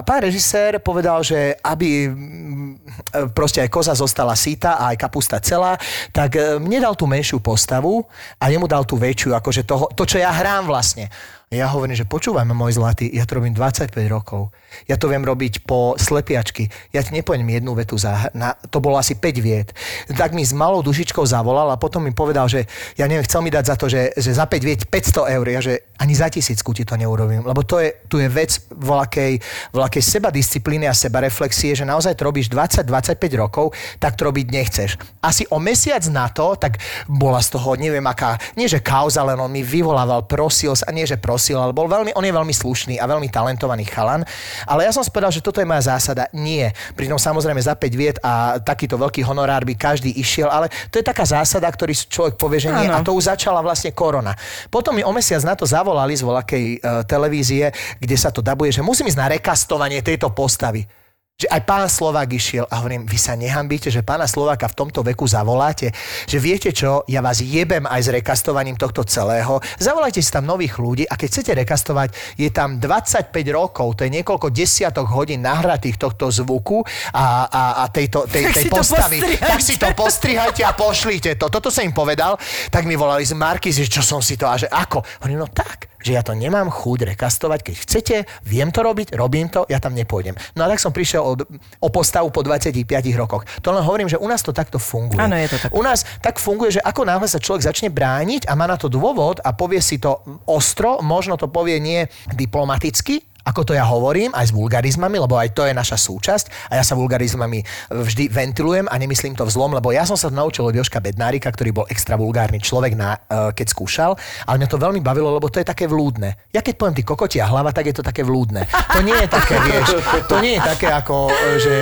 pán 0.03 0.19
režisér 0.23 0.79
povedal, 0.83 1.23
že 1.23 1.55
aby 1.63 2.11
mm, 2.11 3.33
proste 3.33 3.63
aj 3.63 3.71
koza 3.71 3.93
zostala 3.95 4.35
síta 4.35 4.77
a 4.77 4.93
aj 4.93 4.99
kapusta 4.99 5.39
celá, 5.39 5.79
tak 6.11 6.35
mne 6.59 6.83
dal 6.83 6.95
tú 6.95 7.07
menšiu 7.07 7.39
postavu 7.39 8.03
a 8.37 8.51
jemu 8.51 8.67
dal 8.67 8.83
tú 8.83 8.99
väčšiu, 8.99 9.33
akože 9.35 9.63
toho, 9.63 9.89
to, 9.95 10.03
čo 10.03 10.19
ja 10.19 10.31
hrám 10.31 10.67
vlastne. 10.67 11.07
Ja 11.55 11.71
hovorím, 11.71 11.95
že 11.95 12.03
počúvaj 12.03 12.43
ma, 12.43 12.51
môj 12.51 12.75
zlatý, 12.75 13.07
ja 13.07 13.23
to 13.23 13.39
robím 13.39 13.55
25 13.55 13.95
rokov. 14.11 14.51
Ja 14.91 14.99
to 14.99 15.07
viem 15.07 15.23
robiť 15.23 15.63
po 15.63 15.95
slepiačky. 15.95 16.67
Ja 16.91 16.99
ti 16.99 17.15
nepoviem 17.15 17.47
jednu 17.47 17.71
vetu 17.79 17.95
za... 17.95 18.27
Na, 18.35 18.59
to 18.67 18.83
bolo 18.83 18.99
asi 18.99 19.15
5 19.15 19.39
viet. 19.39 19.71
Tak 20.11 20.35
mi 20.35 20.43
s 20.43 20.51
malou 20.51 20.83
dušičkou 20.83 21.23
zavolal 21.23 21.71
a 21.71 21.79
potom 21.79 22.03
mi 22.03 22.11
povedal, 22.11 22.51
že 22.51 22.67
ja 22.99 23.07
neviem, 23.07 23.23
chcel 23.23 23.39
mi 23.39 23.47
dať 23.47 23.63
za 23.63 23.75
to, 23.79 23.87
že, 23.87 24.11
že 24.19 24.35
za 24.35 24.43
5 24.43 24.67
viet 24.67 24.81
500 24.91 25.31
eur. 25.31 25.45
Ja, 25.47 25.61
že 25.63 25.73
ani 25.95 26.11
za 26.11 26.27
tisícku 26.27 26.75
ti 26.75 26.83
to 26.83 26.99
neurobím. 26.99 27.47
Lebo 27.47 27.63
to 27.63 27.79
je, 27.79 27.95
tu 28.11 28.19
je 28.19 28.27
vec 28.27 28.51
voľakej, 28.75 29.39
voľakej 29.71 30.03
sebadisciplíny 30.03 30.91
a 30.91 30.93
sebareflexie, 30.93 31.71
že 31.71 31.87
naozaj 31.87 32.19
to 32.19 32.27
robíš 32.27 32.51
20-25 32.51 33.15
rokov, 33.39 33.71
tak 34.03 34.19
to 34.19 34.27
robiť 34.27 34.45
nechceš. 34.51 34.99
Asi 35.23 35.47
o 35.47 35.57
mesiac 35.63 36.03
na 36.11 36.27
to, 36.27 36.59
tak 36.59 36.83
bola 37.07 37.39
z 37.39 37.55
toho, 37.55 37.79
neviem 37.79 38.03
aká, 38.03 38.35
nie 38.59 38.67
že 38.67 38.83
kauza, 38.83 39.23
len 39.23 39.39
on 39.39 39.47
mi 39.47 39.63
vyvolával, 39.63 40.27
prosil 40.27 40.75
sa, 40.75 40.91
nie 40.91 41.07
že 41.07 41.15
prosil, 41.15 41.44
ale 41.53 41.75
bol 41.75 41.85
veľmi, 41.85 42.17
on 42.17 42.25
je 42.25 42.33
veľmi 42.33 42.55
slušný 42.55 42.95
a 42.97 43.05
veľmi 43.05 43.29
talentovaný 43.29 43.85
chalan. 43.85 44.25
Ale 44.65 44.87
ja 44.87 44.91
som 44.95 45.05
spovedal, 45.05 45.29
že 45.29 45.45
toto 45.45 45.61
je 45.61 45.69
moja 45.69 45.93
zásada. 45.93 46.25
Nie. 46.33 46.73
Pritom 46.97 47.21
samozrejme 47.21 47.61
za 47.61 47.77
5 47.77 47.93
viet 47.93 48.17
a 48.25 48.57
takýto 48.57 48.97
veľký 48.97 49.21
honorár 49.21 49.61
by 49.67 49.77
každý 49.77 50.09
išiel, 50.17 50.49
ale 50.49 50.71
to 50.89 50.97
je 50.97 51.05
taká 51.05 51.27
zásada, 51.27 51.69
ktorý 51.69 51.93
si 51.93 52.09
človek 52.09 52.39
povie, 52.39 52.63
že 52.63 52.73
nie. 52.73 52.89
Áno. 52.89 52.97
A 52.97 53.05
to 53.05 53.13
už 53.13 53.29
začala 53.29 53.61
vlastne 53.61 53.93
korona. 53.93 54.33
Potom 54.73 54.97
mi 54.97 55.05
o 55.05 55.11
mesiac 55.13 55.45
na 55.45 55.53
to 55.53 55.67
zavolali 55.67 56.17
z 56.17 56.23
voľakej 56.25 56.65
uh, 56.79 57.03
televízie, 57.03 57.69
kde 57.99 58.15
sa 58.17 58.33
to 58.33 58.39
dabuje, 58.39 58.71
že 58.71 58.81
musím 58.81 59.11
ísť 59.11 59.19
na 59.19 59.27
rekastovanie 59.35 59.99
tejto 59.99 60.31
postavy. 60.31 61.04
Že 61.35 61.51
aj 61.51 61.61
pán 61.67 61.83
Slovák 61.91 62.31
išiel 62.31 62.63
a 62.63 62.79
hovorím, 62.79 63.03
vy 63.03 63.19
sa 63.19 63.35
nehambíte, 63.35 63.91
že 63.91 64.07
pána 64.07 64.23
Slováka 64.23 64.71
v 64.71 64.87
tomto 64.87 65.03
veku 65.03 65.27
zavoláte, 65.27 65.91
že 66.31 66.39
viete 66.39 66.71
čo, 66.71 67.03
ja 67.11 67.19
vás 67.19 67.43
jebem 67.43 67.83
aj 67.83 68.07
s 68.07 68.09
rekastovaním 68.15 68.79
tohto 68.79 69.03
celého, 69.03 69.59
zavolajte 69.75 70.23
si 70.23 70.31
tam 70.31 70.47
nových 70.47 70.79
ľudí 70.79 71.03
a 71.03 71.19
keď 71.19 71.27
chcete 71.27 71.51
rekastovať, 71.59 72.39
je 72.39 72.47
tam 72.55 72.79
25 72.79 73.35
rokov, 73.51 73.99
to 73.99 74.07
je 74.07 74.15
niekoľko 74.15 74.47
desiatok 74.47 75.11
hodín 75.11 75.43
nahratých 75.43 75.99
tohto 75.99 76.31
zvuku 76.31 76.87
a, 77.11 77.51
a, 77.51 77.63
a 77.83 77.91
tejto, 77.91 78.31
tej, 78.31 78.43
Tak 78.47 78.55
tej 78.55 78.65
to 78.71 78.75
postavy. 78.79 79.19
Tak 79.35 79.59
si 79.59 79.75
to 79.75 79.91
postrihajte 79.91 80.63
a 80.63 80.71
pošlite 80.71 81.35
to. 81.35 81.51
Toto 81.51 81.67
som 81.67 81.83
im 81.83 81.91
povedal, 81.91 82.39
tak 82.71 82.87
mi 82.87 82.95
volali 82.95 83.27
z 83.27 83.35
Marky, 83.35 83.75
že 83.75 83.91
čo 83.91 83.99
som 83.99 84.23
si 84.23 84.39
to 84.39 84.47
a 84.47 84.55
že 84.55 84.71
ako. 84.71 85.03
Hovorím, 85.19 85.43
no 85.43 85.51
tak, 85.51 85.94
že 86.05 86.13
ja 86.13 86.21
to 86.21 86.37
nemám 86.37 86.69
chuť 86.69 87.17
rekastovať, 87.17 87.59
keď 87.65 87.75
chcete, 87.81 88.15
viem 88.45 88.69
to 88.69 88.85
robiť, 88.85 89.17
robím 89.17 89.49
to, 89.49 89.65
ja 89.65 89.81
tam 89.81 89.97
nepôjdem. 89.97 90.37
No 90.53 90.63
a 90.63 90.69
tak 90.69 90.77
som 90.77 90.93
prišiel 90.93 91.25
od, 91.25 91.49
o 91.81 91.89
postavu 91.89 92.29
po 92.29 92.45
25 92.45 92.85
rokoch. 93.17 93.41
To 93.65 93.73
len 93.73 93.81
hovorím, 93.81 94.05
že 94.05 94.21
u 94.21 94.29
nás 94.29 94.45
to 94.45 94.53
takto 94.53 94.77
funguje. 94.77 95.17
Áno, 95.17 95.33
je 95.33 95.49
to 95.49 95.57
tak. 95.57 95.73
U 95.73 95.81
nás 95.81 96.05
tak 96.21 96.37
funguje, 96.37 96.77
že 96.77 96.81
ako 96.85 97.09
náhle 97.09 97.25
sa 97.25 97.41
človek 97.41 97.65
začne 97.65 97.89
brániť 97.89 98.45
a 98.45 98.53
má 98.53 98.69
na 98.69 98.77
to 98.77 98.85
dôvod 98.85 99.41
a 99.41 99.49
povie 99.57 99.81
si 99.81 99.97
to 99.97 100.21
ostro, 100.45 101.01
možno 101.01 101.41
to 101.41 101.49
povie 101.49 101.81
nie 101.81 102.05
diplomaticky, 102.37 103.25
ako 103.45 103.61
to 103.61 103.73
ja 103.77 103.85
hovorím, 103.85 104.33
aj 104.33 104.49
s 104.49 104.53
vulgarizmami, 104.57 105.21
lebo 105.21 105.37
aj 105.37 105.53
to 105.53 105.69
je 105.69 105.73
naša 105.77 106.01
súčasť 106.01 106.73
a 106.73 106.81
ja 106.81 106.83
sa 106.83 106.97
vulgarizmami 106.97 107.61
vždy 107.93 108.33
ventilujem 108.33 108.89
a 108.89 108.95
nemyslím 108.97 109.37
to 109.37 109.45
vzlom, 109.45 109.77
lebo 109.77 109.93
ja 109.93 110.01
som 110.01 110.17
sa 110.17 110.33
naučil 110.33 110.65
od 110.65 110.73
Joška 110.73 110.97
Bednárika, 110.97 111.53
ktorý 111.53 111.69
bol 111.69 111.85
extra 111.85 112.17
vulgárny 112.17 112.57
človek, 112.57 112.97
na, 112.97 113.21
eh, 113.21 113.53
keď 113.53 113.67
skúšal, 113.69 114.17
ale 114.49 114.55
mňa 114.57 114.69
to 114.73 114.81
veľmi 114.81 115.01
bavilo, 115.05 115.29
lebo 115.29 115.45
to 115.53 115.61
je 115.61 115.67
také 115.69 115.85
vlúdne. 115.85 116.33
Ja 116.49 116.65
keď 116.65 116.73
poviem 116.73 116.97
ty 116.97 117.05
kokotia 117.05 117.45
hlava, 117.45 117.69
tak 117.69 117.85
je 117.85 117.95
to 118.01 118.03
také 118.03 118.25
vlúdne. 118.25 118.65
To 118.97 119.05
nie 119.05 119.13
je 119.13 119.27
také, 119.29 119.55
vieš, 119.61 119.87
to 120.25 120.41
nie 120.41 120.57
je 120.57 120.61
také 120.65 120.89
ako, 120.89 121.29
eh, 121.29 121.61
že, 121.61 121.77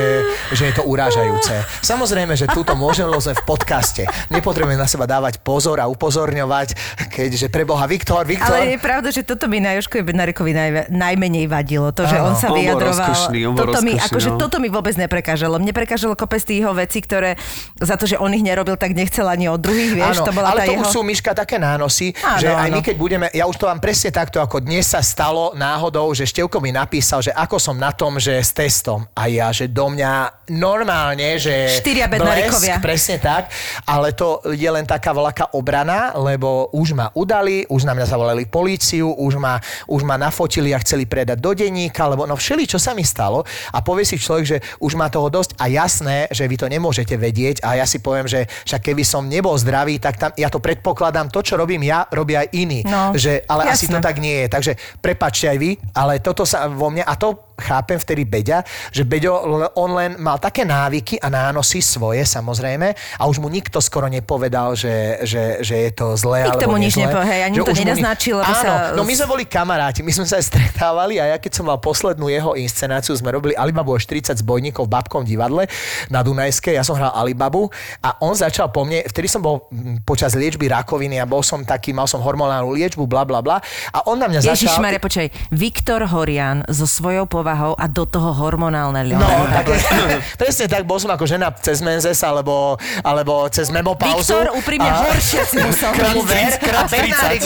že 0.51 0.63
je 0.67 0.73
to 0.75 0.83
urážajúce. 0.83 1.63
Samozrejme, 1.79 2.35
že 2.35 2.51
túto 2.51 2.75
môžem 2.75 3.07
lozem 3.07 3.31
v 3.39 3.43
podcaste. 3.47 4.03
Nepotrebujem 4.27 4.75
na 4.75 4.89
seba 4.89 5.07
dávať 5.07 5.39
pozor 5.39 5.79
a 5.79 5.87
upozorňovať, 5.87 6.75
keďže 7.07 7.47
pre 7.47 7.63
Boha 7.63 7.87
Viktor, 7.87 8.27
Viktor. 8.27 8.51
Ale 8.51 8.75
je 8.75 8.79
pravda, 8.83 9.09
že 9.15 9.23
toto 9.23 9.47
mi 9.47 9.63
na 9.63 9.77
Joškovi 9.79 10.03
Bednárikovi 10.03 10.51
naj, 10.51 10.69
najmenej 10.91 11.52
vadilo. 11.53 11.93
To, 11.93 12.09
že 12.09 12.17
Áno. 12.17 12.33
on 12.33 12.35
sa 12.35 12.49
On 12.49 12.57
vyjadroval. 12.57 12.89
rozkošný, 12.89 13.39
on 13.45 13.53
toto, 13.53 13.79
mi, 13.85 13.93
rozkošný, 13.93 14.09
akože, 14.09 14.29
no. 14.33 14.37
toto 14.41 14.57
mi 14.57 14.69
vôbec 14.73 14.95
neprekážalo. 14.97 15.61
Mne 15.61 15.73
prekážalo 15.77 16.17
kopec 16.17 16.41
tých 16.41 16.65
jeho 16.65 16.73
vecí, 16.73 17.05
ktoré 17.05 17.37
za 17.77 17.93
to, 17.93 18.09
že 18.09 18.17
on 18.17 18.33
ich 18.33 18.41
nerobil, 18.41 18.73
tak 18.73 18.97
nechcel 18.97 19.29
ani 19.29 19.45
od 19.53 19.61
druhých, 19.61 19.93
vieš, 19.93 20.17
Áno, 20.17 20.25
to 20.25 20.33
bola 20.33 20.47
ale 20.57 20.65
tá 20.65 20.65
to 20.65 20.73
jeho... 20.73 20.83
už 20.83 20.87
sú, 20.89 20.99
Miška, 21.05 21.31
také 21.37 21.61
nánosy, 21.61 22.17
Áno, 22.25 22.41
že 22.41 22.49
aj 22.49 22.69
áno. 22.73 22.75
my 22.75 22.81
keď 22.81 22.95
budeme, 22.97 23.25
ja 23.29 23.45
už 23.45 23.55
to 23.61 23.69
vám 23.69 23.77
presne 23.77 24.09
takto, 24.09 24.41
ako 24.41 24.63
dnes 24.63 24.89
sa 24.89 25.03
stalo 25.03 25.53
náhodou, 25.53 26.09
že 26.17 26.25
Števko 26.25 26.57
mi 26.63 26.73
napísal, 26.73 27.21
že 27.21 27.31
ako 27.35 27.61
som 27.61 27.75
na 27.77 27.93
tom, 27.93 28.17
že 28.17 28.39
s 28.39 28.55
testom. 28.55 29.05
A 29.13 29.27
ja, 29.29 29.51
že 29.53 29.69
do 29.69 29.91
mňa 29.91 30.45
normálne, 30.55 31.35
že... 31.37 31.77
Štyria 31.83 32.07
Bednárikovia. 32.07 32.79
blesk, 32.79 32.85
presne 32.85 33.17
tak, 33.19 33.51
ale 33.83 34.15
to 34.15 34.39
je 34.55 34.69
len 34.69 34.87
taká 34.87 35.11
veľká 35.11 35.51
obrana, 35.53 36.15
lebo 36.15 36.71
už 36.71 36.95
ma 36.95 37.11
udali, 37.11 37.67
už 37.67 37.83
na 37.83 37.91
mňa 37.91 38.05
zavolali 38.07 38.47
políciu, 38.47 39.11
už 39.11 39.35
ma, 39.35 39.59
už 39.91 40.07
ma 40.07 40.15
nafotili 40.15 40.71
a 40.71 40.79
chceli 40.79 41.03
predať 41.03 41.42
do 41.43 41.51
denníka, 41.51 42.07
lebo 42.07 42.23
no 42.23 42.39
všeli, 42.39 42.63
čo 42.63 42.79
sa 42.79 42.95
mi 42.95 43.03
stalo 43.03 43.43
a 43.75 43.83
povie 43.83 44.07
si 44.07 44.15
človek, 44.15 44.45
že 44.47 44.57
už 44.79 44.95
má 44.95 45.11
toho 45.11 45.27
dosť 45.27 45.59
a 45.59 45.67
jasné, 45.67 46.31
že 46.31 46.47
vy 46.47 46.55
to 46.55 46.71
nemôžete 46.71 47.19
vedieť 47.19 47.59
a 47.67 47.75
ja 47.75 47.83
si 47.83 47.99
poviem, 47.99 48.31
že 48.31 48.47
však 48.63 48.79
keby 48.79 49.03
som 49.03 49.27
nebol 49.27 49.59
zdravý, 49.59 49.99
tak 49.99 50.15
tam, 50.15 50.31
ja 50.39 50.47
to 50.47 50.63
predpokladám, 50.63 51.27
to, 51.27 51.43
čo 51.43 51.59
robím 51.59 51.83
ja, 51.83 52.07
robia 52.07 52.47
aj 52.47 52.49
iní. 52.55 52.79
No, 52.87 53.11
že, 53.11 53.43
ale 53.51 53.67
asi 53.67 53.91
jasné. 53.91 53.99
to 53.99 53.99
tak 53.99 54.17
nie 54.23 54.45
je. 54.45 54.47
Takže 54.47 54.71
prepačte 55.03 55.51
aj 55.51 55.57
vy, 55.59 55.71
ale 55.91 56.23
toto 56.23 56.47
sa 56.47 56.71
vo 56.71 56.87
mne, 56.87 57.03
a 57.03 57.13
to 57.19 57.52
chápem 57.57 57.97
vtedy 57.99 58.23
Beďa, 58.25 58.63
že 58.89 59.03
Beďo, 59.05 59.33
on 59.77 59.91
len 59.93 60.11
mal 60.17 60.37
také 60.37 60.65
návyky 60.65 61.21
a 61.21 61.29
nánosy 61.29 61.79
svoje, 61.79 62.25
samozrejme, 62.25 62.93
a 62.93 63.23
už 63.29 63.39
mu 63.39 63.47
nikto 63.47 63.77
skoro 63.79 64.09
nepovedal, 64.09 64.73
že, 64.73 65.21
že, 65.23 65.61
že 65.61 65.75
je 65.89 65.91
to 65.93 66.17
zlé 66.17 66.45
Nik 66.47 66.57
alebo 66.57 66.63
tomu 66.65 66.77
nič 66.81 66.93
nepovedal, 66.97 67.25
hej, 67.29 67.41
ani 67.45 67.55
Že 67.55 67.61
mu 67.61 67.65
to 67.65 67.73
ni- 67.73 67.81
nenaznačil, 67.85 68.37
Áno, 68.41 68.55
sa- 68.57 68.91
no 68.93 69.01
my 69.05 69.13
sme 69.13 69.27
boli 69.29 69.43
kamaráti, 69.45 70.01
my 70.01 70.11
sme 70.11 70.25
sa 70.25 70.37
aj 70.41 70.45
stretávali 70.49 71.21
a 71.21 71.35
ja 71.35 71.37
keď 71.37 71.51
som 71.61 71.65
mal 71.69 71.77
poslednú 71.77 72.27
jeho 72.27 72.57
inscenáciu, 72.57 73.13
sme 73.13 73.33
robili 73.33 73.53
Alibabu 73.53 73.93
o 73.93 73.99
40 73.99 74.35
zbojníkov 74.41 74.85
v 74.87 74.91
Babkom 74.91 75.21
divadle 75.23 75.69
na 76.09 76.25
Dunajskej, 76.25 76.75
ja 76.77 76.83
som 76.83 76.97
hral 76.97 77.13
Alibabu 77.13 77.69
a 78.01 78.17
on 78.23 78.33
začal 78.33 78.69
po 78.73 78.83
mne, 78.83 79.05
vtedy 79.05 79.29
som 79.29 79.41
bol 79.43 79.69
počas 80.03 80.33
liečby 80.33 80.67
rakoviny 80.67 81.21
a 81.21 81.25
bol 81.29 81.45
som 81.45 81.61
taký, 81.61 81.93
mal 81.93 82.09
som 82.09 82.19
hormonálnu 82.23 82.73
liečbu, 82.73 83.05
bla 83.05 83.23
bla 83.23 83.39
bla 83.39 83.57
a 83.93 83.99
on 84.09 84.17
na 84.19 84.27
mňa 84.27 84.39
Ježiš 84.43 84.73
začal... 84.73 84.83
Maria, 84.83 84.99
počkaj, 84.99 85.27
Viktor 85.53 86.01
Horian 86.09 86.65
so 86.67 86.83
svojou 86.83 87.29
povahou 87.43 87.75
a 87.75 87.85
do 87.91 88.07
toho 88.07 88.31
hormonálne 88.31 89.03
No, 89.13 89.19
ľo- 89.19 89.51
tak, 89.51 89.67
presne 90.41 90.65
tak, 90.71 90.87
bol 90.87 90.95
som 90.95 91.11
ako 91.11 91.27
žena 91.27 91.51
cez 91.59 91.83
menzes 91.83 92.23
alebo, 92.23 92.79
alebo 93.03 93.51
cez 93.51 93.67
memopauzu. 93.67 94.31
Viktor, 94.31 94.55
úprimne, 94.55 94.87
horšie 94.87 95.43
si 95.43 95.59
musel 95.59 95.91
Tomu 95.91 96.23
ver, 96.23 96.55
a 96.55 96.87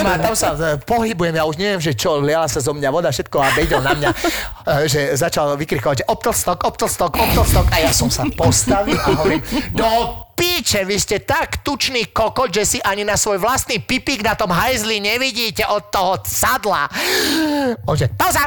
ma, 0.06 0.14
tam 0.22 0.38
sa 0.38 0.54
e, 0.54 0.78
pohybujem, 0.86 1.34
ja 1.34 1.44
už 1.50 1.58
neviem, 1.58 1.82
že 1.82 1.98
čo, 1.98 2.22
liala 2.22 2.46
sa 2.46 2.62
zo 2.62 2.78
mňa 2.78 2.90
voda, 2.94 3.10
všetko 3.10 3.38
a 3.42 3.48
Beďo 3.58 3.82
na 3.82 3.98
mňa, 3.98 4.10
e, 4.14 4.86
že 4.86 5.18
začal 5.18 5.58
vykrikovať, 5.58 6.06
že 6.06 6.06
optlstok, 6.06 6.62
optlstok, 6.62 7.12
optlstok 7.18 7.66
a 7.74 7.78
ja 7.82 7.90
som 7.90 8.14
sa 8.14 8.22
postavil 8.30 9.02
a 9.02 9.18
hovorím, 9.18 9.42
do 9.74 9.88
píče, 10.58 10.90
vy 10.90 10.98
ste 10.98 11.18
tak 11.22 11.62
tučný 11.62 12.10
kokot, 12.10 12.50
že 12.50 12.66
si 12.66 12.78
ani 12.82 13.06
na 13.06 13.14
svoj 13.14 13.38
vlastný 13.38 13.78
pipík 13.78 14.26
na 14.26 14.34
tom 14.34 14.50
hajzli 14.50 14.98
nevidíte 14.98 15.62
od 15.70 15.94
toho 15.94 16.18
sadla. 16.26 16.90
On 17.86 17.94
že, 17.94 18.10
pauza! 18.18 18.42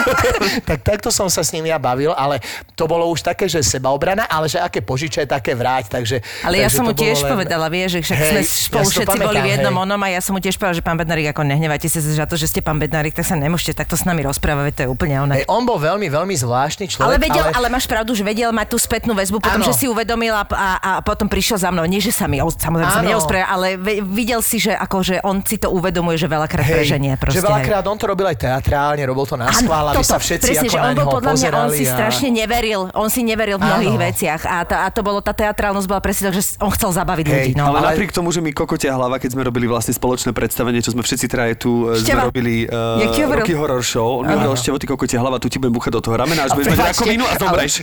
tak 0.68 0.80
takto 0.80 1.12
som 1.12 1.28
sa 1.28 1.44
s 1.44 1.52
ním 1.52 1.68
ja 1.68 1.76
bavil, 1.76 2.16
ale 2.16 2.40
to 2.72 2.88
bolo 2.88 3.04
už 3.12 3.20
také, 3.20 3.44
že 3.44 3.60
sebaobrana, 3.60 4.24
ale 4.24 4.48
že 4.48 4.56
aké 4.56 4.80
požiče, 4.80 5.28
také 5.28 5.52
vráť, 5.52 5.92
takže... 6.00 6.24
Ale 6.48 6.64
ja 6.64 6.72
takže 6.72 6.76
som 6.80 6.84
mu 6.88 6.96
tiež 6.96 7.20
len- 7.20 7.32
povedala, 7.36 7.68
vieš, 7.68 8.00
že 8.00 8.08
však 8.08 8.16
Hej, 8.16 8.28
sme 8.32 8.40
ja 8.40 8.48
spolu 8.48 8.88
to 8.88 8.92
všetci 8.96 9.18
boli 9.20 9.20
v 9.20 9.28
pamätám, 9.28 9.52
jednom 9.52 9.74
hej. 9.76 9.84
onom 9.84 10.00
a 10.00 10.08
ja 10.08 10.20
som 10.24 10.32
mu 10.32 10.40
tiež 10.40 10.56
povedala, 10.56 10.76
že 10.80 10.84
pán 10.88 10.96
Bednarík, 10.96 11.28
ako 11.28 11.42
nehnevajte 11.44 11.92
sa 11.92 12.00
za 12.00 12.24
to, 12.24 12.40
že 12.40 12.46
ste 12.48 12.64
pán 12.64 12.80
Bednarík, 12.80 13.12
tak 13.12 13.28
sa 13.28 13.36
nemôžete 13.36 13.76
takto 13.76 14.00
s 14.00 14.08
nami 14.08 14.24
rozprávať, 14.24 14.72
to 14.72 14.80
je 14.80 14.88
úplne 14.88 15.20
ono. 15.20 15.36
Hej, 15.36 15.44
on 15.44 15.68
bol 15.68 15.76
veľmi, 15.76 16.08
veľmi 16.08 16.32
zvláštny 16.40 16.88
človek, 16.88 17.04
Ale 17.04 17.20
vedel, 17.20 17.44
ale... 17.52 17.68
máš 17.68 17.84
pravdu, 17.84 18.16
že 18.16 18.24
vedel 18.24 18.48
mať 18.48 18.72
tú 18.72 18.80
spätnú 18.80 19.12
väzbu, 19.12 19.44
potom, 19.44 19.60
Áno. 19.60 19.68
že 19.68 19.76
si 19.76 19.84
uvedomil 19.84 20.32
a, 20.32 20.48
a, 20.48 20.68
a 20.80 20.90
potom 21.04 21.17
prišiel 21.26 21.58
za 21.58 21.74
mnou. 21.74 21.82
Nie, 21.90 21.98
že 21.98 22.14
sa 22.14 22.30
mi, 22.30 22.38
samozrejme, 22.38 22.86
sa 22.86 23.02
mi 23.02 23.10
neospravedl, 23.10 23.48
ale 23.50 23.68
videl 24.06 24.38
si, 24.38 24.62
že 24.62 24.70
ako, 24.70 25.02
že 25.02 25.16
on 25.26 25.42
si 25.42 25.58
to 25.58 25.74
uvedomuje, 25.74 26.14
že 26.14 26.30
veľakrát 26.30 26.62
preženie. 26.62 27.18
Proste, 27.18 27.42
že 27.42 27.46
veľakrát 27.50 27.82
on 27.90 27.98
to 27.98 28.06
robil 28.06 28.30
aj 28.30 28.38
teatrálne, 28.38 29.02
robil 29.02 29.26
to 29.26 29.34
na 29.34 29.50
schvál, 29.50 29.90
aby 29.90 30.06
sa 30.06 30.22
všetci 30.22 30.46
presne, 30.46 30.68
ako 30.70 30.74
že 30.74 30.78
on 30.78 30.94
bol 30.94 31.06
podľa 31.18 31.32
mňa, 31.34 31.50
on 31.58 31.70
si 31.74 31.84
a... 31.84 31.90
strašne 31.90 32.28
neveril, 32.30 32.80
on 32.94 33.08
si 33.10 33.20
neveril 33.26 33.58
v 33.58 33.66
mnohých 33.66 33.96
Áno. 33.98 34.06
veciach 34.14 34.40
a, 34.46 34.56
tá, 34.62 34.76
a 34.84 34.88
to 34.94 35.00
bolo, 35.02 35.18
tá 35.18 35.34
teatrálnosť 35.34 35.86
bola 35.90 35.98
presne 36.04 36.30
tak, 36.30 36.34
že 36.38 36.54
on 36.62 36.70
chcel 36.70 36.94
zabaviť 36.94 37.26
Hej, 37.26 37.32
ľudí. 37.34 37.52
No. 37.58 37.74
Ale, 37.74 37.82
Ale- 37.82 37.88
napriek 37.96 38.14
tomu, 38.14 38.30
že 38.30 38.38
mi 38.44 38.54
kokotia 38.54 38.94
hlava, 38.94 39.16
keď 39.16 39.34
sme 39.34 39.42
robili 39.42 39.66
vlastne 39.66 39.96
spoločné 39.96 40.36
predstavenie, 40.36 40.84
čo 40.84 40.92
sme 40.92 41.00
všetci 41.02 41.26
traje 41.26 41.56
tu, 41.56 41.88
e, 41.88 41.96
sme 41.98 42.14
Števa. 42.14 42.28
robili 42.28 42.68
uh? 42.68 43.00
Rocky 43.40 43.56
Horror 43.56 43.82
Show, 43.82 44.20
on 44.20 44.28
mi 44.28 44.36
hovoril, 44.36 44.54
Števo, 44.58 44.76
ty 44.76 44.86
kokotia 44.86 45.18
hlava, 45.24 45.40
tu 45.40 45.48
ti 45.48 45.56
budem 45.56 45.72
buchať 45.72 45.96
do 45.96 46.00
toho 46.04 46.14
ramena, 46.20 46.44
až 46.44 46.58
budeš 46.58 46.76
mať 46.76 46.92
rakovinu 46.92 47.24
a 47.24 47.34
zomreš. 47.40 47.74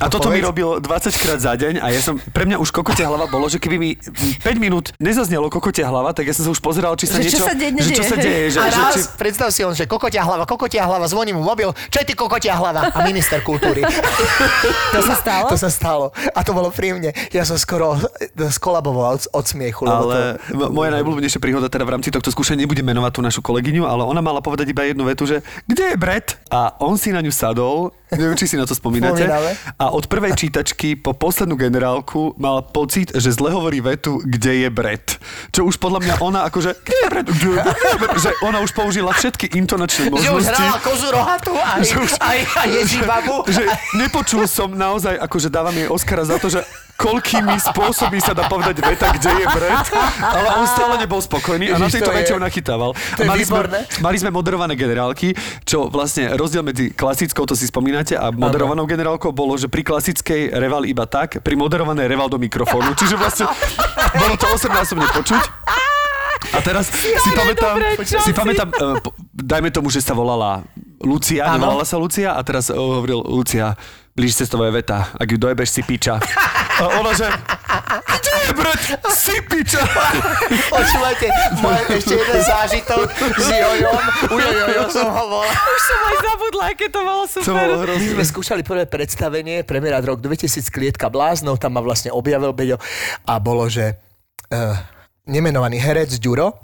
A 0.00 0.08
To 0.12 0.20
toto 0.20 0.28
mi 0.28 0.40
robil 0.44 0.80
20 0.84 1.16
krát 1.16 1.40
za 1.40 1.56
deň 1.56 1.80
a 1.80 1.86
ja 1.88 2.00
som, 2.04 2.20
pre 2.20 2.44
mňa 2.44 2.59
už 2.60 2.68
kokotia 2.76 3.08
hlava 3.08 3.24
bolo, 3.26 3.48
že 3.48 3.56
keby 3.56 3.76
mi 3.80 3.90
5 3.96 4.44
minút 4.60 4.92
nezaznelo 5.00 5.48
kokotia 5.48 5.88
hlava, 5.88 6.12
tak 6.12 6.28
ja 6.28 6.36
som 6.36 6.44
sa 6.44 6.50
už 6.52 6.60
pozeral, 6.60 6.92
či 7.00 7.08
sa 7.08 7.16
Že 7.16 7.24
čo 7.24 7.40
niečo... 7.40 7.46
sa 7.48 7.54
deje, 7.56 7.80
že 7.80 7.92
čo 7.96 8.04
sa 8.04 8.16
deje, 8.20 8.44
že, 8.52 8.58
a 8.60 8.68
že, 8.68 8.80
raz, 8.80 8.94
či, 8.94 9.00
predstav 9.16 9.48
si 9.48 9.64
on, 9.64 9.72
že 9.72 9.88
kokotia 9.88 10.20
hlava, 10.20 10.44
kokotia 10.44 10.84
hlava, 10.84 11.08
zvoní 11.08 11.32
mu 11.32 11.40
mobil, 11.40 11.72
čo 11.88 12.04
je 12.04 12.06
ty 12.06 12.12
kokotia 12.12 12.52
hlava? 12.60 12.92
A 12.92 12.98
minister 13.08 13.40
kultúry. 13.40 13.80
To 14.90 15.00
sa 15.06 15.14
stalo? 15.14 15.46
to 15.48 15.56
sa 15.56 15.70
stalo. 15.70 16.06
A 16.34 16.42
to 16.42 16.50
bolo 16.50 16.68
pri 16.74 16.92
mne. 16.98 17.14
Ja 17.30 17.46
som 17.46 17.54
skoro 17.56 17.94
skolaboval 18.50 19.16
od, 19.16 19.22
od 19.30 19.44
smiechu. 19.46 19.86
Lebo 19.86 20.10
Ale 20.10 20.42
to... 20.50 20.68
moja 20.68 20.90
najobľúbenejšia 20.98 21.40
príhoda 21.40 21.70
teda 21.70 21.86
v 21.86 21.94
rámci 21.96 22.10
tohto 22.10 22.28
skúšania, 22.28 22.66
nebudem 22.66 22.84
menovať 22.84 23.12
tú 23.14 23.20
našu 23.22 23.40
kolegyňu, 23.40 23.86
ale 23.86 24.02
ona 24.02 24.18
mala 24.20 24.42
povedať 24.42 24.66
iba 24.74 24.82
jednu 24.82 25.06
vetu, 25.06 25.30
že 25.30 25.46
kde 25.70 25.94
je 25.94 25.96
Brett? 25.96 26.42
A 26.50 26.74
on 26.82 26.98
si 26.98 27.14
na 27.14 27.22
ňu 27.22 27.30
sadol, 27.30 27.94
neviem, 28.12 28.34
či 28.34 28.46
si 28.46 28.54
na 28.54 28.64
to 28.64 28.72
spomínate. 28.72 29.22
Spomíname. 29.22 29.50
A 29.76 29.90
od 29.90 30.04
prvej 30.04 30.34
čítačky 30.34 30.94
po 30.94 31.12
poslednú 31.12 31.54
generálku 31.54 32.34
mal 32.36 32.62
pocit, 32.64 33.12
že 33.12 33.30
zle 33.30 33.50
hovorí 33.50 33.78
vetu, 33.78 34.18
kde 34.18 34.64
je 34.64 34.68
Brett. 34.68 35.18
Čo 35.48 35.64
už 35.64 35.76
podľa 35.76 36.00
mňa 36.00 36.14
ona 36.18 36.40
akože, 36.44 36.70
kde 36.80 36.96
je 36.96 37.08
Brett? 37.08 37.26
Kde 37.28 37.48
je 37.52 37.98
Brett? 37.98 38.18
Že 38.18 38.30
ona 38.42 38.58
už 38.58 38.70
použila 38.70 39.10
všetky 39.10 39.54
intonačné 39.54 40.06
Že 40.06 40.10
už 40.10 40.20
možnosti. 40.20 40.54
hrala 40.56 40.78
kozu 40.80 41.06
rohatú 41.08 41.52
aj, 41.54 41.80
Že 41.82 41.94
už- 42.00 42.18
aj, 42.18 42.38
aj 42.56 42.68
Ježibabu. 42.76 43.34
že 43.46 43.62
nepočul 43.94 44.44
som 44.44 44.70
naozaj, 44.70 45.14
akože 45.16 45.48
dávam 45.48 45.72
jej 45.72 45.86
Oscara 45.86 46.22
za 46.22 46.36
to, 46.36 46.48
že 46.48 46.60
koľkými 47.00 47.56
spôsobmi 47.56 48.20
sa 48.20 48.36
dá 48.36 48.44
povedať 48.44 48.84
veta, 48.84 49.08
kde 49.16 49.30
je 49.40 49.46
Brett, 49.48 49.88
ale 50.20 50.48
on 50.60 50.66
stále 50.68 51.00
nebol 51.00 51.24
spokojný 51.24 51.72
a 51.72 51.80
na 51.80 51.88
tejto 51.88 52.12
vete 52.12 52.36
on 52.36 52.44
nachytával. 52.44 52.92
to 53.16 53.24
mali, 53.24 53.40
sme, 53.40 53.64
mali 54.04 54.16
sme 54.20 54.28
moderované 54.28 54.76
generálky, 54.76 55.32
čo 55.64 55.88
vlastne 55.88 56.36
rozdiel 56.36 56.60
medzi 56.60 56.92
klasickou, 56.92 57.48
to 57.48 57.56
si 57.56 57.64
spomínate, 57.64 58.12
a 58.20 58.28
moderovanou 58.28 58.84
generálkou 58.84 59.32
bolo, 59.32 59.56
že 59.56 59.72
pri 59.72 59.80
klasickej 59.80 60.52
reval 60.52 60.84
iba 60.84 61.08
tak, 61.08 61.40
pri 61.40 61.56
moderovanej 61.56 62.04
reval 62.04 62.28
do 62.28 62.36
mikrofónu. 62.36 62.92
Čiže 62.92 63.16
vlastne 63.16 63.48
bolo 64.12 64.36
to 64.36 64.46
8-násobne 64.52 65.08
počuť. 65.16 65.42
A 66.50 66.58
teraz 66.64 66.90
si 66.90 67.30
pamätám, 67.36 67.76
si 68.00 68.32
pamätám, 68.32 68.68
uh, 68.74 68.98
dajme 69.30 69.70
tomu, 69.70 69.92
že 69.92 70.02
sa 70.02 70.16
volala 70.16 70.66
Lucia, 70.98 71.46
Áno. 71.46 71.62
nevolala 71.62 71.84
sa 71.86 72.00
Lucia 72.00 72.34
a 72.34 72.40
teraz 72.42 72.72
uh, 72.72 72.76
hovoril 72.76 73.22
Lucia, 73.22 73.76
blíž 74.20 74.36
cestová 74.36 74.68
veta, 74.68 75.16
ak 75.16 75.24
ju 75.24 75.40
dojebeš 75.40 75.80
si 75.80 75.80
piča. 75.80 76.20
A 76.76 77.00
ona 77.00 77.16
že, 77.16 77.24
kde 78.20 78.32
je 78.36 78.50
Brett? 78.52 78.84
Si 79.16 79.36
piča. 79.48 79.80
Počúvajte, 80.76 81.26
môj 81.64 81.80
ešte 81.96 82.14
jeden 82.20 82.40
zážitok 82.44 83.08
s 83.16 83.48
Jojom. 83.48 84.02
U 84.28 84.36
Jojo 84.36 84.84
som 84.92 85.08
ho 85.08 85.24
volal. 85.24 85.48
Už 85.48 85.80
som 85.88 86.00
aj 86.04 86.16
zabudla, 86.20 86.64
aké 86.68 86.86
to 86.92 87.00
bolo 87.00 87.24
To 87.24 87.52
bolo 87.56 87.74
My 87.88 88.08
sme 88.20 88.24
skúšali 88.28 88.60
prvé 88.60 88.84
predstavenie, 88.84 89.64
premiéra 89.64 90.04
rok 90.04 90.20
2000 90.20 90.68
Klietka 90.68 91.08
bláznov, 91.08 91.56
tam 91.56 91.80
ma 91.80 91.80
vlastne 91.80 92.12
objavil 92.12 92.52
Beďo 92.52 92.76
a 93.24 93.40
bolo, 93.40 93.72
že 93.72 93.96
uh, 94.52 94.99
nemenovaný 95.30 95.78
herec 95.78 96.10
Ďuro 96.18 96.58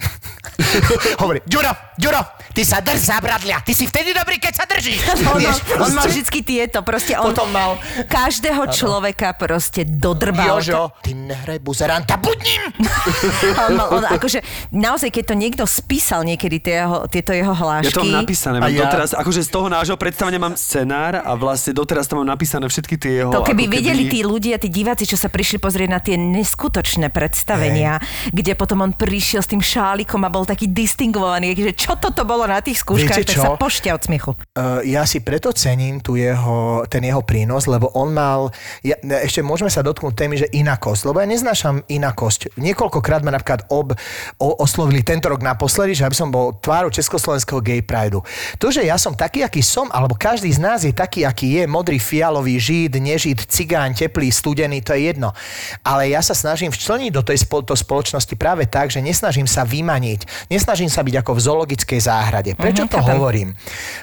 hovorí, 1.20 1.40
Ďuro, 1.44 1.68
Ďuro, 1.96 2.20
ty 2.50 2.64
sa 2.64 2.80
drž 2.80 2.96
za 2.98 3.18
bradlia, 3.20 3.60
ty 3.60 3.72
si 3.72 3.84
vtedy 3.84 4.12
dobrý, 4.12 4.36
keď 4.36 4.52
sa 4.52 4.64
držíš. 4.64 5.00
On, 5.28 5.36
Vieš, 5.36 5.56
on 5.76 5.90
mal 5.92 6.08
proste. 6.08 6.24
vždy 6.24 6.40
tieto, 6.42 6.78
proste 6.80 7.12
on 7.12 7.32
Potom 7.32 7.48
mal- 7.50 7.76
každého 8.08 8.64
človeka 8.70 9.32
proste 9.32 9.84
dodrbal. 9.84 10.60
Jožo, 10.60 10.92
ty 11.00 11.12
nehraj 11.12 11.60
buzeranta, 11.60 12.16
budním! 12.16 12.72
On, 13.68 13.72
mal, 13.74 13.88
on 13.92 14.04
akože, 14.06 14.40
naozaj, 14.72 15.12
keď 15.12 15.24
to 15.28 15.34
niekto 15.36 15.64
spísal 15.64 16.24
niekedy 16.24 16.56
tie 16.58 16.84
jeho, 16.84 17.04
tieto 17.06 17.32
jeho 17.32 17.52
Ja 17.52 17.60
hlášky, 17.60 17.92
to 17.92 18.02
mám 18.02 18.24
napísané, 18.24 18.56
mám 18.56 18.68
A 18.68 18.72
ja- 18.72 18.80
doteraz, 18.82 19.10
akože 19.12 19.40
z 19.44 19.50
toho 19.50 19.68
nášho 19.68 19.96
predstavenia 19.96 20.40
mám 20.40 20.56
scenár 20.56 21.20
a 21.20 21.32
vlastne 21.36 21.76
doteraz 21.76 22.08
tam 22.08 22.24
mám 22.24 22.32
napísané 22.32 22.64
všetky 22.64 22.96
tie 22.96 23.12
jeho... 23.20 23.30
to 23.30 23.44
keby 23.44 23.68
ako 23.68 23.74
videli 23.76 24.02
tí 24.08 24.20
ľudia, 24.22 24.56
tí 24.56 24.72
diváci, 24.72 25.04
čo 25.04 25.20
sa 25.20 25.28
prišli 25.28 25.60
pozrieť 25.60 25.88
na 25.88 26.00
tie 26.00 26.16
neskutočné 26.16 27.12
predstavenia, 27.12 28.00
kde 28.32 28.55
potom 28.56 28.82
on 28.82 28.92
prišiel 28.96 29.44
s 29.44 29.48
tým 29.52 29.60
šálikom 29.60 30.18
a 30.24 30.32
bol 30.32 30.48
taký 30.48 30.66
distingovaný, 30.72 31.52
že 31.54 31.76
čo 31.76 31.94
toto 31.94 32.24
bolo 32.24 32.48
na 32.48 32.58
tých 32.64 32.80
skúškach, 32.80 33.20
Viete 33.20 33.36
tak 33.36 33.44
sa 33.44 33.52
čo? 33.52 33.60
pošťa 33.60 33.90
od 33.92 34.02
smiechu. 34.02 34.30
Uh, 34.56 34.80
ja 34.82 35.04
si 35.04 35.20
preto 35.20 35.52
cením 35.52 36.00
tu 36.00 36.16
jeho, 36.16 36.82
ten 36.88 37.04
jeho 37.04 37.20
prínos, 37.20 37.68
lebo 37.68 37.92
on 37.92 38.10
mal, 38.16 38.50
ja, 38.80 38.96
ešte 39.22 39.44
môžeme 39.44 39.68
sa 39.68 39.84
dotknúť 39.84 40.14
témy, 40.16 40.34
že 40.40 40.48
inakosť, 40.50 41.02
lebo 41.06 41.20
ja 41.20 41.28
neznášam 41.28 41.84
inakosť. 41.86 42.56
Niekoľkokrát 42.56 43.20
ma 43.20 43.36
napríklad 43.36 43.68
ob, 43.68 43.92
o, 44.40 44.48
oslovili 44.58 45.04
tento 45.04 45.28
rok 45.28 45.44
naposledy, 45.44 45.92
že 45.92 46.08
aby 46.08 46.16
som 46.16 46.32
bol 46.32 46.56
tvárou 46.58 46.88
Československého 46.88 47.60
gay 47.60 47.84
prideu. 47.84 48.24
To, 48.56 48.72
že 48.72 48.88
ja 48.88 48.96
som 48.96 49.12
taký, 49.12 49.44
aký 49.44 49.60
som, 49.60 49.92
alebo 49.92 50.16
každý 50.16 50.48
z 50.48 50.60
nás 50.62 50.80
je 50.82 50.96
taký, 50.96 51.28
aký 51.28 51.60
je, 51.60 51.62
modrý, 51.68 52.00
fialový, 52.00 52.56
žid, 52.56 52.96
nežid, 52.96 53.44
cigáň, 53.44 53.92
teplý, 53.92 54.32
studený, 54.32 54.80
to 54.80 54.96
je 54.96 55.12
jedno. 55.12 55.36
Ale 55.84 56.08
ja 56.08 56.24
sa 56.24 56.32
snažím 56.32 56.72
včleniť 56.72 57.10
do 57.12 57.22
tej 57.26 57.44
spol- 57.44 57.66
do 57.66 57.74
spoločnosti 57.74 58.34
práve 58.46 58.70
tak, 58.70 58.94
že 58.94 59.02
nesnažím 59.02 59.50
sa 59.50 59.66
vymaniť, 59.66 60.46
nesnažím 60.46 60.86
sa 60.86 61.02
byť 61.02 61.18
ako 61.18 61.34
v 61.34 61.40
zoologickej 61.42 61.98
záhrade. 61.98 62.54
Prečo 62.54 62.86
Mhm, 62.86 62.90
to 62.94 62.98
chápem. 63.02 63.14
hovorím? 63.18 63.48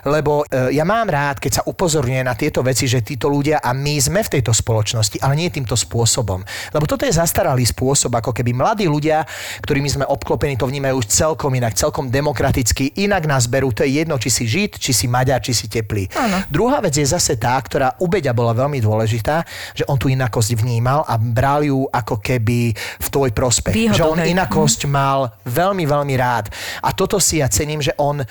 Lebo 0.04 0.44
e, 0.44 0.76
ja 0.76 0.84
mám 0.84 1.08
rád, 1.08 1.40
keď 1.40 1.52
sa 1.54 1.64
upozorňuje 1.64 2.28
na 2.28 2.36
tieto 2.36 2.60
veci, 2.60 2.84
že 2.84 3.00
títo 3.00 3.32
ľudia 3.32 3.64
a 3.64 3.72
my 3.72 3.96
sme 3.96 4.20
v 4.20 4.36
tejto 4.36 4.52
spoločnosti, 4.52 5.24
ale 5.24 5.40
nie 5.40 5.48
týmto 5.48 5.80
spôsobom. 5.80 6.44
Lebo 6.76 6.84
toto 6.84 7.08
je 7.08 7.16
zastaralý 7.16 7.64
spôsob, 7.64 8.12
ako 8.12 8.36
keby 8.36 8.52
mladí 8.52 8.84
ľudia, 8.84 9.24
ktorými 9.64 9.88
sme 9.88 10.04
obklopení, 10.04 10.60
to 10.60 10.68
vnímajú 10.68 11.00
už 11.00 11.08
celkom 11.08 11.56
inak, 11.56 11.80
celkom 11.80 12.12
demokraticky, 12.12 13.00
inak 13.00 13.24
nás 13.24 13.48
berú, 13.48 13.72
to 13.72 13.88
je 13.88 14.04
jedno, 14.04 14.20
či 14.20 14.28
si 14.28 14.44
žid, 14.44 14.76
či 14.76 14.92
si 14.92 15.08
maďar, 15.08 15.40
či 15.40 15.56
si 15.56 15.72
teplý. 15.72 16.12
Áno. 16.20 16.44
Druhá 16.52 16.84
vec 16.84 16.92
je 16.92 17.08
zase 17.08 17.40
tá, 17.40 17.56
ktorá 17.56 17.96
u 18.04 18.12
Beďa 18.12 18.36
bola 18.36 18.52
veľmi 18.52 18.84
dôležitá, 18.84 19.48
že 19.72 19.88
on 19.88 19.96
tú 19.96 20.12
inakosť 20.12 20.60
vnímal 20.60 21.08
a 21.08 21.16
bral 21.16 21.64
ju 21.64 21.88
ako 21.88 22.20
keby 22.20 22.76
v 22.76 23.08
tvoj 23.08 23.32
prospech. 23.32 23.72
Výhodu, 23.72 23.96
že 23.96 24.04
on. 24.04 24.18
Inakosť 24.30 24.88
mal 24.88 25.34
veľmi, 25.44 25.84
veľmi 25.84 26.16
rád. 26.16 26.50
A 26.84 26.96
toto 26.96 27.20
si 27.20 27.40
ja 27.44 27.48
cením, 27.52 27.84
že 27.84 27.96
on 28.00 28.24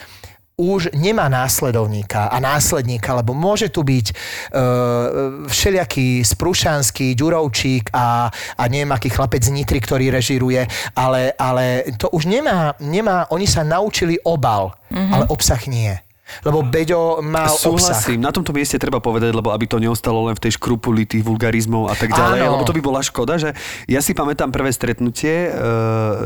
už 0.62 0.92
nemá 0.92 1.32
následovníka 1.32 2.28
a 2.28 2.36
následníka, 2.36 3.16
lebo 3.16 3.32
môže 3.32 3.72
tu 3.72 3.80
byť 3.82 4.06
e, 4.12 4.14
všelijaký 5.48 6.22
sprúšanský 6.22 7.16
Ďurovčík 7.16 7.90
a, 7.90 8.28
a 8.30 8.62
neviem 8.68 8.92
aký 8.92 9.08
chlapec 9.08 9.42
z 9.42 9.50
Nitry, 9.50 9.80
ktorý 9.80 10.12
režiruje, 10.12 10.62
ale, 10.92 11.32
ale 11.40 11.88
to 11.96 12.12
už 12.12 12.28
nemá, 12.28 12.76
nemá, 12.78 13.26
oni 13.32 13.48
sa 13.48 13.64
naučili 13.64 14.20
obal, 14.22 14.76
ale 14.92 15.24
obsah 15.32 15.60
nie. 15.66 15.96
Lebo 16.40 16.64
Beďo 16.64 17.20
obsah. 17.20 17.52
Súhlasím, 17.52 18.24
na 18.24 18.32
tomto 18.32 18.56
mieste 18.56 18.80
treba 18.80 18.98
povedať, 18.98 19.36
lebo 19.36 19.52
aby 19.52 19.68
to 19.68 19.76
neostalo 19.76 20.26
len 20.28 20.34
v 20.36 20.42
tej 20.48 20.56
škrupuli 20.56 21.04
tých 21.04 21.22
vulgarizmov 21.22 21.92
a 21.92 21.94
tak 21.94 22.12
ďalej, 22.12 22.40
Áno. 22.44 22.52
lebo 22.56 22.62
to 22.64 22.74
by 22.76 22.82
bola 22.82 23.00
škoda, 23.04 23.36
že 23.36 23.52
ja 23.88 24.00
si 24.00 24.12
pamätám 24.12 24.52
prvé 24.52 24.72
stretnutie 24.72 25.48
e, 25.48 25.50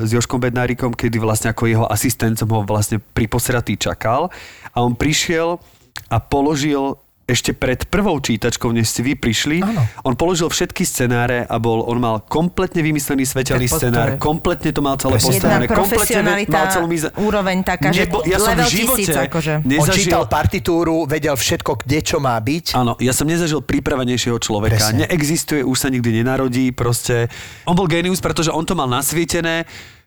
s 0.04 0.10
Joškom 0.10 0.38
Bednárikom, 0.42 0.94
kedy 0.94 1.16
vlastne 1.18 1.50
ako 1.52 1.66
jeho 1.66 1.86
asistent 1.88 2.38
som 2.38 2.50
ho 2.52 2.62
vlastne 2.62 2.98
pri 3.00 3.26
posratý 3.26 3.74
čakal 3.78 4.28
a 4.72 4.78
on 4.82 4.94
prišiel 4.94 5.58
a 6.12 6.16
položil 6.20 7.00
ešte 7.26 7.50
pred 7.58 7.82
prvou 7.90 8.14
čítačkou, 8.22 8.70
než 8.70 8.86
ste 8.86 9.02
vy 9.02 9.18
prišli, 9.18 9.58
Áno. 9.58 9.82
on 10.06 10.14
položil 10.14 10.46
všetky 10.46 10.86
scenáre 10.86 11.42
a 11.42 11.58
bol, 11.58 11.82
on 11.82 11.98
mal 11.98 12.16
kompletne 12.22 12.86
vymyslený 12.86 13.26
svetelný 13.26 13.66
scenár, 13.66 14.14
je- 14.14 14.22
kompletne 14.22 14.70
to 14.70 14.78
mal 14.78 14.94
celé 14.94 15.18
postavené, 15.18 15.66
kompletne 15.66 15.74
profesionalita, 15.74 16.54
mal 16.54 16.66
celú 16.70 16.86
mize... 16.86 17.10
úroveň 17.18 17.66
taká, 17.66 17.90
že 17.90 18.06
ja 18.30 18.38
som 18.38 18.54
v 18.54 18.70
živote 18.70 19.10
tisíc, 19.10 19.18
akože. 19.18 19.52
On 19.58 19.66
nezažil... 19.66 20.06
čítal 20.06 20.22
partitúru, 20.30 21.02
vedel 21.10 21.34
všetko, 21.34 21.82
kde 21.82 21.98
čo 22.06 22.22
má 22.22 22.38
byť. 22.38 22.78
Áno, 22.78 22.94
ja 23.02 23.10
som 23.10 23.26
nezažil 23.26 23.58
pripravenejšieho 23.58 24.38
človeka. 24.38 24.78
Presne. 24.78 25.10
Neexistuje, 25.10 25.66
už 25.66 25.76
sa 25.82 25.90
nikdy 25.90 26.22
nenarodí, 26.22 26.70
proste. 26.70 27.26
On 27.66 27.74
bol 27.74 27.90
genius, 27.90 28.22
pretože 28.22 28.54
on 28.54 28.62
to 28.62 28.78
mal 28.78 28.86
nasvietené 28.86 29.66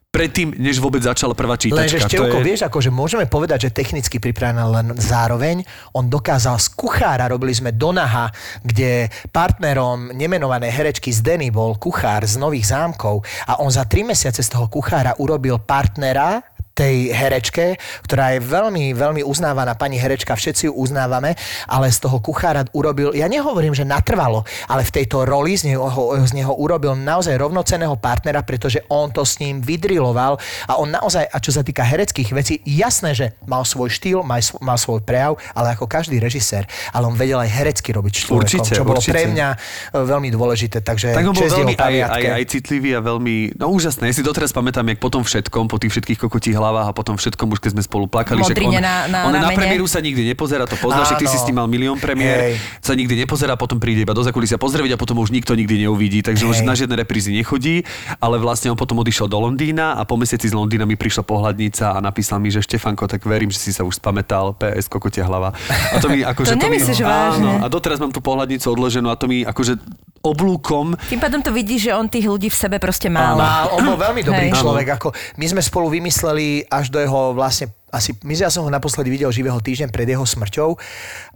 predtým, 0.10 0.58
než 0.58 0.82
vôbec 0.82 1.06
začala 1.06 1.38
prvá 1.38 1.54
čítačka. 1.54 1.86
Lenže 1.86 2.10
Števko, 2.10 2.42
je- 2.42 2.46
vieš, 2.46 2.62
akože 2.66 2.90
môžeme 2.90 3.30
povedať, 3.30 3.70
že 3.70 3.76
technicky 3.78 4.18
pripravená 4.18 4.66
len 4.66 4.88
zároveň 4.98 5.62
on 5.94 6.10
dokázal 6.10 6.58
z 6.58 6.68
kuchára, 6.74 7.30
robili 7.30 7.54
sme 7.54 7.70
Donaha, 7.70 8.34
kde 8.66 9.06
partnerom 9.30 10.10
nemenovanej 10.18 10.74
herečky 10.74 11.14
z 11.14 11.22
Denny 11.22 11.54
bol 11.54 11.78
kuchár 11.78 12.26
z 12.26 12.42
Nových 12.42 12.74
zámkov 12.74 13.22
a 13.46 13.62
on 13.62 13.70
za 13.70 13.86
tri 13.86 14.02
mesiace 14.02 14.42
z 14.42 14.50
toho 14.50 14.66
kuchára 14.66 15.14
urobil 15.22 15.62
partnera 15.62 16.42
tej 16.80 17.12
herečke, 17.12 17.76
ktorá 18.08 18.36
je 18.36 18.40
veľmi, 18.40 18.96
veľmi 18.96 19.22
uznávaná 19.28 19.76
pani 19.76 20.00
herečka, 20.00 20.32
všetci 20.32 20.72
ju 20.72 20.74
uznávame, 20.80 21.36
ale 21.68 21.92
z 21.92 22.00
toho 22.00 22.24
kuchára 22.24 22.64
urobil, 22.72 23.12
ja 23.12 23.28
nehovorím, 23.28 23.76
že 23.76 23.84
natrvalo, 23.84 24.48
ale 24.72 24.88
v 24.88 24.92
tejto 24.96 25.28
roli 25.28 25.60
z 25.60 25.76
neho, 25.76 25.84
z 26.24 26.32
neho 26.40 26.56
urobil 26.56 26.96
naozaj 26.96 27.36
rovnoceného 27.36 28.00
partnera, 28.00 28.40
pretože 28.48 28.80
on 28.88 29.12
to 29.12 29.28
s 29.28 29.44
ním 29.44 29.60
vydriloval 29.60 30.40
a 30.72 30.80
on 30.80 30.88
naozaj, 30.88 31.28
a 31.28 31.38
čo 31.44 31.52
sa 31.52 31.68
týka 31.68 31.84
hereckých 31.84 32.32
vecí, 32.32 32.64
jasné, 32.64 33.12
že 33.12 33.36
mal 33.44 33.68
svoj 33.68 33.92
štýl, 33.92 34.24
mal, 34.24 34.40
sv- 34.40 34.62
mal 34.64 34.80
svoj 34.80 35.04
prejav, 35.04 35.36
ale 35.52 35.76
ako 35.76 35.84
každý 35.90 36.22
režisér, 36.24 36.64
ale 36.96 37.12
on 37.12 37.20
vedel 37.20 37.42
aj 37.44 37.50
herecky 37.52 37.92
robiť 37.92 38.14
človekom, 38.24 38.40
Určite, 38.40 38.72
čo 38.72 38.88
bolo 38.88 39.04
určite. 39.04 39.20
pre 39.20 39.28
mňa 39.28 39.48
e, 39.52 39.58
veľmi 40.00 40.30
dôležité, 40.32 40.80
takže 40.80 41.12
Tak 41.12 41.28
on 41.28 41.36
bol 41.36 41.44
veľmi 41.44 41.76
aj, 41.76 41.96
aj, 42.08 42.24
aj 42.40 42.44
citlivý 42.48 42.96
a 42.96 43.02
veľmi, 43.04 43.60
no 43.60 43.68
úžasné. 43.74 44.08
Ja 44.08 44.16
si 44.16 44.24
doteraz 44.24 44.56
pamätám, 44.56 44.88
jak 44.88 45.02
po 45.02 45.12
tom 45.12 45.26
všetkom, 45.26 45.68
po 45.68 45.76
tých 45.82 45.92
všetkých 45.98 46.20
kokotích 46.24 46.56
hlavách 46.56 46.69
a 46.72 46.92
potom 46.92 47.16
všetkom, 47.16 47.48
už 47.50 47.60
keď 47.60 47.72
sme 47.74 47.82
spolu 47.82 48.06
plakali, 48.06 48.40
že 48.40 48.52
on, 48.52 48.54
Modrine 48.54 48.80
na- 48.80 49.06
na 49.06 49.20
on 49.26 49.34
na 49.34 49.42
ramene. 49.44 49.58
premiéru 49.58 49.86
sa 49.86 49.98
nikdy 49.98 50.22
nepozerá, 50.28 50.64
to 50.64 50.76
poznáš, 50.76 51.16
ty 51.16 51.26
si 51.26 51.34
s 51.34 51.44
ním 51.44 51.58
mal 51.58 51.66
milión 51.66 51.96
premiér, 51.96 52.54
Hej. 52.54 52.62
sa 52.80 52.94
nikdy 52.94 53.16
nepozerá, 53.18 53.56
potom 53.56 53.78
príde 53.78 54.02
iba 54.02 54.12
do 54.12 54.22
zakulisia 54.22 54.56
pozrieť 54.56 54.94
a 54.94 54.98
potom 54.98 55.18
už 55.18 55.30
nikto 55.30 55.54
nikdy 55.54 55.82
neuvidí, 55.82 56.20
takže 56.20 56.44
on 56.44 56.54
Hej. 56.54 56.62
na 56.62 56.76
žiadne 56.76 56.96
reprízy 56.96 57.32
nechodí, 57.32 57.82
ale 58.18 58.38
vlastne 58.38 58.70
on 58.70 58.78
potom 58.78 59.00
odišiel 59.00 59.26
do 59.26 59.40
Londýna 59.40 59.96
a 59.96 60.04
po 60.04 60.14
mesiaci 60.14 60.46
z 60.46 60.54
Londýna 60.54 60.84
mi 60.84 60.94
prišla 60.94 61.24
pohľadnica 61.24 61.92
a 61.92 62.00
napísal 62.00 62.38
mi, 62.38 62.50
že 62.50 62.60
Štefanko, 62.60 63.06
tak 63.06 63.24
verím, 63.24 63.50
že 63.50 63.58
si 63.58 63.72
sa 63.72 63.82
už 63.82 63.96
spamätal, 63.96 64.52
PS 64.54 64.86
kokotia 64.86 65.24
hlava. 65.24 65.56
A 65.90 65.98
to 65.98 66.08
mi 66.08 66.22
akože... 66.32 66.54
To 66.54 66.60
mi, 66.60 66.78
nemyslíš 66.78 67.00
Áno, 67.00 67.10
vážne? 67.10 67.52
a 67.60 67.68
doteraz 67.68 67.98
mám 67.98 68.12
tú 68.12 68.20
pohľadnicu 68.20 68.68
odloženú 68.68 69.08
a 69.08 69.16
to 69.16 69.26
mi 69.26 69.42
akože 69.42 69.80
oblúkom 70.22 70.96
Tým 71.08 71.22
pádom 71.22 71.40
to 71.40 71.52
vidíš, 71.56 71.90
že 71.90 71.92
on 71.96 72.08
tých 72.12 72.28
ľudí 72.28 72.52
v 72.52 72.58
sebe 72.58 72.78
proste 72.78 73.08
mal. 73.08 73.40
Mal, 73.40 73.72
on 73.72 73.84
bol 73.84 73.98
veľmi 74.10 74.22
dobrý 74.24 74.52
Hej. 74.52 74.60
človek. 74.60 74.88
Ako 75.00 75.16
my 75.40 75.46
sme 75.48 75.62
spolu 75.64 75.88
vymysleli 75.92 76.68
až 76.68 76.92
do 76.92 77.00
jeho 77.00 77.32
vlastne 77.34 77.72
asi, 77.90 78.14
my, 78.22 78.38
ja 78.38 78.54
som 78.54 78.62
ho 78.66 78.70
naposledy 78.70 79.10
videl 79.10 79.34
živého 79.34 79.58
týždeň 79.58 79.90
pred 79.90 80.06
jeho 80.06 80.22
smrťou 80.22 80.78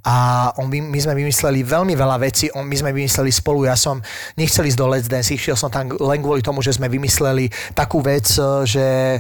a 0.06 0.16
on, 0.62 0.70
my 0.70 1.00
sme 1.02 1.18
vymysleli 1.18 1.66
veľmi 1.66 1.98
veľa 1.98 2.22
vecí, 2.22 2.46
on, 2.54 2.70
my 2.70 2.78
sme 2.78 2.94
vymysleli 2.94 3.34
spolu, 3.34 3.66
ja 3.66 3.74
som 3.74 3.98
nechcel 4.38 4.70
ísť 4.70 4.78
do 4.78 4.86
Let's 4.86 5.10
Dance, 5.10 5.34
išiel 5.34 5.58
som 5.58 5.74
tam 5.74 5.90
len 5.90 6.22
kvôli 6.22 6.46
tomu, 6.46 6.62
že 6.62 6.78
sme 6.78 6.86
vymysleli 6.94 7.50
takú 7.74 8.06
vec, 8.06 8.30
že 8.70 9.18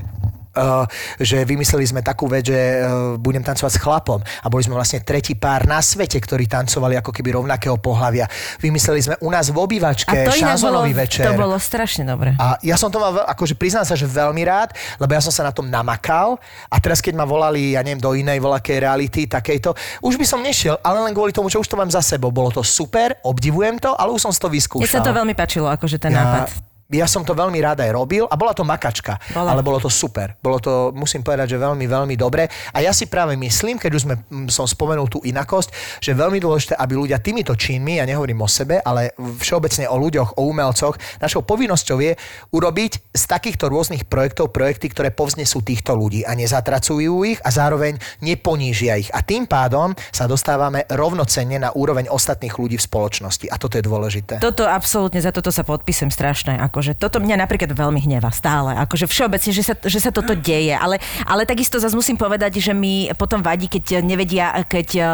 že 1.17 1.41
vymysleli 1.43 1.85
sme 1.89 2.01
takú 2.05 2.29
vec, 2.29 2.53
že 2.53 2.61
uh, 2.81 3.17
budem 3.17 3.41
tancovať 3.41 3.71
s 3.73 3.79
chlapom 3.81 4.21
a 4.21 4.47
boli 4.53 4.61
sme 4.61 4.77
vlastne 4.77 5.01
tretí 5.01 5.33
pár 5.33 5.65
na 5.65 5.81
svete, 5.81 6.21
ktorí 6.21 6.45
tancovali 6.45 6.93
ako 7.01 7.09
keby 7.09 7.41
rovnakého 7.41 7.77
pohľavia. 7.81 8.29
Vymysleli 8.61 9.01
sme 9.01 9.15
u 9.25 9.29
nás 9.33 9.49
v 9.49 9.57
obývačke 9.57 10.13
šanzonový 10.29 10.93
večer. 10.93 11.25
to 11.25 11.33
bolo 11.33 11.57
strašne 11.57 12.05
dobre. 12.05 12.37
A 12.37 12.61
ja 12.61 12.77
som 12.77 12.93
to 12.93 13.01
mal, 13.01 13.25
akože 13.25 13.57
priznám 13.57 13.85
sa, 13.85 13.97
že 13.97 14.05
veľmi 14.05 14.45
rád, 14.45 14.77
lebo 15.01 15.11
ja 15.17 15.21
som 15.25 15.33
sa 15.33 15.41
na 15.41 15.53
tom 15.53 15.65
namakal 15.65 16.37
a 16.69 16.75
teraz 16.77 17.01
keď 17.01 17.17
ma 17.17 17.25
volali, 17.25 17.73
ja 17.73 17.81
neviem, 17.81 18.01
do 18.01 18.13
inej 18.13 18.37
volakej 18.37 18.77
reality, 18.85 19.25
takejto, 19.25 19.73
už 20.05 20.21
by 20.21 20.25
som 20.25 20.39
nešiel, 20.39 20.77
ale 20.85 21.01
len 21.01 21.13
kvôli 21.17 21.33
tomu, 21.33 21.49
že 21.49 21.57
už 21.57 21.65
to 21.65 21.79
mám 21.79 21.89
za 21.89 22.05
sebou. 22.05 22.29
Bolo 22.29 22.53
to 22.53 22.61
super, 22.61 23.17
obdivujem 23.25 23.81
to, 23.81 23.93
ale 23.97 24.13
už 24.13 24.29
som 24.29 24.31
si 24.31 24.37
to 24.37 24.49
Mne 24.49 24.57
vyskúšal. 24.61 25.01
sa 25.01 25.01
to 25.01 25.11
veľmi 25.13 25.33
páčilo, 25.33 25.65
akože 25.69 25.97
ten 25.97 26.13
nápad. 26.13 26.72
Ja 26.93 27.09
som 27.09 27.25
to 27.25 27.33
veľmi 27.33 27.57
rád 27.59 27.81
aj 27.81 27.91
robil 27.91 28.29
a 28.29 28.37
bola 28.37 28.53
to 28.53 28.61
makačka, 28.61 29.17
Bola. 29.33 29.57
ale 29.57 29.65
bolo 29.65 29.81
to 29.81 29.89
super. 29.89 30.37
Bolo 30.37 30.61
to, 30.61 30.93
musím 30.93 31.25
povedať, 31.25 31.57
že 31.57 31.57
veľmi, 31.57 31.89
veľmi 31.89 32.15
dobre. 32.15 32.45
A 32.71 32.85
ja 32.85 32.93
si 32.93 33.09
práve 33.09 33.33
myslím, 33.35 33.81
keď 33.81 33.91
už 33.97 34.01
sme, 34.05 34.15
mm, 34.21 34.47
som 34.53 34.69
spomenul 34.69 35.09
tú 35.09 35.19
inakosť, 35.25 35.99
že 35.99 36.13
veľmi 36.13 36.37
dôležité, 36.37 36.77
aby 36.77 36.93
ľudia 36.93 37.17
týmito 37.19 37.57
činmi, 37.57 37.97
ja 37.97 38.05
nehovorím 38.05 38.45
o 38.45 38.49
sebe, 38.49 38.77
ale 38.79 39.11
všeobecne 39.17 39.89
o 39.89 39.97
ľuďoch, 39.97 40.37
o 40.37 40.45
umelcoch, 40.47 40.95
našou 41.17 41.41
povinnosťou 41.41 41.97
je 41.99 42.13
urobiť 42.53 42.91
z 43.11 43.23
takýchto 43.25 43.67
rôznych 43.67 44.05
projektov 44.05 44.53
projekty, 44.53 44.93
ktoré 44.93 45.09
povznesú 45.09 45.65
týchto 45.65 45.97
ľudí 45.97 46.21
a 46.21 46.37
nezatracujú 46.37 47.25
ich 47.25 47.39
a 47.41 47.49
zároveň 47.49 47.97
neponížia 48.21 49.01
ich. 49.01 49.09
A 49.09 49.25
tým 49.25 49.49
pádom 49.49 49.97
sa 50.13 50.29
dostávame 50.29 50.85
rovnocenne 50.91 51.57
na 51.57 51.73
úroveň 51.73 52.11
ostatných 52.11 52.53
ľudí 52.53 52.77
v 52.77 52.85
spoločnosti. 52.85 53.49
A 53.49 53.55
toto 53.57 53.79
je 53.79 53.83
dôležité. 53.83 54.37
Toto 54.43 54.69
absolútne, 54.69 55.19
za 55.23 55.33
toto 55.33 55.49
sa 55.49 55.65
podpisujem 55.65 56.13
strašne. 56.13 56.59
Akože 56.83 56.99
toto 56.99 57.23
mňa 57.23 57.47
napríklad 57.47 57.71
veľmi 57.71 58.03
hneva 58.03 58.27
stále. 58.35 58.75
Akože 58.75 59.07
všeobecne, 59.07 59.55
že 59.55 59.63
sa, 59.63 59.71
že 59.71 60.03
sa 60.03 60.11
toto 60.11 60.35
deje. 60.35 60.75
Ale, 60.75 60.99
ale 61.23 61.47
takisto 61.47 61.79
zase 61.79 61.95
musím 61.95 62.19
povedať, 62.19 62.59
že 62.59 62.75
mi 62.75 63.07
potom 63.15 63.39
vadí, 63.39 63.71
keď 63.71 64.03
nevedia, 64.03 64.51
keď 64.67 64.87
uh, 64.99 65.07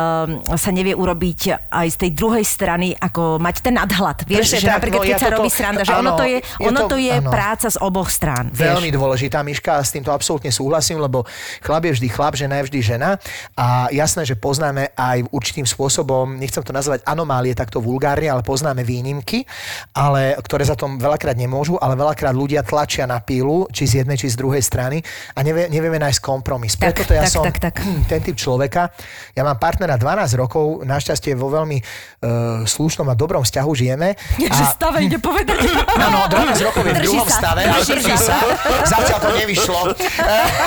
sa 0.58 0.74
nevie 0.74 0.98
urobiť 0.98 1.70
aj 1.70 1.88
z 1.94 1.98
tej 2.02 2.12
druhej 2.18 2.42
strany, 2.42 2.98
ako 2.98 3.38
mať 3.38 3.62
ten 3.62 3.78
nadhľad. 3.78 4.26
Vieš, 4.26 4.50
Presne 4.50 4.58
že 4.58 4.66
tak, 4.66 4.76
napríklad, 4.82 4.98
no 4.98 5.06
keď 5.06 5.14
ja 5.14 5.22
sa 5.22 5.30
toto- 5.30 5.38
robí 5.46 5.50
sranda, 5.54 5.82
že 5.86 5.94
ono 5.94 6.10
áno, 6.10 6.18
to 6.18 6.26
je, 6.26 6.38
je 6.42 6.66
ono 6.66 6.80
to- 6.82 6.90
to 6.90 6.98
je 6.98 7.14
áno. 7.14 7.30
práca 7.30 7.68
z 7.70 7.78
oboch 7.86 8.10
strán. 8.10 8.50
Veľmi 8.50 8.90
vieš. 8.90 8.98
dôležitá, 8.98 9.46
Miška, 9.46 9.78
a 9.78 9.86
s 9.86 9.94
týmto 9.94 10.10
absolútne 10.10 10.50
súhlasím, 10.50 10.98
lebo 10.98 11.30
chlap 11.62 11.86
je 11.86 12.02
vždy 12.02 12.08
chlap, 12.10 12.34
žena 12.34 12.58
je 12.58 12.64
vždy 12.66 12.80
žena 12.82 13.22
a 13.54 13.94
jasné, 13.94 14.26
že 14.26 14.34
poznáme 14.34 14.90
aj 14.98 15.30
určitým 15.30 15.70
spôsobom, 15.70 16.34
nechcem 16.34 16.66
to 16.66 16.74
nazvať 16.74 17.06
anomálie 17.06 17.54
takto 17.54 17.78
vulgárne, 17.78 18.26
ale 18.26 18.42
poznáme 18.42 18.82
výnimky, 18.82 19.46
ale, 19.94 20.34
ktoré 20.42 20.66
za 20.66 20.74
tom 20.74 20.98
veľakrát 20.98 21.38
nemôžu, 21.50 21.82
ale 21.82 21.98
veľakrát 21.98 22.38
ľudia 22.38 22.62
tlačia 22.62 23.10
na 23.10 23.18
pílu, 23.18 23.66
či 23.74 23.90
z 23.90 24.06
jednej, 24.06 24.20
či 24.20 24.30
z 24.30 24.38
druhej 24.38 24.62
strany 24.62 25.02
a 25.34 25.40
nevie, 25.42 25.66
nevieme 25.74 25.98
nájsť 25.98 26.20
kompromis. 26.22 26.78
Tak, 26.78 26.94
Preto 26.94 27.10
to 27.10 27.14
ja 27.18 27.26
tak, 27.26 27.34
som 27.34 27.44
tak, 27.44 27.58
tak. 27.58 27.82
ten 28.06 28.20
typ 28.22 28.38
človeka. 28.38 28.94
Ja 29.34 29.42
mám 29.42 29.58
partnera 29.58 29.98
12 29.98 30.38
rokov, 30.38 30.86
našťastie 30.86 31.34
vo 31.34 31.50
veľmi 31.50 31.78
uh, 31.82 32.62
slušnom 32.68 33.10
a 33.10 33.18
dobrom 33.18 33.42
vzťahu 33.42 33.72
žijeme. 33.74 34.14
Že 34.60 34.66
stave 34.76 35.02
ide 35.02 35.18
povedať. 35.18 35.66
Áno, 36.06 36.30
12 36.30 36.68
rokov 36.70 36.84
je 36.86 36.94
v 36.94 37.02
druhom 37.08 37.28
sa, 37.28 37.38
stave, 37.40 37.62
ale 37.66 37.82
drží 37.82 38.10
drží 38.10 38.16
sa. 38.18 38.38
Zatiaľ 38.86 39.20
to 39.20 39.30
nevyšlo. 39.36 39.80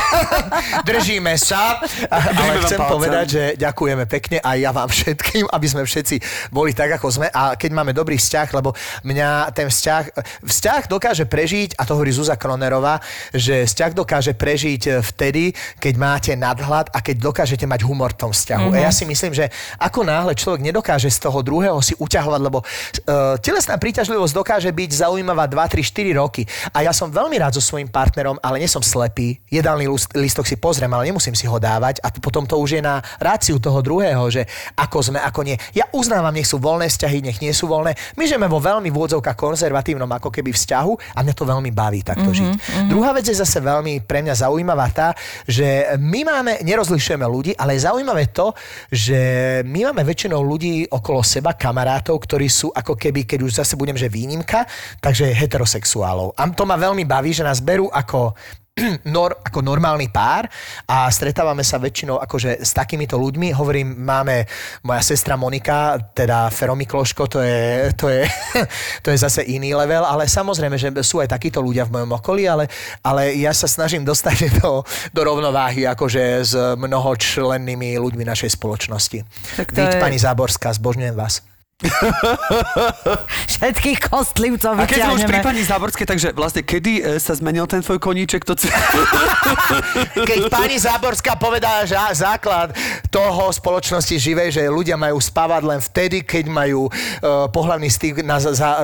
Držíme 0.89 1.35
sa. 1.37 1.83
Ale 2.09 2.63
chcem 2.65 2.79
palcem. 2.81 2.93
povedať, 2.93 3.27
že 3.29 3.43
ďakujeme 3.59 4.05
pekne 4.07 4.39
aj 4.41 4.57
ja 4.61 4.71
vám 4.71 4.89
všetkým, 4.89 5.45
aby 5.51 5.67
sme 5.67 5.83
všetci 5.85 6.17
boli 6.55 6.73
tak, 6.73 6.97
ako 6.97 7.09
sme. 7.11 7.27
A 7.33 7.55
keď 7.59 7.71
máme 7.73 7.93
dobrý 7.93 8.17
vzťah, 8.17 8.49
lebo 8.55 8.75
mňa 9.05 9.53
ten 9.53 9.69
vzťah, 9.69 10.05
vzťah 10.45 10.72
vzťah 10.73 10.89
dokáže 10.89 11.25
prežiť, 11.29 11.77
a 11.77 11.85
to 11.85 11.93
hovorí 11.95 12.17
Zuzá 12.17 12.41
Kronerová, 12.41 12.97
že 13.37 13.69
vzťah 13.69 13.93
dokáže 13.93 14.33
prežiť 14.33 14.83
e, 14.89 14.91
vtedy, 15.05 15.53
keď 15.77 15.95
máte 16.01 16.33
nadhľad 16.33 16.89
a 16.97 17.05
keď 17.05 17.29
dokážete 17.29 17.69
mať 17.69 17.85
humor 17.85 18.17
v 18.17 18.25
tom 18.25 18.33
vzťahu. 18.33 18.73
Mm-hmm. 18.73 18.81
A 18.81 18.87
ja 18.89 18.91
si 18.91 19.05
myslím, 19.05 19.37
že 19.37 19.53
ako 19.77 20.09
náhle 20.09 20.33
človek 20.33 20.65
nedokáže 20.65 21.13
z 21.13 21.29
toho 21.29 21.45
druhého 21.45 21.77
si 21.85 21.93
uťahovať, 22.01 22.41
lebo 22.41 22.65
uh, 22.65 23.37
telesná 23.45 23.77
príťažlivosť 23.77 24.33
dokáže 24.33 24.73
byť 24.73 24.91
zaujímavá 25.05 25.45
2, 25.45 25.61
3, 25.77 25.85
4 25.85 26.21
roky. 26.25 26.43
A 26.73 26.89
ja 26.89 26.97
som 26.97 27.13
veľmi 27.13 27.37
rád 27.37 27.61
so 27.61 27.63
svojím 27.63 27.93
partnerom, 27.93 28.41
ale 28.41 28.65
nie 28.65 28.71
som 28.71 28.81
slepý. 28.81 29.45
Jedálny 29.53 29.85
listok 30.17 30.49
si 30.49 30.57
pozriem, 30.57 30.89
ale 30.97 31.13
nemusím 31.13 31.37
si 31.37 31.45
ho 31.45 31.61
dávať. 31.61 32.01
A 32.01 32.09
potom 32.17 32.49
to 32.49 32.57
už 32.57 32.81
je 32.81 32.83
na 32.83 33.05
ráciu 33.21 33.61
toho 33.61 33.85
druhého, 33.85 34.25
že 34.33 34.49
ako 34.81 35.13
sme, 35.13 35.19
ako 35.21 35.45
nie. 35.45 35.57
Ja 35.77 35.85
uznávam, 35.93 36.33
nech 36.33 36.49
sú 36.49 36.57
voľné 36.57 36.89
vzťahy, 36.89 37.21
nech 37.21 37.39
nie 37.45 37.53
sú 37.53 37.69
voľné. 37.69 37.93
My 38.17 38.25
žijeme 38.25 38.49
vo 38.49 38.63
veľmi 38.63 38.89
vôdzovkách 38.89 39.37
konzervatívnom 39.37 40.09
ako 40.09 40.33
keby 40.33 40.55
vzťahu 40.55 40.62
a 40.69 41.19
mňa 41.23 41.35
to 41.35 41.45
veľmi 41.49 41.71
baví 41.75 42.05
takto 42.07 42.31
mm-hmm, 42.31 42.39
žiť. 42.39 42.53
Mm-hmm. 42.55 42.89
Druhá 42.93 43.11
vec 43.17 43.27
je 43.27 43.37
zase 43.37 43.59
veľmi 43.59 44.05
pre 44.07 44.23
mňa 44.23 44.47
zaujímavá 44.47 44.87
tá, 44.95 45.09
že 45.49 45.97
my 45.99 46.23
máme, 46.23 46.53
nerozlišujeme 46.63 47.27
ľudí, 47.27 47.53
ale 47.59 47.75
je 47.77 47.87
zaujímavé 47.89 48.31
to, 48.31 48.55
že 48.91 49.21
my 49.67 49.91
máme 49.91 50.03
väčšinou 50.07 50.41
ľudí 50.43 50.87
okolo 50.89 51.21
seba, 51.25 51.55
kamarátov, 51.57 52.19
ktorí 52.19 52.47
sú 52.51 52.69
ako 52.71 52.95
keby, 52.99 53.25
keď 53.25 53.39
už 53.43 53.53
zase 53.63 53.75
budem, 53.79 53.97
že 53.99 54.13
výnimka, 54.13 54.67
takže 54.99 55.31
heterosexuálov. 55.31 56.35
A 56.37 56.43
to 56.53 56.65
ma 56.69 56.77
veľmi 56.77 57.07
baví, 57.07 57.33
že 57.35 57.47
nás 57.47 57.63
berú 57.63 57.89
ako 57.89 58.35
nor, 59.17 59.37
ako 59.45 59.61
normálny 59.61 60.09
pár 60.09 60.49
a 60.89 61.05
stretávame 61.13 61.61
sa 61.61 61.77
väčšinou 61.77 62.17
akože 62.25 62.65
s 62.65 62.73
takýmito 62.73 63.21
ľuďmi. 63.21 63.53
Hovorím, 63.53 64.01
máme 64.01 64.49
moja 64.89 65.03
sestra 65.05 65.37
Monika, 65.37 66.01
teda 66.17 66.49
Feromikloško, 66.49 67.29
to 67.29 67.45
je, 67.45 67.93
to 67.93 68.09
je, 68.09 68.25
to 69.05 69.13
je 69.13 69.19
zase 69.21 69.45
iný 69.45 69.77
level, 69.77 70.09
ale 70.09 70.25
samozrejme, 70.25 70.81
že 70.81 70.89
sú 71.05 71.21
aj 71.21 71.37
takíto 71.37 71.61
ľudia 71.61 71.85
v 71.85 72.01
mojom 72.01 72.17
okolí, 72.17 72.49
ale, 72.49 72.65
ale 73.05 73.37
ja 73.37 73.53
sa 73.53 73.69
snažím 73.69 74.09
dostať 74.09 74.49
do, 74.65 74.81
do 75.13 75.21
rovnováhy 75.21 75.85
akože 75.85 76.23
s 76.41 76.57
mnohočlennými 76.57 78.01
ľuďmi 78.01 78.25
našej 78.25 78.57
spoločnosti. 78.57 79.21
Tak 79.61 79.69
Víť, 79.69 80.01
je... 80.01 80.01
pani 80.01 80.17
Záborská, 80.17 80.73
zbožňujem 80.73 81.13
vás. 81.13 81.52
Všetkých 83.51 83.99
kostlivcov 84.07 84.79
A 84.79 84.87
keď 84.87 85.11
sme 85.11 85.15
už 85.19 85.27
pri 85.27 85.41
pani 85.43 85.63
Záborskej, 85.67 86.07
takže 86.07 86.29
vlastne 86.35 86.63
kedy 86.63 86.93
e, 87.03 87.03
sa 87.19 87.35
zmenil 87.35 87.67
ten 87.67 87.83
tvoj 87.83 87.99
koníček? 87.99 88.47
To... 88.47 88.55
keď 90.31 90.47
pani 90.47 90.79
Záborská 90.79 91.35
povedala, 91.39 91.83
že 91.83 91.99
základ 92.15 92.75
toho 93.11 93.51
spoločnosti 93.51 94.15
živej, 94.17 94.49
že 94.55 94.63
ľudia 94.71 94.95
majú 94.95 95.19
spávať 95.19 95.63
len 95.67 95.81
vtedy, 95.83 96.23
keď 96.23 96.45
majú 96.49 96.87
uh, 96.89 97.49
pohľavný 97.51 97.89
styk 97.91 98.23
na, 98.23 98.39
za, 98.39 98.55
uh, 98.55 98.79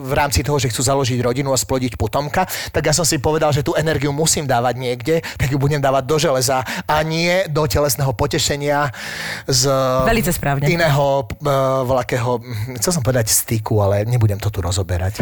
v 0.00 0.12
rámci 0.12 0.42
toho, 0.42 0.58
že 0.58 0.70
chcú 0.70 0.82
založiť 0.84 1.18
rodinu 1.22 1.54
a 1.54 1.58
splodiť 1.58 1.94
potomka, 1.94 2.44
tak 2.74 2.82
ja 2.90 2.94
som 2.96 3.06
si 3.06 3.20
povedal, 3.22 3.54
že 3.54 3.62
tú 3.64 3.72
energiu 3.78 4.10
musím 4.10 4.44
dávať 4.44 4.74
niekde, 4.76 5.14
tak 5.38 5.48
ju 5.52 5.58
budem 5.60 5.78
dávať 5.78 6.04
do 6.04 6.16
železa 6.18 6.64
a 6.66 6.96
nie 7.06 7.46
do 7.48 7.64
telesného 7.64 8.12
potešenia 8.12 8.90
z 9.48 9.70
Velice 10.04 10.32
správne. 10.34 10.66
iného 10.68 11.24
uh, 11.24 11.84
voľakého 11.84 12.23
takého, 12.24 12.40
chcel 12.80 12.92
som 12.96 13.02
povedať 13.04 13.28
styku, 13.28 13.84
ale 13.84 14.08
nebudem 14.08 14.40
to 14.40 14.48
tu 14.48 14.64
rozoberať. 14.64 15.20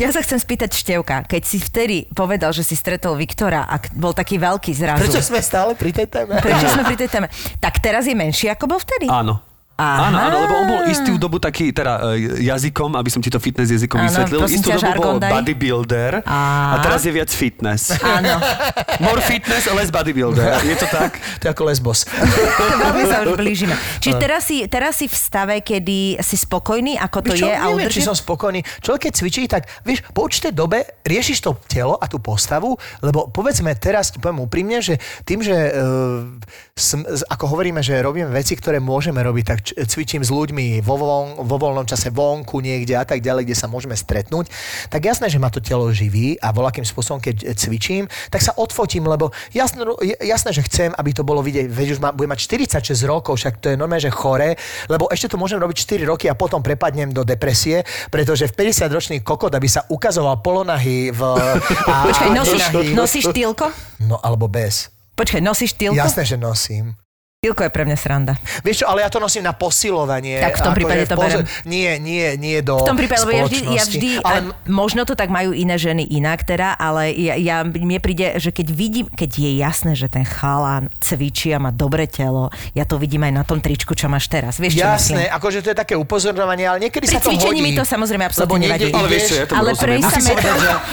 Ja 0.00 0.08
sa 0.16 0.24
chcem 0.24 0.40
spýtať 0.40 0.72
Števka, 0.72 1.28
keď 1.28 1.42
si 1.44 1.60
vtedy 1.60 2.08
povedal, 2.08 2.56
že 2.56 2.64
si 2.64 2.72
stretol 2.72 3.20
Viktora 3.20 3.68
a 3.68 3.76
bol 3.92 4.16
taký 4.16 4.40
veľký 4.40 4.72
zrazu. 4.72 5.04
Prečo 5.04 5.20
sme 5.20 5.44
stále 5.44 5.76
pri 5.76 5.92
tej 5.92 6.08
téme? 6.08 6.40
Prečo 6.40 6.72
sme 6.72 6.88
pri 6.88 6.96
tej 6.96 7.08
téme? 7.12 7.28
Tak 7.60 7.84
teraz 7.84 8.08
je 8.08 8.16
menší, 8.16 8.48
ako 8.48 8.64
bol 8.64 8.80
vtedy? 8.80 9.12
Áno. 9.12 9.49
Aha. 9.80 10.12
Áno, 10.12 10.16
áno, 10.20 10.36
lebo 10.44 10.54
on 10.60 10.66
bol 10.68 10.80
istú 10.92 11.16
dobu 11.16 11.40
taký, 11.40 11.72
teda 11.72 12.12
e, 12.12 12.44
jazykom, 12.44 13.00
aby 13.00 13.08
som 13.08 13.24
ti 13.24 13.32
to 13.32 13.40
fitness 13.40 13.72
jazykom 13.72 13.96
áno, 13.96 14.12
vysvetlil, 14.12 14.40
istú 14.52 14.68
dobu 14.76 14.92
bol 15.00 15.16
daj. 15.16 15.32
bodybuilder 15.40 16.12
a... 16.28 16.40
a 16.76 16.84
teraz 16.84 17.00
je 17.08 17.12
viac 17.16 17.32
fitness. 17.32 17.96
Áno. 18.04 18.36
More 19.08 19.24
fitness, 19.24 19.64
less 19.72 19.88
bodybuilder. 19.88 20.60
Je 20.68 20.76
to 20.76 20.84
tak? 20.92 21.16
to 21.40 21.48
je 21.48 21.50
ako 21.56 21.62
lesbos. 21.72 22.04
Veľmi 22.04 23.04
sa 23.12 23.24
už 23.24 23.40
blížime. 23.40 23.72
Čiže 24.04 24.14
teraz 24.20 24.42
si, 24.44 24.68
teraz 24.68 25.00
si 25.00 25.08
v 25.08 25.16
stave, 25.16 25.56
kedy 25.64 26.20
si 26.20 26.36
spokojný, 26.36 27.00
ako 27.00 27.18
to 27.24 27.32
čo, 27.40 27.48
je? 27.48 27.54
A 27.56 27.72
neviem, 27.72 27.88
či 27.88 28.04
som 28.04 28.12
spokojný. 28.12 28.60
Človek, 28.84 29.08
keď 29.08 29.12
cvičí, 29.16 29.48
tak 29.48 29.64
vieš, 29.88 30.04
po 30.12 30.28
určitej 30.28 30.52
dobe 30.52 30.84
riešiš 31.08 31.40
to 31.40 31.56
telo 31.64 31.96
a 31.96 32.04
tú 32.04 32.20
postavu, 32.20 32.76
lebo 33.00 33.32
povedzme 33.32 33.72
teraz, 33.80 34.12
poviem 34.12 34.44
úprimne, 34.44 34.84
že 34.84 35.00
tým, 35.24 35.40
že 35.40 35.56
uh, 35.72 36.28
sm, 36.76 37.08
ako 37.32 37.44
hovoríme, 37.56 37.80
že 37.80 37.96
robíme 38.04 38.28
veci, 38.28 38.52
ktoré 38.60 38.76
môžeme 38.76 39.24
robiť, 39.24 39.44
tak 39.48 39.58
cvičím 39.74 40.22
s 40.22 40.30
ľuďmi 40.30 40.80
vo, 40.82 40.96
voľ, 40.96 41.44
vo 41.44 41.56
voľnom 41.56 41.86
čase 41.86 42.10
vonku 42.12 42.60
niekde 42.60 42.96
a 42.96 43.04
tak 43.04 43.22
ďalej, 43.24 43.48
kde 43.48 43.56
sa 43.56 43.66
môžeme 43.66 43.94
stretnúť, 43.94 44.50
tak 44.88 45.06
jasné, 45.06 45.30
že 45.30 45.38
ma 45.38 45.48
to 45.48 45.62
telo 45.62 45.88
živí 45.90 46.36
a 46.40 46.50
voľakým 46.50 46.84
spôsobom, 46.84 47.22
keď 47.22 47.54
cvičím, 47.54 48.10
tak 48.28 48.42
sa 48.42 48.54
odfotím, 48.56 49.06
lebo 49.06 49.30
jasné, 49.54 49.86
jasné 50.20 50.50
že 50.54 50.66
chcem, 50.66 50.90
aby 50.94 51.10
to 51.14 51.22
bolo 51.22 51.40
vidieť, 51.44 51.66
veď 51.70 51.88
už 51.96 51.98
ma, 52.02 52.10
budem 52.10 52.32
mať 52.34 52.40
46 52.82 52.96
rokov, 53.06 53.38
však 53.38 53.62
to 53.62 53.66
je 53.72 53.76
normálne, 53.78 54.02
že 54.02 54.12
chore, 54.12 54.58
lebo 54.88 55.06
ešte 55.08 55.32
to 55.32 55.36
môžem 55.36 55.60
robiť 55.60 55.76
4 55.86 56.10
roky 56.10 56.26
a 56.26 56.34
potom 56.34 56.60
prepadnem 56.60 57.10
do 57.14 57.22
depresie, 57.22 57.82
pretože 58.08 58.48
v 58.50 58.52
50-ročný 58.66 59.22
kokot, 59.22 59.52
aby 59.52 59.68
sa 59.68 59.86
ukazoval 59.88 60.42
polonahy 60.42 61.10
v... 61.14 61.20
A, 61.90 62.06
Počkaj, 62.06 62.30
nosíš, 62.34 62.62
nosíš 63.00 63.24
týlko? 63.30 63.70
No, 64.04 64.18
alebo 64.20 64.46
bez. 64.46 64.88
Počkaj, 65.16 65.40
nosíš 65.42 65.76
týlko? 65.76 66.00
Jasné, 66.00 66.24
že 66.24 66.36
nosím. 66.40 66.96
Pilko 67.40 67.64
je 67.64 67.72
pre 67.72 67.88
mňa 67.88 67.96
sranda. 67.96 68.36
Vieš 68.60 68.84
čo, 68.84 68.86
ale 68.92 69.00
ja 69.00 69.08
to 69.08 69.16
nosím 69.16 69.40
na 69.40 69.56
posilovanie. 69.56 70.44
Tak 70.44 70.60
v 70.60 70.60
tom 70.60 70.76
prípade 70.76 71.08
to 71.08 71.16
berem. 71.16 71.48
Nie, 71.64 71.96
nie, 71.96 72.36
nie 72.36 72.60
do 72.60 72.84
V 72.84 72.92
tom 72.92 73.00
prípade, 73.00 73.24
lebo 73.24 73.32
ja 73.32 73.44
vždy, 73.48 73.60
ja 73.64 73.84
vždy 73.88 74.10
ale... 74.20 74.52
možno 74.68 75.08
to 75.08 75.16
tak 75.16 75.32
majú 75.32 75.56
iné 75.56 75.80
ženy 75.80 76.04
inak 76.04 76.44
teda, 76.44 76.76
ale 76.76 77.16
ja, 77.16 77.40
ja, 77.40 77.64
mne 77.64 77.96
príde, 77.96 78.36
že 78.36 78.52
keď 78.52 78.66
vidím, 78.76 79.08
keď 79.08 79.40
je 79.40 79.50
jasné, 79.56 79.96
že 79.96 80.12
ten 80.12 80.28
chalán 80.28 80.92
cvičí 81.00 81.48
a 81.56 81.56
má 81.56 81.72
dobré 81.72 82.04
telo, 82.04 82.52
ja 82.76 82.84
to 82.84 83.00
vidím 83.00 83.24
aj 83.24 83.32
na 83.32 83.40
tom 83.48 83.56
tričku, 83.56 83.96
čo 83.96 84.12
máš 84.12 84.28
teraz. 84.28 84.60
Vieš, 84.60 84.76
čo 84.76 84.84
Jasné, 84.84 85.24
myslím? 85.24 85.36
akože 85.40 85.58
to 85.64 85.68
je 85.72 85.76
také 85.80 85.94
upozorňovanie, 85.96 86.68
ale 86.68 86.92
niekedy 86.92 87.08
Pri 87.08 87.16
sa 87.16 87.24
to 87.24 87.32
hodí. 87.40 87.64
mi 87.64 87.72
to 87.72 87.88
samozrejme 87.88 88.28
absolútne 88.28 88.68
nevadí. 88.68 88.92
Ale 88.92 89.08
vieš, 89.08 89.24
čo, 89.32 89.34
ja 89.40 89.44
ale 89.56 89.72
prejsť 89.80 90.12
sa 90.12 90.32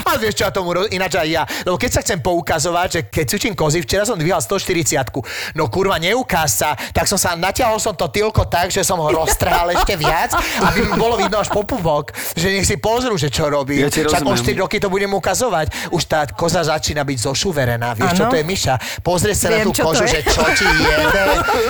Ale 0.07 0.17
vieš 0.23 0.33
čo, 0.39 0.43
ja 0.47 0.51
tomu 0.55 0.71
ináč 0.95 1.19
aj 1.19 1.27
ja. 1.27 1.43
Lebo 1.67 1.75
keď 1.75 1.91
sa 1.91 1.99
chcem 2.07 2.23
poukazovať, 2.23 2.87
že 2.87 2.99
keď 3.11 3.25
cvičím 3.35 3.51
kozy, 3.51 3.83
včera 3.83 4.07
som 4.07 4.15
dvíhal 4.15 4.39
140 4.39 5.59
no 5.59 5.67
kurva, 5.67 5.99
neukáž 5.99 6.36
sa, 6.45 6.77
tak 6.93 7.09
som 7.09 7.17
sa, 7.17 7.33
natiahol 7.33 7.81
som 7.81 7.97
to 7.97 8.05
tilko 8.11 8.45
tak, 8.45 8.69
že 8.69 8.85
som 8.85 9.01
ho 9.01 9.09
roztrhal 9.09 9.73
ešte 9.73 9.97
viac, 9.97 10.37
aby 10.61 10.85
mi 10.85 10.93
bolo 10.93 11.17
vidno 11.17 11.41
až 11.41 11.49
po 11.49 11.65
pupok, 11.65 12.13
že 12.37 12.53
nech 12.53 12.67
si 12.67 12.77
pozrú, 12.77 13.17
že 13.17 13.33
čo 13.33 13.49
robí. 13.49 13.81
Ja 13.81 13.89
Však 13.89 14.21
o 14.27 14.35
4 14.35 14.53
roky 14.61 14.77
to 14.77 14.91
budem 14.91 15.09
ukazovať. 15.15 15.89
Už 15.89 16.03
tá 16.05 16.27
koza 16.27 16.61
začína 16.61 17.07
byť 17.07 17.17
zošuverená. 17.31 17.95
Vieš, 17.95 18.11
ano. 18.13 18.19
čo 18.19 18.23
to 18.27 18.35
je 18.35 18.43
Miša? 18.43 18.75
Pozrie 19.01 19.33
sa 19.33 19.47
Viem, 19.49 19.63
na 19.63 19.65
tú 19.69 19.71
kožu, 19.79 20.05
že 20.05 20.19
čo 20.27 20.43
ti 20.53 20.67
jede, 20.67 21.25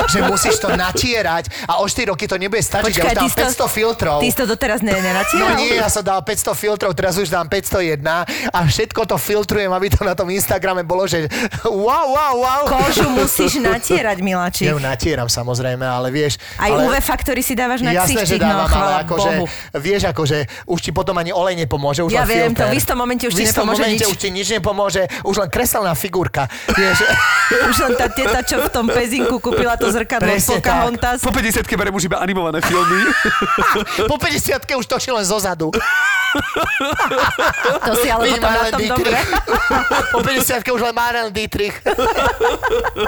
že 0.09 0.19
musíš 0.25 0.57
to 0.57 0.73
natierať 0.73 1.69
a 1.69 1.79
o 1.79 1.85
4 1.85 2.09
roky 2.09 2.25
to 2.25 2.35
nebude 2.41 2.63
stačiť. 2.65 2.89
Počkaj, 2.89 3.13
ja 3.13 3.23
už 3.23 3.35
dám 3.37 3.53
500 3.53 3.61
to, 3.61 3.67
filtrov. 3.69 4.17
Ty 4.23 4.27
si 4.27 4.37
to 4.37 4.45
doteraz 4.49 4.79
ne, 4.81 4.95
nenatieral? 4.95 5.53
No 5.53 5.61
nie, 5.61 5.77
ja 5.77 5.89
som 5.91 6.01
dal 6.01 6.19
500 6.25 6.57
filtrov, 6.57 6.91
teraz 6.97 7.13
už 7.19 7.29
dám 7.29 7.45
501 7.45 8.01
a 8.49 8.59
všetko 8.65 9.01
to 9.05 9.15
filtrujem, 9.21 9.69
aby 9.69 9.87
to 9.93 10.01
na 10.01 10.17
tom 10.17 10.31
Instagrame 10.33 10.81
bolo, 10.81 11.05
že 11.05 11.29
wow, 11.67 12.05
wow, 12.09 12.33
wow. 12.41 12.63
Kožu 12.65 13.07
musíš 13.13 13.61
natierať, 13.67 14.17
Miláčik. 14.23 14.56
Ja 14.65 14.73
ju 14.73 14.81
natieram 14.81 15.29
samozrejme, 15.29 15.85
ale 15.85 16.09
vieš... 16.09 16.41
Aj 16.57 16.71
ale, 16.73 16.89
UV 16.89 16.97
faktory 17.03 17.45
si 17.45 17.53
dávaš 17.53 17.85
na 17.85 17.93
jasné, 17.93 18.25
že 18.25 18.41
dávam, 18.41 18.65
no, 18.65 18.73
ale 18.73 18.93
akože, 19.05 19.29
vieš, 19.77 20.01
akože 20.09 20.37
už 20.65 20.79
ti 20.81 20.91
potom 20.95 21.13
ani 21.19 21.35
olej 21.35 21.59
nepomôže, 21.61 22.01
už 22.01 22.15
ja 22.15 22.25
viem, 22.25 22.55
filter. 22.55 22.65
to 22.65 22.73
v 22.73 22.75
istom 22.77 22.97
momente 22.97 23.23
už 23.27 23.33
ti 23.33 23.45
nepomôže 23.45 23.83
momente 23.83 24.05
nič. 24.05 24.11
už 24.11 24.17
ti 24.17 24.29
nič 24.33 24.47
nepomôže, 24.57 25.01
už 25.27 25.35
len 25.45 25.49
kreselná 25.51 25.93
figurka. 25.93 26.49
Vieš. 26.71 26.97
už 27.71 27.77
len 27.83 27.93
tá 27.99 28.07
teta, 28.09 28.39
čo 28.41 28.57
v 28.63 28.69
tom 28.71 28.85
pezinku 28.89 29.37
kúpila 29.37 29.75
to 29.75 29.89
zrkadlo 29.91 30.31
Presne 30.31 30.59
Pocahontas. 30.59 31.19
Po 31.21 31.31
50 31.31 31.63
berem 31.77 31.93
už 31.93 32.09
iba 32.09 32.17
animované 32.17 32.59
filmy. 32.63 32.99
po 34.11 34.15
50 34.19 34.63
už 34.63 34.85
točí 34.85 35.09
len 35.11 35.23
zozadu. 35.23 35.71
to 37.87 37.91
si 38.01 38.07
ale 38.11 38.23
potom 38.35 38.51
na 38.51 38.69
tom 38.71 38.81
dobre. 38.97 39.17
po 40.13 40.19
50 40.23 40.63
už 40.63 40.81
len 40.81 40.95
Maren 40.95 41.27
Dietrich. 41.33 41.75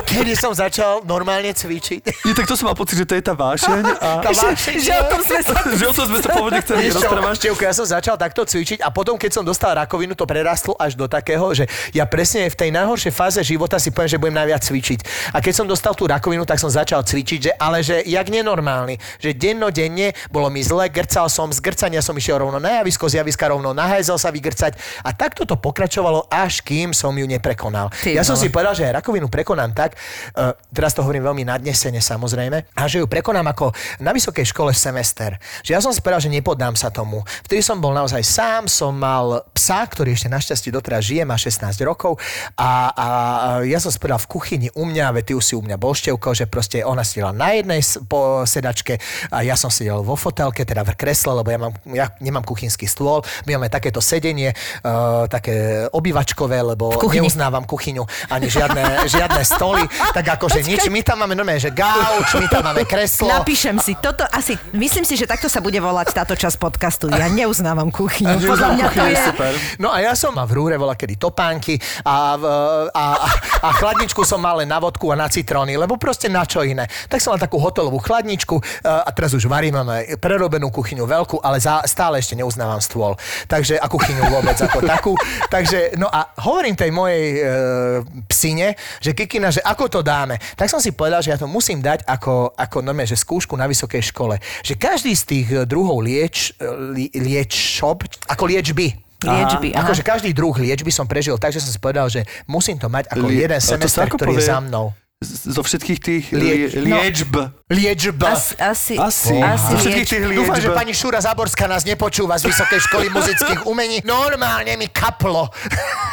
Kedy 0.06 0.34
som 0.36 0.52
začal 0.52 1.06
normálne 1.06 1.54
cvičiť. 1.54 2.26
Je, 2.26 2.34
tak 2.34 2.46
to 2.50 2.56
som 2.58 2.70
mal 2.72 2.78
pocit, 2.78 3.00
že 3.00 3.06
to 3.06 3.16
je 3.18 3.24
tá 3.24 3.34
vášeň. 3.34 3.82
A... 4.00 4.08
Tá 4.24 4.32
vášeň, 4.34 4.76
že, 4.82 4.90
že 4.90 4.94
o 4.98 5.06
tom 5.08 5.22
sme 5.22 5.40
sa, 5.42 5.54
že 5.70 5.86
o 5.86 5.94
tom 5.94 6.06
sme 6.10 6.20
sa 6.20 6.30
pôvodne 6.34 6.60
chceli 6.64 6.82
rozprávať. 6.90 7.38
Ja 7.60 7.74
som 7.76 7.86
začal 7.86 8.16
takto 8.18 8.42
cvičiť 8.48 8.82
a 8.82 8.90
potom, 8.90 9.20
keď 9.20 9.42
som 9.42 9.44
dostal 9.46 9.78
rakovinu, 9.78 10.18
to 10.18 10.26
prerastlo 10.26 10.74
až 10.80 10.98
do 10.98 11.06
takého, 11.06 11.46
že 11.54 11.70
ja 11.94 12.10
presne 12.10 12.50
v 12.50 12.56
tej 12.56 12.70
najhoršej 12.74 13.14
fáze 13.14 13.40
života 13.46 13.78
si 13.78 13.94
poviem, 13.94 14.10
že 14.10 14.22
budem 14.22 14.38
najviac 14.38 14.62
cvičiť. 14.66 15.00
A 15.36 15.38
keď 15.44 15.54
som 15.54 15.66
dostal 15.70 15.94
tú 15.94 16.10
rakovinu, 16.10 16.48
tak 16.48 16.58
som 16.58 16.72
začal 16.72 17.06
cvičiť, 17.06 17.40
že, 17.40 17.52
ale 17.56 17.86
že 17.86 18.02
jak 18.06 18.26
nenormálny. 18.26 18.98
Že 19.22 19.30
dennodenne 19.38 20.18
bolo 20.34 20.50
mi 20.50 20.66
zle, 20.66 20.90
grcal 20.90 21.30
som, 21.30 21.52
z 21.54 21.62
grcania 21.62 22.02
som 22.02 22.18
išiel 22.18 22.42
rovno 22.42 22.58
na 22.58 22.82
javisko, 22.82 23.06
z 23.06 23.18
javiska 23.22 23.51
rovno 23.51 23.76
na 23.76 23.86
hajzel 23.91 24.17
sa 24.17 24.32
vygrcať. 24.32 24.76
A 25.03 25.13
takto 25.13 25.43
to 25.43 25.59
pokračovalo, 25.59 26.28
až 26.32 26.63
kým 26.63 26.95
som 26.95 27.11
ju 27.15 27.26
neprekonal. 27.28 27.91
Ty 27.91 28.15
ja 28.15 28.24
som 28.24 28.39
si 28.39 28.47
povedal, 28.49 28.76
že 28.76 28.88
rakovinu 28.89 29.28
prekonám 29.28 29.72
tak, 29.76 29.95
uh, 29.95 30.55
teraz 30.72 30.95
to 30.95 31.03
hovorím 31.03 31.28
veľmi 31.30 31.43
nadnesene 31.47 31.99
samozrejme, 31.99 32.57
a 32.76 32.82
že 32.88 33.03
ju 33.03 33.07
prekonám 33.07 33.51
ako 33.51 33.72
na 34.03 34.11
vysokej 34.11 34.45
škole 34.49 34.72
semester. 34.76 35.38
Že 35.63 35.72
ja 35.76 35.82
som 35.84 35.91
si 35.91 36.01
povedal, 36.03 36.24
že 36.24 36.34
nepodám 36.34 36.74
sa 36.74 36.89
tomu. 36.91 37.22
Vtedy 37.45 37.61
som 37.63 37.80
bol 37.80 37.95
naozaj 37.95 38.22
sám, 38.22 38.67
som 38.67 38.93
mal 38.95 39.45
psa, 39.55 39.86
ktorý 39.88 40.13
ešte 40.13 40.30
našťastie 40.30 40.70
doteraz 40.70 41.01
žije, 41.05 41.24
má 41.24 41.39
16 41.39 41.72
rokov 41.88 42.20
a, 42.59 42.91
a 42.91 43.05
ja 43.63 43.80
som 43.80 43.89
si 43.89 43.97
povedal 43.97 44.20
v 44.20 44.30
kuchyni 44.30 44.67
u 44.76 44.84
mňa, 44.84 45.15
veď 45.15 45.24
ty 45.24 45.34
už 45.34 45.43
si 45.43 45.53
u 45.55 45.63
mňa 45.63 45.80
bol 45.80 45.95
števko, 45.95 46.36
že 46.36 46.45
proste 46.45 46.84
ona 46.84 47.01
sedela 47.07 47.32
na 47.32 47.55
jednej 47.55 47.82
po 48.05 48.43
sedačke 48.43 48.99
a 49.32 49.41
ja 49.41 49.55
som 49.55 49.72
sedel 49.72 50.03
vo 50.03 50.20
fotelke, 50.20 50.67
teda 50.67 50.84
v 50.84 50.93
kresle, 50.99 51.32
lebo 51.39 51.49
ja, 51.49 51.59
mám, 51.59 51.74
ja 51.95 52.05
nemám 52.20 52.43
kuchynský 52.43 52.84
stôl, 52.86 52.99
my 53.50 53.52
máme 53.60 53.68
takéto 53.68 54.00
sedenie, 54.00 54.56
uh, 54.56 55.28
také 55.28 55.84
obývačkové, 55.91 56.64
lebo 56.64 56.95
kuchyni. 56.95 57.28
neuznávam 57.28 57.68
kuchyňu, 57.68 58.06
ani 58.32 58.47
žiadne, 58.47 59.04
žiadne 59.20 59.41
stoly, 59.43 59.84
tak 60.16 60.39
akože 60.39 60.64
nič, 60.64 60.88
my 60.88 61.04
tam 61.04 61.26
máme 61.26 61.36
normálne, 61.36 61.60
že 61.60 61.76
gauč, 61.76 62.39
my 62.39 62.47
tam 62.47 62.64
máme 62.72 62.88
kreslo. 62.88 63.28
Napíšem 63.28 63.76
si, 63.84 64.00
toto 64.00 64.24
asi, 64.32 64.56
myslím 64.72 65.04
si, 65.04 65.20
že 65.20 65.28
takto 65.28 65.52
sa 65.52 65.60
bude 65.60 65.78
volať 65.84 66.16
táto 66.16 66.34
časť 66.39 66.56
podcastu. 66.56 67.12
Ja 67.12 67.28
neuznávam 67.28 67.91
kuchyňu. 67.91 68.39
Podľa 68.39 68.70
mňa 68.80 68.86
to 68.95 69.04
je... 69.04 69.24
super. 69.36 69.52
No 69.82 69.91
a 69.91 70.00
ja 70.00 70.16
som 70.16 70.32
mal 70.32 70.47
v 70.47 70.56
rúre 70.56 70.76
bola 70.80 70.95
kedy 70.95 71.20
topánky 71.20 71.76
a, 72.08 72.39
v, 72.39 72.43
a, 72.95 73.06
a, 73.20 73.30
a 73.66 73.70
chladničku 73.76 74.24
som 74.24 74.39
mal 74.39 74.64
len 74.64 74.70
na 74.72 74.80
vodku 74.80 75.12
a 75.12 75.16
na 75.20 75.28
citróny, 75.28 75.76
lebo 75.76 76.00
proste 76.00 76.32
na 76.32 76.47
čo 76.47 76.64
iné. 76.64 76.88
Tak 77.12 77.20
som 77.20 77.36
mal 77.36 77.41
takú 77.41 77.60
hotelovú 77.60 78.00
chladničku 78.00 78.64
a 78.86 79.10
a 79.10 79.12
teraz 79.12 79.34
už 79.34 79.50
varím, 79.50 79.74
máme 79.74 80.22
prerobenú 80.22 80.70
kuchyňu 80.70 81.10
veľkú, 81.10 81.41
ale 81.41 81.58
za, 81.58 81.82
stále 81.89 82.22
ešte 82.22 82.38
neuznávam 82.38 82.78
stôl. 82.90 83.14
Takže 83.46 83.78
a 83.78 83.86
kuchyňu 83.86 84.34
vôbec 84.34 84.58
ako 84.58 84.82
takú. 84.82 85.14
Takže, 85.46 85.94
no 86.02 86.10
a 86.10 86.34
hovorím 86.42 86.74
tej 86.74 86.90
mojej 86.90 87.26
e, 87.38 87.42
psine, 88.26 88.74
že 88.98 89.14
Kikina, 89.14 89.54
že 89.54 89.62
ako 89.62 89.86
to 89.86 90.00
dáme. 90.02 90.42
Tak 90.58 90.66
som 90.66 90.82
si 90.82 90.90
povedal, 90.98 91.22
že 91.22 91.30
ja 91.30 91.38
to 91.38 91.46
musím 91.46 91.86
dať 91.86 92.02
ako, 92.10 92.58
ako 92.58 92.78
normálne, 92.82 93.06
že 93.06 93.22
skúšku 93.22 93.54
na 93.54 93.70
vysokej 93.70 94.02
škole. 94.10 94.42
Že 94.66 94.74
každý 94.82 95.14
z 95.14 95.24
tých 95.24 95.48
e, 95.54 95.58
druhov 95.70 96.02
lieč, 96.02 96.58
e, 96.58 96.66
li, 96.98 97.06
liečob, 97.14 98.10
ako 98.26 98.44
liečby, 98.50 99.06
Liečby, 99.20 99.76
aha. 99.76 99.84
Akože 99.84 100.00
každý 100.00 100.32
druh 100.32 100.56
liečby 100.56 100.96
som 100.96 101.04
prežil 101.04 101.36
tak, 101.36 101.52
že 101.52 101.60
som 101.60 101.68
si 101.68 101.76
povedal, 101.76 102.08
že 102.08 102.24
musím 102.48 102.80
to 102.80 102.88
mať 102.88 103.12
ako 103.12 103.28
Lie- 103.28 103.44
jeden 103.44 103.60
semester, 103.60 104.08
ktorý 104.08 104.40
je 104.40 104.48
za 104.48 104.64
mnou. 104.64 104.96
Z- 105.20 105.51
Zo 105.51 105.67
všetkých 105.67 105.99
tých 105.99 106.24
Lieč- 106.32 106.80
lie, 106.80 106.95
liečb. 106.95 107.36
Liečba. 107.67 108.39
Asi, 108.39 108.55
asi, 108.55 108.95
Asi. 108.95 109.36
asi 109.36 109.67
Zo 109.67 109.78
všetkých 109.78 110.07
tých 110.07 110.22
Dúfam, 110.32 110.55
že 110.55 110.72
liečb. 110.72 110.80
pani 110.80 110.95
Šúra 110.95 111.20
Zaborská 111.20 111.67
nás 111.67 111.84
nepočúva 111.84 112.39
z 112.39 112.47
Vysokej 112.47 112.80
školy 112.88 113.11
muzických 113.11 113.67
umení. 113.67 113.99
Normálne 114.07 114.80
mi 114.80 114.88
kaplo. 114.88 115.51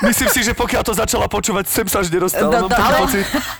Myslím 0.02 0.26
si, 0.26 0.42
že 0.42 0.52
pokiaľ 0.52 0.82
to 0.82 0.90
začala 0.92 1.30
počúvať, 1.30 1.70
sem 1.70 1.86
sa 1.86 2.02
až 2.02 2.10
nedostala. 2.10 2.50
No, 2.50 2.66
taký 2.66 2.82
Ale 2.82 3.06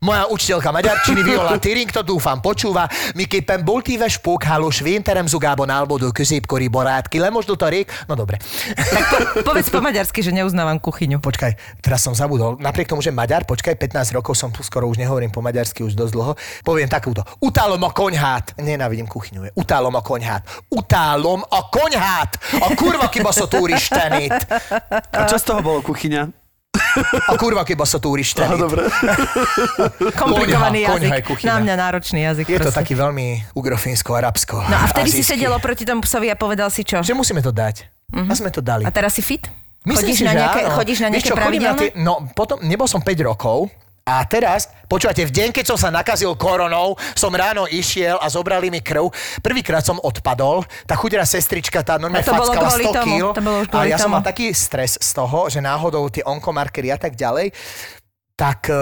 moja 0.03 0.27
učiteľka 0.27 0.75
maďarčiny 0.75 1.21
Viola 1.23 1.55
Tyring 1.63 1.95
to 1.95 2.03
dúfam 2.03 2.43
počúva. 2.43 2.91
Miképpen 3.15 3.63
boltíve 3.63 4.11
spókhálós 4.11 4.83
vénterem 4.83 5.31
zugában 5.31 5.71
álmodó 5.71 6.11
középkori 6.11 6.67
barátky. 6.67 7.23
Lemosdó 7.23 7.55
a 7.55 7.71
rég? 7.71 7.87
No 8.11 8.19
dobre. 8.19 8.43
Tak 8.75 9.05
po, 9.07 9.17
povedz 9.47 9.71
po 9.71 9.79
maďarsky, 9.79 10.27
že 10.27 10.35
neuznávam 10.35 10.83
kuchyňu. 10.83 11.23
Počkaj, 11.23 11.55
teraz 11.87 12.03
som 12.03 12.19
zabudol. 12.19 12.59
Napriek 12.59 12.91
tomu, 12.91 12.99
že 12.99 13.15
Maďar, 13.15 13.47
počkaj, 13.47 13.79
15 13.79 14.11
rokov 14.11 14.35
som 14.35 14.51
tu 14.51 14.67
skoro 14.67 14.91
už 14.91 14.99
nehovorím 14.99 15.33
po 15.37 15.45
maďarsky 15.45 15.85
už 15.85 15.93
dosť 15.93 16.13
dlho. 16.13 16.33
Poviem 16.65 16.89
takúto. 16.89 17.21
Utálom 17.39 17.77
a 17.79 17.93
koňhát. 17.93 18.57
Nenávidím 18.57 19.05
kuchyňu. 19.05 19.45
je. 19.45 19.51
Utálom 19.53 19.93
a 19.93 20.01
koňhát. 20.01 20.41
Utálom 20.67 21.45
a 21.45 21.59
koňhát. 21.69 22.33
A 22.57 22.73
kurva 22.73 23.13
kiba 23.13 23.29
so 23.31 23.45
túristenit. 23.45 24.33
A 25.13 25.29
čo 25.29 25.37
z 25.37 25.45
toho 25.45 25.61
bolo 25.61 25.85
kuchyňa? 25.85 26.49
A 27.29 27.37
kurva 27.37 27.61
kiba 27.63 27.85
so 27.85 27.97
Aha, 27.97 28.05
túristenit. 28.05 28.57
dobre. 28.57 28.89
Komplikovaný 30.15 30.85
Koňha, 30.85 30.93
koňha 30.93 31.15
jazyk. 31.15 31.27
kuchyňa. 31.27 31.49
Na 31.49 31.57
mňa 31.61 31.75
náročný 31.77 32.21
jazyk. 32.23 32.47
Je 32.47 32.57
to 32.59 32.69
proste. 32.69 32.79
taký 32.81 32.95
veľmi 32.95 33.27
ugrofínsko-arabsko. 33.53 34.57
No 34.63 34.77
a 34.77 34.87
vtedy 34.89 35.09
si 35.11 35.21
azijský. 35.21 35.37
sedel 35.37 35.53
oproti 35.53 35.85
tomu 35.85 36.01
psovi 36.01 36.29
a 36.29 36.37
povedal 36.37 36.69
si 36.69 36.83
čo? 36.83 37.01
Že 37.01 37.13
musíme 37.13 37.41
to 37.41 37.51
dať. 37.51 37.85
A 38.13 38.33
sme 38.33 38.49
to 38.49 38.61
dali. 38.61 38.85
A 38.85 38.91
teraz 38.91 39.13
si 39.13 39.21
fit? 39.21 39.45
Myslím 39.83 40.03
chodíš, 40.03 40.19
si, 40.19 40.27
na 40.27 40.33
nejaké, 40.35 40.61
áno. 40.63 40.75
chodíš 40.75 40.99
na 40.99 41.09
nejaké 41.09 41.23
čo, 41.23 41.35
chodím 41.35 41.63
na 41.63 41.71
pravidelné? 41.71 41.79
tie, 41.79 41.91
No, 41.97 42.13
potom, 42.33 42.59
nebol 42.61 42.87
som 42.87 42.99
5 42.99 43.07
rokov, 43.23 43.71
a 44.07 44.23
teraz, 44.23 44.71
počúvate, 44.87 45.27
v 45.27 45.35
deň, 45.35 45.49
keď 45.51 45.75
som 45.75 45.75
sa 45.75 45.91
nakazil 45.91 46.31
koronou, 46.39 46.95
som 47.19 47.35
ráno 47.35 47.67
išiel 47.67 48.15
a 48.23 48.31
zobrali 48.31 48.71
mi 48.71 48.79
krv. 48.79 49.11
Prvýkrát 49.43 49.83
som 49.83 49.99
odpadol, 49.99 50.63
tá 50.87 50.95
chudera 50.95 51.27
sestrička, 51.27 51.83
tá 51.83 51.99
normálne 51.99 52.23
bolo 52.23 52.55
fackala 52.55 52.71
kvôli 52.71 52.87
100 52.87 52.99
tomu, 53.03 53.17
kg. 53.19 53.27
to 53.35 53.43
bolo 53.43 53.59
už 53.67 53.69
A 53.75 53.83
ja 53.91 53.99
som 53.99 54.15
tomu. 54.15 54.15
mal 54.15 54.23
taký 54.23 54.55
stres 54.55 54.95
z 54.95 55.11
toho, 55.11 55.51
že 55.51 55.59
náhodou 55.59 56.07
tie 56.07 56.23
onkomarkery 56.23 56.95
a 56.95 56.99
tak 57.03 57.19
ďalej, 57.19 57.51
tak 58.37 58.69
e, 58.69 58.77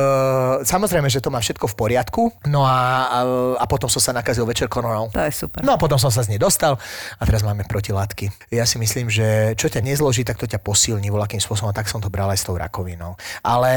samozrejme, 0.66 1.07
že 1.07 1.22
to 1.22 1.30
má 1.30 1.38
všetko 1.38 1.70
v 1.70 1.74
poriadku. 1.78 2.22
No 2.50 2.66
a, 2.66 3.07
a, 3.07 3.18
a 3.62 3.64
potom 3.70 3.86
som 3.86 4.02
sa 4.02 4.11
nakazil 4.11 4.42
večer 4.42 4.66
koronou. 4.66 5.14
To 5.14 5.22
je 5.22 5.30
super. 5.30 5.62
No 5.62 5.70
a 5.70 5.78
potom 5.78 5.94
som 5.94 6.11
sa 6.11 6.26
z 6.26 6.34
nej 6.34 6.42
dostal 6.42 6.74
a 6.74 7.22
teraz 7.22 7.46
máme 7.46 7.62
protilátky. 7.70 8.50
Ja 8.50 8.66
si 8.66 8.82
myslím, 8.82 9.07
že 9.07 9.55
čo 9.55 9.70
ťa 9.70 9.78
nezloží, 9.86 10.26
tak 10.26 10.42
to 10.42 10.50
ťa 10.50 10.59
posilní 10.59 11.07
voľakým 11.07 11.38
spôsobom. 11.38 11.70
Tak 11.70 11.86
som 11.86 12.02
to 12.02 12.11
bral 12.11 12.26
aj 12.34 12.42
s 12.42 12.50
tou 12.50 12.59
rakovinou. 12.59 13.14
Ale 13.46 13.72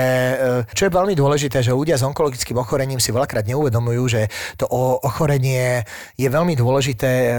e, 0.66 0.74
čo 0.74 0.90
je 0.90 0.98
veľmi 0.98 1.14
dôležité, 1.14 1.62
že 1.62 1.78
ľudia 1.78 2.02
s 2.02 2.04
onkologickým 2.10 2.58
ochorením 2.58 2.98
si 2.98 3.14
veľakrát 3.14 3.46
neuvedomujú, 3.46 4.04
že 4.10 4.34
to 4.58 4.66
ochorenie 5.06 5.86
je 6.18 6.26
veľmi 6.26 6.58
dôležité 6.58 7.12
e, 7.14 7.32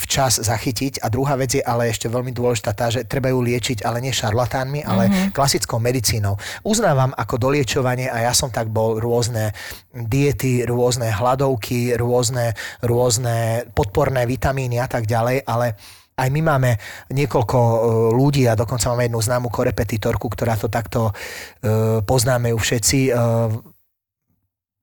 včas 0.00 0.40
zachytiť. 0.40 1.04
A 1.04 1.12
druhá 1.12 1.36
vec 1.36 1.60
je 1.60 1.62
ale 1.62 1.92
ešte 1.92 2.08
veľmi 2.08 2.32
dôležitá 2.32 2.72
tá, 2.72 2.88
že 2.88 3.04
treba 3.04 3.28
ju 3.28 3.44
liečiť, 3.44 3.84
ale 3.84 4.00
nie 4.00 4.16
šarlatánmi, 4.16 4.80
ale 4.80 5.12
mm-hmm. 5.12 5.36
klasickou 5.36 5.76
medicínou. 5.76 6.40
Uznávam 6.64 7.12
ako 7.12 7.36
doliečovanie 7.82 8.06
a 8.08 8.30
ja 8.30 8.32
som 8.32 8.54
tak 8.54 8.70
bol 8.70 9.02
rôzne 9.02 9.50
diety, 9.90 10.62
rôzne 10.62 11.10
hladovky, 11.10 11.98
rôzne, 11.98 12.54
rôzne 12.80 13.66
podporné 13.74 14.24
vitamíny 14.24 14.78
a 14.78 14.86
tak 14.86 15.10
ďalej, 15.10 15.42
ale 15.44 15.74
aj 16.12 16.28
my 16.30 16.40
máme 16.44 16.70
niekoľko 17.10 17.58
e, 17.58 17.78
ľudí 18.14 18.44
a 18.46 18.54
dokonca 18.54 18.92
máme 18.92 19.10
jednu 19.10 19.20
známu 19.20 19.48
korepetitorku, 19.50 20.28
ktorá 20.30 20.54
to 20.54 20.68
takto 20.70 21.10
e, 21.10 22.04
poznáme 22.04 22.52
ju 22.52 22.58
všetci. 22.60 22.98
E, 23.08 23.12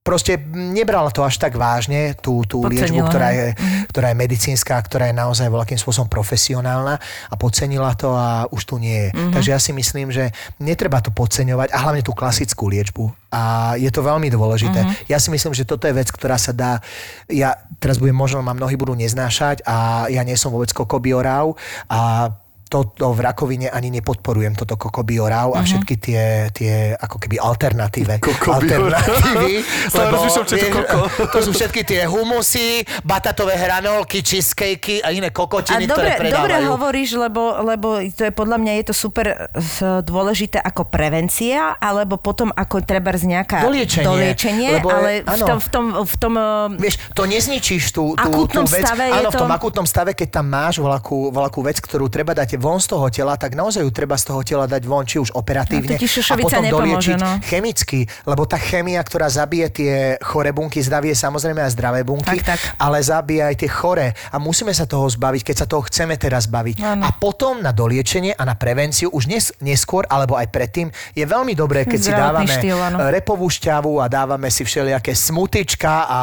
proste 0.02 0.36
nebrala 0.52 1.14
to 1.14 1.22
až 1.22 1.38
tak 1.38 1.54
vážne, 1.54 2.18
tú, 2.18 2.42
tú 2.44 2.66
Podcenila, 2.66 2.82
liečbu, 2.82 3.00
ktorá 3.06 3.28
je, 3.30 3.46
ktorá 3.90 4.14
je 4.14 4.22
medicínska, 4.22 4.78
ktorá 4.78 5.10
je 5.10 5.18
naozaj 5.18 5.50
voľakým 5.50 5.76
spôsobom 5.76 6.06
profesionálna 6.06 7.02
a 7.02 7.34
podcenila 7.34 7.98
to 7.98 8.14
a 8.14 8.46
už 8.54 8.62
tu 8.62 8.78
nie 8.78 8.94
je. 8.94 9.10
Mm-hmm. 9.10 9.32
Takže 9.34 9.50
ja 9.50 9.58
si 9.58 9.74
myslím, 9.74 10.14
že 10.14 10.30
netreba 10.62 11.02
to 11.02 11.10
podceňovať 11.10 11.74
a 11.74 11.76
hlavne 11.82 12.06
tú 12.06 12.14
klasickú 12.14 12.70
liečbu. 12.70 13.10
A 13.34 13.74
je 13.78 13.90
to 13.90 14.06
veľmi 14.06 14.30
dôležité. 14.30 14.86
Mm-hmm. 14.86 15.10
Ja 15.10 15.18
si 15.18 15.34
myslím, 15.34 15.54
že 15.54 15.66
toto 15.66 15.90
je 15.90 15.94
vec, 15.94 16.06
ktorá 16.10 16.38
sa 16.38 16.54
dá... 16.54 16.78
Ja 17.26 17.58
teraz 17.82 17.98
budem, 17.98 18.14
možno 18.14 18.42
ma 18.42 18.54
mnohí 18.54 18.78
budú 18.78 18.94
neznášať 18.94 19.66
a 19.66 20.06
ja 20.06 20.22
nie 20.22 20.38
som 20.38 20.54
vôbec 20.54 20.70
kokobiorau 20.70 21.58
a 21.90 22.30
toto 22.70 23.10
v 23.10 23.20
rakovine 23.20 23.66
ani 23.66 23.90
nepodporujem, 23.90 24.54
toto 24.54 24.78
kokobiorav 24.78 25.52
a 25.52 25.60
všetky 25.60 25.94
tie, 25.96 26.22
tie 26.48 26.74
ako 26.94 27.18
keby 27.18 27.36
alternatíve. 27.36 28.22
Alternatívy. 28.22 29.54
To 29.90 30.06
vieš, 30.06 30.38
koko. 30.70 30.98
to 31.28 31.38
sú 31.40 31.50
všetky 31.50 31.82
tie 31.82 32.06
humusy, 32.06 32.68
batatové 33.02 33.56
hranolky, 33.56 34.20
cheesecakey 34.20 35.00
a 35.00 35.10
iné 35.10 35.28
A 35.28 35.34
kokotiny, 35.34 35.84
dobre, 35.84 36.14
ktoré 36.14 36.30
dobre 36.30 36.54
predávajú. 36.54 36.66
hovoríš, 36.70 37.10
lebo, 37.16 37.42
lebo 37.64 37.88
to 38.06 38.22
je 38.22 38.32
podľa 38.32 38.56
mňa 38.56 38.72
je 38.72 38.84
to 38.84 38.94
super 38.94 39.26
s- 39.52 39.82
dôležité 40.00 40.58
ako 40.58 40.86
prevencia, 40.86 41.74
alebo 41.74 42.16
potom 42.16 42.50
ako 42.50 42.80
treba 42.80 43.10
z 43.12 43.26
nejaká 43.28 43.60
Doliečenie, 43.60 44.06
doliečenie 44.06 44.68
lebo 44.78 44.88
ale 44.88 45.20
v 45.20 45.28
áno. 45.28 45.44
tom, 45.44 45.58
v 45.58 45.68
tom, 45.68 45.84
v 45.98 46.14
tom 46.16 46.32
eh, 46.34 46.78
Vieš, 46.78 46.94
to 47.10 47.22
nezničíš 47.24 47.84
tú, 47.90 48.14
tú, 48.14 48.30
tú 48.46 48.62
vec. 48.64 48.80
stave 48.80 49.08
je 49.08 49.18
Áno, 49.18 49.28
v 49.28 49.36
tom 49.36 49.48
to- 49.48 49.56
akútnom 49.56 49.82
stave, 49.84 50.14
keď 50.14 50.28
tam 50.32 50.46
máš 50.46 50.78
voľakú, 50.78 51.30
voľakú 51.30 51.60
vec, 51.60 51.76
ktorú 51.76 52.06
treba 52.06 52.30
dať 52.32 52.59
von 52.60 52.76
z 52.78 52.86
toho 52.92 53.08
tela, 53.08 53.34
tak 53.34 53.56
naozaj 53.56 53.80
ju 53.80 53.90
treba 53.90 54.20
z 54.20 54.24
toho 54.28 54.40
tela 54.44 54.68
dať 54.68 54.82
von, 54.84 55.08
či 55.08 55.16
už 55.16 55.32
operatívne 55.32 55.96
No 55.96 56.04
a 56.30 56.36
potom 56.36 56.60
nepomôže, 56.60 56.76
doliečiť 56.76 57.16
no. 57.16 57.30
chemicky, 57.40 58.00
lebo 58.28 58.44
tá 58.44 58.60
chemia, 58.60 59.00
ktorá 59.00 59.26
zabije 59.26 59.66
tie 59.72 59.92
chore 60.20 60.52
bunky, 60.52 60.84
zdravie 60.84 61.16
samozrejme 61.16 61.64
aj 61.64 61.72
zdravé 61.72 62.04
bunky, 62.04 62.38
Tak, 62.38 62.44
tak. 62.44 62.60
ale 62.76 63.00
zabíja 63.00 63.48
aj 63.48 63.56
tie 63.56 63.70
chore 63.72 64.06
a 64.12 64.36
musíme 64.36 64.70
sa 64.70 64.84
toho 64.84 65.08
zbaviť, 65.08 65.42
keď 65.42 65.56
sa 65.56 65.66
toho 65.66 65.82
chceme 65.88 66.20
teraz 66.20 66.44
zbaviť. 66.44 66.76
Áno. 66.84 67.02
A 67.06 67.16
potom 67.16 67.64
na 67.64 67.72
doliečenie 67.72 68.36
a 68.36 68.42
na 68.44 68.52
prevenciu 68.54 69.08
už 69.08 69.24
nes, 69.26 69.48
neskôr 69.64 70.04
alebo 70.06 70.36
aj 70.36 70.52
predtým 70.52 70.92
je 71.16 71.24
veľmi 71.24 71.56
dobré, 71.56 71.88
keď 71.88 71.98
si 71.98 72.12
Zdravotný 72.12 72.44
dávame 72.44 72.54
štýl, 72.60 72.76
e, 72.76 73.10
repovú 73.14 73.46
šťavu 73.48 73.92
a 74.02 74.06
dávame 74.10 74.48
si 74.52 74.66
všelijaké 74.66 75.16
smutička 75.16 76.04
a, 76.04 76.20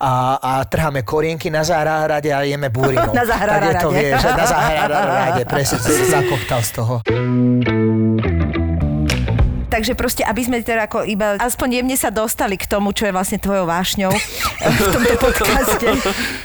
a, 0.00 0.10
a 0.40 0.52
trháme 0.66 1.06
korienky 1.06 1.52
na 1.52 1.62
záhrade 1.62 2.32
a 2.32 2.42
jeme 2.42 2.72
búrinu. 2.72 3.12
Na 3.16 3.22
Tak 3.22 3.62
je 3.62 3.74
to, 3.78 3.90
záhrade. 3.92 3.96
vieš, 3.96 4.22
na 4.24 4.46
záhrade, 4.46 5.42
presne 5.46 5.75
zakoptal 6.10 6.62
z 6.62 6.70
toho. 6.72 7.00
Takže 9.76 9.92
proste, 9.92 10.24
aby 10.24 10.40
sme 10.40 10.64
teda 10.64 10.88
ako 10.88 11.04
iba 11.04 11.36
aspoň 11.36 11.84
jemne 11.84 11.96
sa 12.00 12.08
dostali 12.08 12.56
k 12.56 12.64
tomu, 12.64 12.96
čo 12.96 13.04
je 13.04 13.12
vlastne 13.12 13.36
tvojou 13.36 13.68
vášňou 13.68 14.08
v 14.08 14.78
tomto 14.88 15.14
podcaste. 15.20 15.88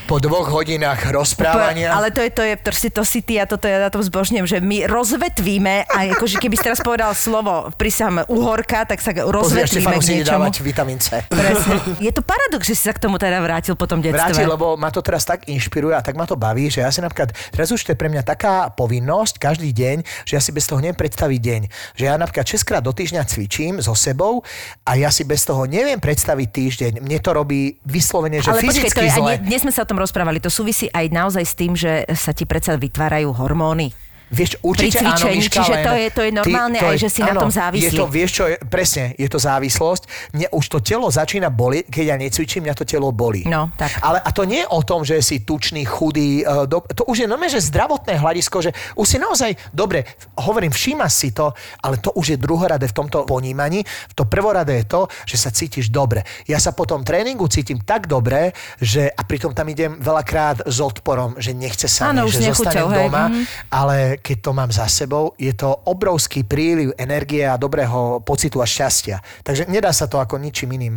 Po 0.04 0.20
dvoch 0.20 0.52
hodinách 0.52 1.08
rozprávania. 1.16 1.96
Ale 1.96 2.12
to 2.12 2.20
je, 2.20 2.30
to 2.36 2.44
je, 2.44 2.54
proste 2.60 2.92
to 2.92 3.08
si 3.08 3.24
ty 3.24 3.40
a 3.40 3.48
toto 3.48 3.72
ja 3.72 3.80
na 3.80 3.88
tom 3.88 4.04
zbožňujem, 4.04 4.44
že 4.44 4.58
my 4.60 4.84
rozvetvíme 4.92 5.88
a 5.88 6.12
akože 6.12 6.44
keby 6.44 6.60
si 6.60 6.64
teraz 6.68 6.84
povedal 6.84 7.16
slovo, 7.16 7.72
prisám 7.80 8.28
uhorka, 8.28 8.84
tak 8.84 9.00
sa 9.00 9.16
Pozri, 9.16 9.32
rozvetvíme 9.32 9.96
k 9.96 10.04
si 10.04 10.14
niečomu. 10.20 10.52
vitamín 10.60 11.00
C. 11.00 11.24
Presne. 11.32 11.80
Je 12.04 12.12
to 12.12 12.20
paradox, 12.20 12.68
že 12.68 12.76
si 12.76 12.84
sa 12.84 12.92
k 12.92 13.00
tomu 13.00 13.16
teda 13.16 13.40
vrátil 13.40 13.80
po 13.80 13.88
tom 13.88 14.04
detstve. 14.04 14.20
Vráti, 14.20 14.44
lebo 14.44 14.76
ma 14.76 14.92
to 14.92 15.00
teraz 15.00 15.24
tak 15.24 15.48
inšpiruje 15.48 15.96
a 15.96 16.04
tak 16.04 16.20
ma 16.20 16.28
to 16.28 16.36
baví, 16.36 16.68
že 16.68 16.84
ja 16.84 16.92
si 16.92 17.00
napríklad, 17.00 17.32
teraz 17.56 17.72
už 17.72 17.80
to 17.88 17.96
je 17.96 17.98
pre 17.98 18.12
mňa 18.12 18.28
taká 18.28 18.68
povinnosť 18.76 19.40
každý 19.40 19.72
deň, 19.72 20.04
že 20.28 20.36
ja 20.36 20.42
si 20.44 20.52
bez 20.52 20.68
toho 20.68 20.84
neviem 20.84 21.00
predstaviť 21.00 21.40
deň. 21.40 21.62
Že 21.96 22.04
ja 22.04 22.20
napríklad 22.20 22.44
6 22.44 22.68
krát 22.68 22.84
do 22.84 22.92
týždňa 22.92 23.21
cvičím 23.26 23.82
so 23.82 23.96
sebou 23.96 24.46
a 24.86 24.98
ja 24.98 25.10
si 25.14 25.24
bez 25.24 25.46
toho 25.48 25.66
neviem 25.70 25.98
predstaviť 25.98 26.48
týždeň. 26.50 26.92
Mne 27.02 27.20
to 27.22 27.32
robí 27.32 27.80
vyslovene, 27.88 28.42
že 28.42 28.52
Ale 28.52 28.62
fyzicky 28.62 28.92
to 28.92 29.06
je, 29.06 29.12
zle. 29.14 29.34
dnes 29.42 29.62
sme 29.64 29.74
sa 29.74 29.84
o 29.84 29.90
tom 29.90 30.00
rozprávali, 30.00 30.44
to 30.44 30.52
súvisí 30.52 30.92
aj 30.92 31.06
naozaj 31.10 31.44
s 31.44 31.54
tým, 31.54 31.74
že 31.74 32.06
sa 32.14 32.36
ti 32.36 32.44
predsa 32.46 32.76
vytvárajú 32.76 33.32
hormóny. 33.36 33.92
Vieš, 34.32 34.64
určite 34.64 35.04
Pri 35.04 35.06
áno, 35.06 35.12
cvičení, 35.12 35.38
Miška, 35.44 35.56
čiže 35.60 35.74
len 35.76 35.84
to 35.84 35.94
je- 35.94 36.12
to 36.16 36.22
je 36.24 36.32
normálne 36.32 36.80
aj, 36.80 36.98
že 36.98 37.10
si 37.12 37.20
na 37.20 37.36
tom 37.36 37.52
závislý. 37.52 37.92
Je 37.92 38.00
to, 38.00 38.06
vieš 38.08 38.32
čo, 38.32 38.44
je, 38.48 38.56
presne, 38.64 39.12
je 39.20 39.28
to 39.28 39.40
závislosť. 39.44 40.04
Mne 40.32 40.48
už 40.56 40.66
to 40.72 40.80
telo 40.80 41.12
začína 41.12 41.52
boliť, 41.52 41.84
keď 41.92 42.06
ja 42.08 42.16
necvičím, 42.16 42.64
mňa 42.64 42.76
to 42.80 42.86
telo 42.88 43.12
bolí. 43.12 43.44
No, 43.44 43.68
tak. 43.76 43.92
Ale 44.00 44.24
a 44.24 44.30
to 44.32 44.48
nie 44.48 44.64
je 44.64 44.68
o 44.72 44.80
tom, 44.88 45.04
že 45.04 45.20
si 45.20 45.44
tučný, 45.44 45.84
chudý, 45.84 46.48
e, 46.48 46.64
do, 46.64 46.80
to 46.80 47.04
už 47.12 47.26
je 47.26 47.28
normálne, 47.28 47.52
že 47.52 47.60
zdravotné 47.60 48.16
hľadisko, 48.16 48.58
že 48.64 48.72
už 48.96 49.06
si 49.06 49.18
naozaj, 49.20 49.52
dobre, 49.76 50.08
hovorím, 50.40 50.72
všímaš 50.72 51.12
si 51.12 51.30
to, 51.36 51.52
ale 51.84 52.00
to 52.00 52.16
už 52.16 52.32
je 52.32 52.38
druhoradé 52.40 52.88
v 52.88 52.96
tomto 52.96 53.28
ponímaní. 53.28 53.84
To 54.16 54.24
prvoradé 54.24 54.80
je 54.80 54.86
to, 54.88 55.02
že 55.28 55.36
sa 55.36 55.52
cítiš 55.52 55.92
dobre. 55.92 56.24
Ja 56.48 56.64
sa 56.64 56.72
po 56.72 56.88
tom 56.88 57.04
tréningu 57.04 57.52
cítim 57.52 57.84
tak 57.84 58.08
dobre, 58.08 58.56
že 58.80 59.12
a 59.12 59.28
pritom 59.28 59.52
tam 59.52 59.68
idem 59.68 60.00
veľakrát 60.00 60.64
s 60.64 60.78
odporom, 60.80 61.36
že 61.36 61.52
nechce 61.52 61.92
sa 61.92 62.16
Áno, 62.16 62.32
už 62.32 62.40
že 62.40 62.48
nechuťou, 62.48 62.56
zostanem 62.64 62.88
hej, 62.88 62.98
doma, 63.04 63.24
mhm. 63.28 63.44
ale 63.68 63.98
keď 64.22 64.38
to 64.40 64.52
mám 64.54 64.70
za 64.70 64.86
sebou, 64.86 65.34
je 65.36 65.52
to 65.52 65.68
obrovský 65.90 66.46
príliv 66.46 66.94
energie 66.96 67.44
a 67.44 67.58
dobrého 67.58 68.22
pocitu 68.22 68.62
a 68.62 68.68
šťastia. 68.70 69.20
Takže 69.42 69.66
nedá 69.68 69.90
sa 69.90 70.06
to 70.06 70.22
ako 70.22 70.38
ničím 70.38 70.78
iným. 70.78 70.96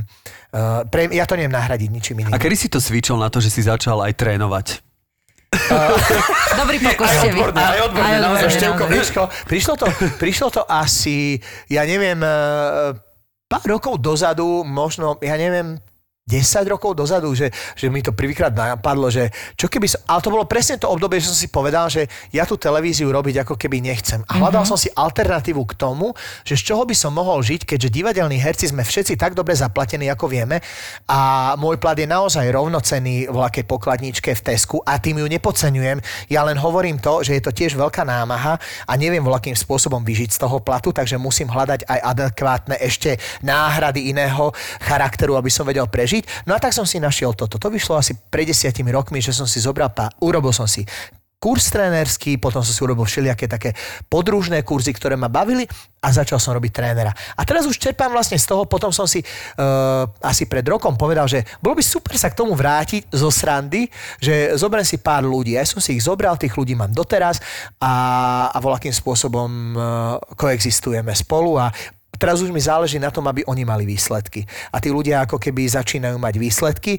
Uh, 0.52 0.84
pre, 0.86 1.08
ja 1.10 1.24
to 1.24 1.34
neviem 1.34 1.50
nahradiť 1.52 1.88
ničím 1.90 2.16
iným. 2.22 2.32
A 2.32 2.38
kedy 2.38 2.54
si 2.54 2.68
to 2.68 2.78
cvičil 2.78 3.16
na 3.16 3.32
to, 3.32 3.40
že 3.40 3.50
si 3.50 3.64
začal 3.64 4.04
aj 4.04 4.12
trénovať? 4.14 4.66
Dobrý 6.60 6.82
pokus 6.82 7.06
ste 7.06 7.30
vy. 7.30 7.38
odborné, 7.38 7.62
aj 7.62 7.80
odborné, 7.86 8.10
Aj 8.10 8.20
naozaj, 8.20 8.42
odborné, 8.42 8.58
Števko, 8.58 8.82
naozaj. 8.82 8.94
vieš 8.94 9.08
ko, 9.14 9.22
prišlo 9.46 9.74
to, 9.78 9.86
prišlo 10.18 10.48
to 10.50 10.62
asi, 10.66 11.38
ja 11.70 11.82
neviem, 11.86 12.18
eh, 12.18 12.90
pár 13.46 13.64
rokov 13.64 14.02
dozadu, 14.02 14.66
možno, 14.66 15.14
ja 15.22 15.38
neviem, 15.38 15.78
10 16.24 16.72
rokov 16.72 16.96
dozadu, 16.96 17.36
že, 17.36 17.52
že 17.76 17.92
mi 17.92 18.00
to 18.00 18.16
prvýkrát 18.16 18.48
napadlo, 18.48 19.12
že 19.12 19.28
čo 19.60 19.68
keby 19.68 19.92
som, 19.92 20.00
ale 20.08 20.24
to 20.24 20.32
bolo 20.32 20.48
presne 20.48 20.80
to 20.80 20.88
obdobie, 20.88 21.20
že 21.20 21.28
som 21.28 21.36
si 21.36 21.52
povedal, 21.52 21.92
že 21.92 22.08
ja 22.32 22.48
tú 22.48 22.56
televíziu 22.56 23.12
robiť 23.12 23.44
ako 23.44 23.60
keby 23.60 23.84
nechcem. 23.84 24.24
A 24.32 24.40
hľadal 24.40 24.64
mm-hmm. 24.64 24.72
som 24.72 24.80
si 24.80 24.88
alternatívu 24.88 25.60
k 25.68 25.76
tomu, 25.76 26.16
že 26.40 26.56
z 26.56 26.72
čoho 26.72 26.88
by 26.88 26.96
som 26.96 27.12
mohol 27.12 27.44
žiť, 27.44 27.68
keďže 27.68 27.92
divadelní 27.92 28.40
herci 28.40 28.72
sme 28.72 28.88
všetci 28.88 29.20
tak 29.20 29.36
dobre 29.36 29.52
zaplatení, 29.52 30.08
ako 30.08 30.32
vieme 30.32 30.64
a 31.12 31.52
môj 31.60 31.76
plat 31.76 31.92
je 31.92 32.08
naozaj 32.08 32.48
rovnocený 32.48 33.28
v 33.28 33.36
lakej 33.36 33.68
pokladničke 33.68 34.32
v 34.32 34.40
Tesku 34.48 34.80
a 34.80 34.96
tým 34.96 35.20
ju 35.20 35.28
nepodceňujem. 35.28 36.00
Ja 36.32 36.48
len 36.48 36.56
hovorím 36.56 37.04
to, 37.04 37.20
že 37.20 37.36
je 37.36 37.44
to 37.44 37.52
tiež 37.52 37.76
veľká 37.76 38.00
námaha 38.00 38.56
a 38.88 38.92
neviem 38.96 39.20
voľakým 39.20 39.52
spôsobom 39.52 40.00
vyžiť 40.00 40.32
z 40.32 40.38
toho 40.40 40.64
platu, 40.64 40.88
takže 40.88 41.20
musím 41.20 41.52
hľadať 41.52 41.84
aj 41.84 42.00
adekvátne 42.00 42.80
ešte 42.80 43.20
náhrady 43.44 44.08
iného 44.08 44.56
charakteru, 44.80 45.36
aby 45.36 45.52
som 45.52 45.68
vedel 45.68 45.84
prežiť. 45.84 46.13
No 46.44 46.54
a 46.54 46.60
tak 46.60 46.76
som 46.76 46.84
si 46.84 47.00
našiel 47.00 47.32
toto. 47.32 47.56
To 47.56 47.72
vyšlo 47.72 47.96
asi 47.96 48.14
pred 48.14 48.46
desiatimi 48.46 48.92
rokmi, 48.92 49.24
že 49.24 49.32
som 49.32 49.48
si 49.48 49.58
zobral, 49.58 49.90
pá, 49.90 50.12
urobil 50.20 50.52
som 50.52 50.68
si 50.68 50.84
kurz 51.44 51.68
trénerský, 51.68 52.40
potom 52.40 52.64
som 52.64 52.72
si 52.72 52.80
urobil 52.80 53.04
všelijaké 53.04 53.44
také 53.44 53.76
podružné 54.08 54.64
kurzy, 54.64 54.96
ktoré 54.96 55.12
ma 55.12 55.28
bavili 55.28 55.68
a 56.00 56.08
začal 56.08 56.40
som 56.40 56.56
robiť 56.56 56.72
trénera. 56.72 57.12
A 57.36 57.44
teraz 57.44 57.68
už 57.68 57.76
čerpám 57.76 58.08
vlastne 58.08 58.40
z 58.40 58.48
toho, 58.48 58.64
potom 58.64 58.88
som 58.88 59.04
si 59.04 59.20
uh, 59.20 60.08
asi 60.24 60.48
pred 60.48 60.64
rokom 60.64 60.96
povedal, 60.96 61.28
že 61.28 61.44
bolo 61.60 61.76
by 61.76 61.84
super 61.84 62.16
sa 62.16 62.32
k 62.32 62.38
tomu 62.40 62.56
vrátiť 62.56 63.12
zo 63.12 63.28
srandy, 63.28 63.92
že 64.16 64.56
zoberiem 64.56 64.88
si 64.88 64.96
pár 64.96 65.28
ľudí. 65.28 65.60
Ja 65.60 65.68
som 65.68 65.84
si 65.84 66.00
ich 66.00 66.04
zobral, 66.08 66.40
tých 66.40 66.56
ľudí 66.56 66.72
mám 66.72 66.96
doteraz 66.96 67.44
a, 67.76 67.92
a 68.48 68.56
voľakým 68.64 68.96
spôsobom 68.96 69.76
uh, 69.76 70.16
koexistujeme 70.40 71.12
spolu 71.12 71.60
a 71.60 71.68
Teraz 72.18 72.40
už 72.42 72.50
mi 72.50 72.60
záleží 72.62 72.98
na 72.98 73.10
tom, 73.10 73.26
aby 73.30 73.42
oni 73.46 73.64
mali 73.66 73.84
výsledky. 73.86 74.46
A 74.70 74.78
tí 74.78 74.90
ľudia 74.90 75.24
ako 75.24 75.38
keby 75.38 75.66
začínajú 75.66 76.16
mať 76.18 76.34
výsledky 76.36 76.92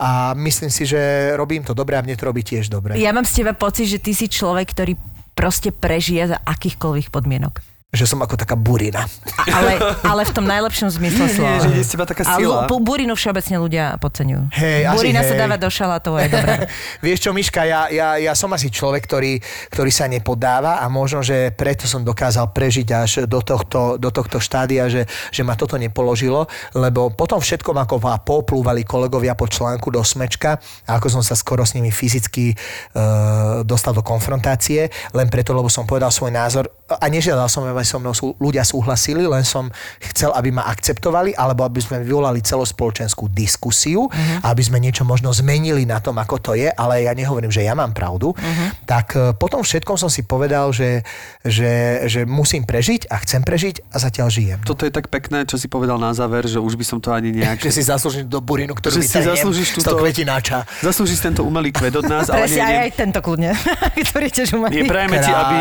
a 0.00 0.32
myslím 0.36 0.70
si, 0.70 0.84
že 0.88 1.32
robím 1.34 1.64
to 1.64 1.72
dobre 1.72 1.96
a 1.96 2.04
mne 2.04 2.16
to 2.16 2.28
robí 2.28 2.44
tiež 2.44 2.68
dobre. 2.68 2.96
Ja 3.00 3.12
mám 3.12 3.26
z 3.26 3.42
teba 3.42 3.52
pocit, 3.56 3.88
že 3.88 3.98
ty 3.98 4.12
si 4.12 4.28
človek, 4.28 4.72
ktorý 4.72 4.92
proste 5.32 5.72
prežije 5.72 6.36
za 6.36 6.38
akýchkoľvek 6.44 7.08
podmienok. 7.08 7.71
Že 7.92 8.16
som 8.16 8.24
ako 8.24 8.40
taká 8.40 8.56
burina. 8.56 9.04
Ale, 9.52 9.76
ale 10.00 10.24
v 10.24 10.32
tom 10.32 10.48
najlepšom 10.48 10.88
zmysle 10.96 11.28
slova. 11.28 11.60
že 11.60 11.76
je 11.76 11.84
z 11.84 11.90
teba 11.92 12.08
taká 12.08 12.24
sila. 12.24 12.64
lu- 12.64 12.80
burinu 12.80 13.12
všeobecne 13.12 13.60
ľudia 13.60 14.00
podceňujú. 14.00 14.48
Hej, 14.48 14.80
asi 14.88 14.96
Burina 14.96 15.20
sa 15.20 15.36
hej. 15.36 15.40
dáva 15.44 15.56
do 15.60 15.68
šalátovou, 15.68 16.16
je 16.24 16.32
dobré. 16.32 16.54
Vieš 17.04 17.28
čo, 17.28 17.30
Miška, 17.36 17.68
ja, 17.68 17.92
ja, 17.92 18.16
ja 18.16 18.32
som 18.32 18.48
asi 18.56 18.72
človek, 18.72 19.04
ktorý, 19.04 19.44
ktorý 19.68 19.92
sa 19.92 20.08
nepodáva 20.08 20.80
a 20.80 20.88
možno, 20.88 21.20
že 21.20 21.52
preto 21.52 21.84
som 21.84 22.00
dokázal 22.00 22.48
prežiť 22.56 22.88
až 22.96 23.10
do 23.28 23.44
tohto, 23.44 24.00
do 24.00 24.08
tohto 24.08 24.40
štádia, 24.40 24.88
že, 24.88 25.04
že 25.28 25.44
ma 25.44 25.52
toto 25.52 25.76
nepoložilo, 25.76 26.48
lebo 26.72 27.12
potom 27.12 27.44
všetkom 27.44 27.76
ako 27.76 28.00
ma 28.00 28.16
poplúvali 28.24 28.88
kolegovia 28.88 29.36
po 29.36 29.44
článku 29.44 29.92
do 29.92 30.00
smečka 30.00 30.56
a 30.88 30.96
ako 30.96 31.20
som 31.20 31.20
sa 31.20 31.36
skoro 31.36 31.60
s 31.68 31.76
nimi 31.76 31.92
fyzicky 31.92 32.56
uh, 32.96 33.60
dostal 33.68 33.92
do 33.92 34.00
konfrontácie, 34.00 34.88
len 35.12 35.28
preto, 35.28 35.52
lebo 35.52 35.68
som 35.68 35.84
povedal 35.84 36.08
svoj 36.08 36.32
názor 36.32 36.72
a 36.88 37.04
nežiadal 37.08 37.52
som, 37.52 37.64
aby 37.82 37.90
so 37.90 37.98
mnou 37.98 38.14
sú, 38.14 38.38
ľudia 38.38 38.62
súhlasili, 38.62 39.26
len 39.26 39.42
som 39.42 39.66
chcel, 40.14 40.30
aby 40.38 40.54
ma 40.54 40.70
akceptovali, 40.70 41.34
alebo 41.34 41.66
aby 41.66 41.82
sme 41.82 41.98
vyvolali 42.06 42.38
celospoločenskú 42.38 43.26
diskusiu, 43.34 44.06
uh-huh. 44.06 44.46
aby 44.46 44.62
sme 44.62 44.78
niečo 44.78 45.02
možno 45.02 45.34
zmenili 45.34 45.82
na 45.82 45.98
tom, 45.98 46.14
ako 46.22 46.38
to 46.38 46.52
je, 46.54 46.70
ale 46.70 47.02
ja 47.02 47.10
nehovorím, 47.10 47.50
že 47.50 47.66
ja 47.66 47.74
mám 47.74 47.90
pravdu. 47.90 48.30
Uh-huh. 48.30 48.68
Tak 48.86 49.06
e, 49.18 49.34
potom 49.34 49.66
všetkom 49.66 49.98
som 49.98 50.06
si 50.06 50.22
povedal, 50.22 50.70
že, 50.70 51.02
že, 51.42 52.06
že 52.06 52.22
musím 52.22 52.62
prežiť 52.62 53.10
a 53.10 53.18
chcem 53.26 53.42
prežiť 53.42 53.90
a 53.90 53.98
zatiaľ 53.98 54.30
žijem. 54.30 54.58
Toto 54.62 54.86
je 54.86 54.94
tak 54.94 55.10
pekné, 55.10 55.42
čo 55.42 55.58
si 55.58 55.66
povedal 55.66 55.98
na 55.98 56.14
záver, 56.14 56.46
že 56.46 56.62
už 56.62 56.78
by 56.78 56.84
som 56.86 56.98
to 57.02 57.10
ani 57.10 57.34
nejak... 57.34 57.58
Že 57.72 57.74
si 57.74 57.82
zaslúžiš 57.88 58.24
do 58.28 58.38
burinu, 58.42 58.76
ktorú 58.76 59.00
že 59.00 59.08
si 59.08 59.18
zaslúžiš 59.18 59.74
z 59.74 59.82
túto... 59.82 59.98
kvetináča. 59.98 60.68
Zaslúžiš 60.84 61.24
tento 61.24 61.42
umelý 61.42 61.72
kvet 61.72 61.98
od 61.98 62.06
nás, 62.06 62.28
ale 62.32 62.46
nie, 62.46 62.60
aj, 62.60 62.68
nie, 62.68 62.78
aj 62.86 62.90
tento 62.94 63.18
kľudne, 63.24 63.50
ktorý 64.12 64.26
tiež 64.28 64.54
umelý. 64.54 64.82
nie 64.82 64.84
prajeme 64.84 65.16
ti, 65.18 65.32
aby. 65.32 65.56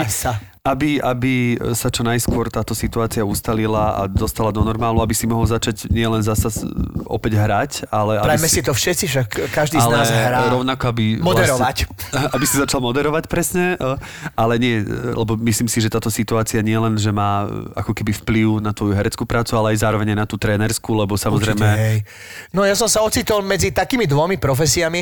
Aby, 0.61 1.01
aby 1.01 1.57
sa 1.73 1.89
čo 1.89 2.05
najskôr 2.05 2.53
táto 2.53 2.77
situácia 2.77 3.25
ustalila 3.25 3.97
a 3.97 4.01
dostala 4.05 4.53
do 4.53 4.61
normálu, 4.61 5.01
aby 5.01 5.09
si 5.17 5.25
mohol 5.25 5.49
začať 5.49 5.89
nielen 5.89 6.21
zasa 6.21 6.53
opäť 7.09 7.33
hrať, 7.33 7.71
ale 7.89 8.21
Prajme 8.21 8.45
si 8.45 8.61
to 8.61 8.69
všetci, 8.69 9.05
však 9.09 9.27
každý 9.49 9.81
z 9.81 9.89
nás 9.89 10.13
hrá. 10.13 10.53
rovnako, 10.53 10.93
aby... 10.93 11.17
Moderovať. 11.17 11.89
Vlastne, 11.89 12.29
aby 12.37 12.45
si 12.45 12.61
začal 12.61 12.77
moderovať 12.77 13.25
presne, 13.25 13.73
e, 13.73 13.97
ale 14.37 14.61
nie, 14.61 14.85
e, 14.85 15.17
lebo 15.17 15.33
myslím 15.33 15.65
si, 15.65 15.81
že 15.81 15.89
táto 15.89 16.13
situácia 16.13 16.61
nie 16.61 16.77
len, 16.77 16.93
že 16.93 17.09
má 17.09 17.49
e, 17.49 17.81
ako 17.81 17.97
keby 17.97 18.13
vplyv 18.21 18.61
na 18.61 18.69
tvoju 18.69 18.93
hereckú 18.93 19.25
prácu, 19.25 19.57
ale 19.57 19.73
aj 19.73 19.81
zároveň 19.81 20.13
na 20.13 20.29
tú 20.29 20.37
trénerskú, 20.37 20.93
lebo 20.93 21.17
samozrejme... 21.17 21.57
Určite, 21.57 21.81
hej. 21.89 21.97
No 22.53 22.61
ja 22.69 22.77
som 22.77 22.85
sa 22.85 23.01
ocitol 23.01 23.41
medzi 23.41 23.73
takými 23.73 24.05
dvomi 24.05 24.37
profesiami, 24.37 25.01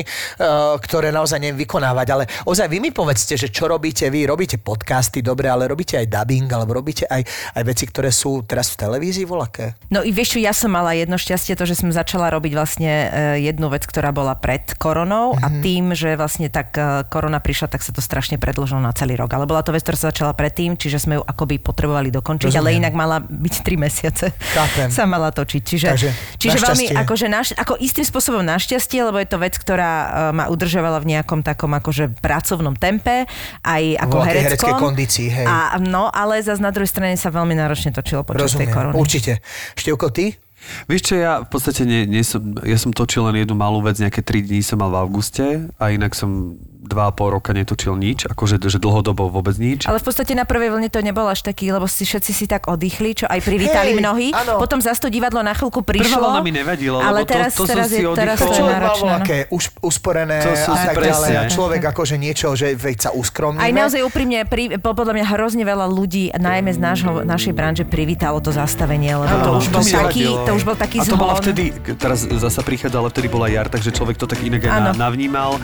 ktoré 0.80 1.12
naozaj 1.12 1.36
neviem 1.36 1.68
vykonávať, 1.68 2.06
ale 2.16 2.24
ozaj 2.48 2.64
vy 2.64 2.78
mi 2.80 2.90
povedzte, 2.94 3.36
že 3.36 3.52
čo 3.52 3.68
robíte 3.68 4.08
vy? 4.08 4.24
Robíte 4.24 4.56
podcasty, 4.56 5.20
dobre, 5.20 5.49
ale 5.50 5.66
robíte 5.66 5.94
aj 5.94 6.06
dubbing, 6.06 6.46
alebo 6.48 6.72
robíte 6.72 7.04
aj, 7.04 7.26
aj 7.52 7.62
veci, 7.64 7.84
ktoré 7.84 8.08
sú 8.08 8.40
teraz 8.40 8.70
v 8.70 8.80
televízii 8.80 9.24
volaké? 9.24 9.74
No 9.88 10.00
i 10.00 10.10
vieš 10.10 10.30
čo, 10.30 10.38
ja 10.38 10.50
som 10.50 10.70
mala 10.70 10.94
jedno 10.94 11.16
šťastie, 11.16 11.52
to, 11.52 11.64
že 11.64 11.74
som 11.74 11.90
začala 11.90 12.30
robiť 12.30 12.52
vlastne 12.52 12.86
e, 12.86 13.06
jednu 13.42 13.66
vec, 13.66 13.82
ktorá 13.82 14.10
bola 14.10 14.32
pred 14.32 14.62
koronou 14.74 15.08
Mhm. 15.30 15.40
a 15.40 15.48
tým, 15.60 15.84
že 15.90 16.14
vlastne 16.14 16.46
tak 16.46 16.72
e, 16.72 16.82
korona 17.04 17.38
prišla, 17.38 17.66
tak 17.68 17.80
sa 17.80 17.90
to 17.90 18.00
strašne 18.00 18.36
predlžilo 18.36 18.78
na 18.78 18.92
celý 18.92 19.14
rok. 19.14 19.28
Ale 19.28 19.44
bola 19.44 19.60
to 19.60 19.70
vec, 19.70 19.80
ktorá 19.80 19.96
sa 19.96 20.08
začala 20.08 20.32
predtým, 20.32 20.74
čiže 20.74 21.00
sme 21.00 21.16
ju 21.16 21.22
akoby 21.22 21.58
potrebovali 21.58 22.10
dokončiť, 22.10 22.52
ale 22.52 22.70
Rozumiem. 22.70 22.80
inak 22.80 22.94
mala 22.94 23.16
byť 23.18 23.54
3 23.58 23.74
mesiace. 23.76 24.30
Chápem. 24.54 24.88
Sa 24.92 25.04
mala 25.04 25.30
točiť. 25.30 25.62
Čiže, 25.62 25.86
Takže 25.88 26.08
čiže 26.36 26.58
veľmi, 26.58 26.86
akože 26.96 27.26
naš, 27.26 27.48
ako 27.54 27.74
istým 27.76 28.02
spôsobom 28.02 28.40
našťastie, 28.40 29.00
lebo 29.00 29.16
je 29.16 29.26
to 29.26 29.36
vec, 29.36 29.54
ktorá 29.54 29.90
e, 29.90 30.06
ma 30.32 30.44
udržovala 30.46 30.98
v 30.98 31.10
nejakom 31.10 31.40
takom 31.40 31.72
akože 31.72 32.14
pracovnom 32.16 32.74
tempe, 32.74 33.24
aj 33.62 33.82
ako 33.98 34.14
Vo 34.14 34.22
hereckom. 34.22 34.76
kondícii, 34.78 35.26
hej. 35.26 35.39
A, 35.46 35.76
no, 35.80 36.08
ale 36.08 36.40
zase 36.42 36.60
na 36.60 36.72
druhej 36.74 36.90
strane 36.90 37.14
sa 37.16 37.28
veľmi 37.30 37.54
náročne 37.56 37.92
točilo 37.94 38.24
počas 38.24 38.56
tej 38.56 38.66
Rozumiem, 38.66 38.74
korony. 38.74 38.94
určite. 38.96 39.32
Števko, 39.76 40.08
ty? 40.12 40.36
Vieš 40.86 41.02
čo, 41.08 41.14
ja 41.16 41.40
v 41.40 41.48
podstate 41.48 41.88
nie, 41.88 42.04
nie 42.04 42.20
som, 42.20 42.40
ja 42.60 42.76
som 42.76 42.92
točil 42.92 43.24
len 43.24 43.40
jednu 43.40 43.56
malú 43.56 43.80
vec, 43.80 43.96
nejaké 43.96 44.20
3 44.20 44.44
dní 44.44 44.60
som 44.60 44.76
mal 44.76 44.92
v 44.92 45.00
auguste 45.00 45.72
a 45.80 45.84
inak 45.88 46.12
som 46.12 46.60
dva 46.90 47.06
a 47.06 47.12
pol 47.12 47.30
roka 47.32 47.54
netočil 47.54 47.94
nič, 47.94 48.26
akože 48.26 48.58
že 48.60 48.76
dlhodobo 48.76 49.30
vôbec 49.30 49.54
nič. 49.54 49.86
Ale 49.86 49.96
v 49.96 50.04
podstate 50.04 50.34
na 50.34 50.42
prvej 50.42 50.68
vlne 50.68 50.88
to 50.88 50.98
nebol 50.98 51.22
až 51.24 51.40
taký, 51.40 51.70
lebo 51.70 51.86
si 51.86 52.02
všetci 52.02 52.32
si 52.32 52.44
tak 52.44 52.66
oddychli, 52.66 53.14
čo 53.14 53.24
aj 53.24 53.38
privítali 53.40 53.94
Hej, 53.94 54.00
mnohí. 54.00 54.28
áno. 54.32 54.58
Potom 54.58 54.78
zase 54.78 54.98
to 54.98 55.08
divadlo 55.08 55.38
na 55.40 55.52
chvíľku 55.52 55.80
Prvá 55.80 55.94
prišlo. 55.94 56.26
vlna 56.26 56.40
mi 56.40 56.50
nevadila, 56.50 56.98
ale 57.00 57.22
lebo 57.22 57.24
to- 57.24 57.32
teraz, 57.32 57.50
to 57.52 57.62
som 57.62 57.70
teraz, 57.70 57.86
si 57.86 58.02
je, 58.02 58.10
teraz 58.10 58.36
oddychol. 58.36 58.50
to 58.50 58.58
je 58.58 58.62
náročné. 58.66 58.90
no. 58.90 59.06
voľaké 59.06 59.38
už, 59.48 59.62
usporené 59.80 60.38
To 60.40 60.52
sú 60.52 60.70
a 60.70 60.76
tak 60.82 60.94
presne. 60.96 61.12
ďalej. 61.12 61.34
A 61.36 61.42
človek 61.48 61.82
akože 61.86 62.16
niečo, 62.16 62.46
že 62.52 62.74
veď 62.74 62.96
sa 62.98 63.10
uskromníme. 63.12 63.62
Aj 63.62 63.70
naozaj 63.70 64.00
úprimne, 64.02 64.42
pri, 64.42 64.80
po- 64.80 64.92
podľa 64.92 65.14
mňa 65.14 65.26
hrozne 65.30 65.62
veľa 65.62 65.86
ľudí, 65.86 66.34
najmä 66.34 66.72
z 66.72 66.80
nášho, 66.80 67.22
našej 67.22 67.52
branže, 67.52 67.84
privítalo 67.84 68.40
to 68.40 68.50
zastavenie, 68.50 69.14
lebo 69.14 69.34
to 69.38 69.50
už 69.56 69.66
bol 69.68 69.82
taký, 69.82 69.94
nevadilo. 70.26 70.46
to 70.46 70.52
už 70.56 70.64
bol 70.64 70.76
taký 70.76 70.96
A 70.98 71.04
to 71.04 71.14
bola 71.14 71.34
vtedy, 71.36 71.64
teraz 71.94 72.24
zasa 72.24 72.64
prichádza, 72.64 72.96
ale 72.96 73.10
vtedy 73.10 73.28
bola 73.28 73.46
jar, 73.46 73.68
takže 73.68 73.92
človek 73.92 74.16
to 74.16 74.26
tak 74.26 74.40
inak 74.40 74.64
aj 74.64 74.96
navnímal. 74.96 75.60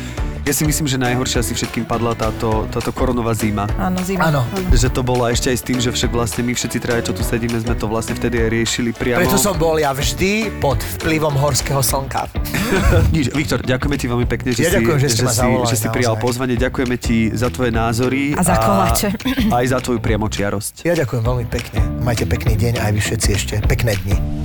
Ja 0.46 0.54
si 0.54 0.62
myslím, 0.62 0.86
že 0.86 0.94
najhoršie 0.94 1.42
asi 1.42 1.58
všetkým 1.58 1.90
padla 1.90 2.14
táto, 2.14 2.70
táto 2.70 2.94
koronová 2.94 3.34
zima. 3.34 3.66
Áno, 3.82 3.98
zima. 4.06 4.30
Áno. 4.30 4.46
Že 4.70 4.94
to 4.94 5.02
bolo 5.02 5.26
ešte 5.26 5.50
aj 5.50 5.58
s 5.58 5.64
tým, 5.66 5.78
že 5.82 5.90
však 5.90 6.14
vlastne 6.14 6.46
my 6.46 6.54
všetci 6.54 6.78
traja, 6.78 7.02
čo 7.02 7.18
tu 7.18 7.26
sedíme, 7.26 7.58
sme 7.58 7.74
to 7.74 7.90
vlastne 7.90 8.14
vtedy 8.14 8.38
aj 8.38 8.54
riešili 8.54 8.94
priamo. 8.94 9.26
Preto 9.26 9.42
som 9.42 9.58
bol 9.58 9.74
ja 9.74 9.90
vždy 9.90 10.54
pod 10.62 10.78
vplyvom 11.02 11.34
horského 11.34 11.82
slnka. 11.82 12.30
Nič, 13.14 13.34
Viktor, 13.34 13.58
ďakujeme 13.58 13.96
ti 13.98 14.06
veľmi 14.06 14.26
pekne, 14.30 14.54
že, 14.54 14.62
Ja 14.62 14.70
si, 14.70 14.78
ďakujem, 14.78 14.98
že 15.02 15.08
ma 15.26 15.32
si, 15.34 15.38
zavolali, 15.42 15.66
že 15.66 15.76
si 15.82 15.88
prijal 15.90 16.14
naozaj. 16.14 16.26
pozvanie. 16.30 16.54
Ďakujeme 16.54 16.94
ti 16.94 17.18
za 17.34 17.48
tvoje 17.50 17.70
názory. 17.74 18.22
A 18.38 18.42
za 18.46 18.54
koláče. 18.62 19.08
Aj 19.50 19.64
za 19.66 19.78
tvoju 19.82 19.98
priamočiarosť. 19.98 20.86
Ja 20.86 20.94
ďakujem 20.94 21.26
veľmi 21.26 21.46
pekne. 21.50 21.82
Majte 22.06 22.22
pekný 22.22 22.54
deň 22.54 22.86
aj 22.86 22.90
vy 22.94 23.00
všetci 23.02 23.28
ešte. 23.34 23.54
Pekné 23.66 23.98
dni. 23.98 24.35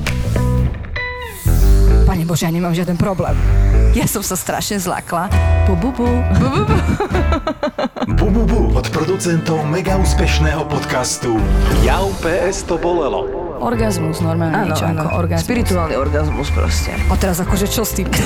Pane 2.11 2.27
Bože, 2.27 2.43
ja 2.43 2.51
nemám 2.51 2.75
žiaden 2.75 2.99
problém. 2.99 3.31
Ja 3.95 4.03
som 4.03 4.19
sa 4.19 4.35
strašne 4.35 4.75
zlakla. 4.83 5.31
Bu, 5.63 5.79
bu, 5.79 5.95
bu. 5.95 6.11
Bu, 6.43 6.47
bu, 6.51 6.61
bu. 6.67 6.75
Bububu 8.19 8.75
od 8.75 8.83
producentov 8.91 9.63
mega 9.63 9.95
úspešného 9.95 10.67
podcastu 10.67 11.39
Jau 11.87 12.11
PS 12.19 12.67
to 12.67 12.75
bolelo. 12.75 13.40
Orgazmus, 13.61 14.25
normálne 14.25 14.73
niečo 14.73 14.89
ako 14.89 15.21
orgazmus. 15.21 15.45
Spirituálny 15.45 15.93
orgazmus 15.93 16.49
proste. 16.49 16.97
A 16.97 17.13
teraz 17.13 17.37
akože 17.45 17.69
čo 17.69 17.85
s 17.85 17.93
týmto? 17.93 18.17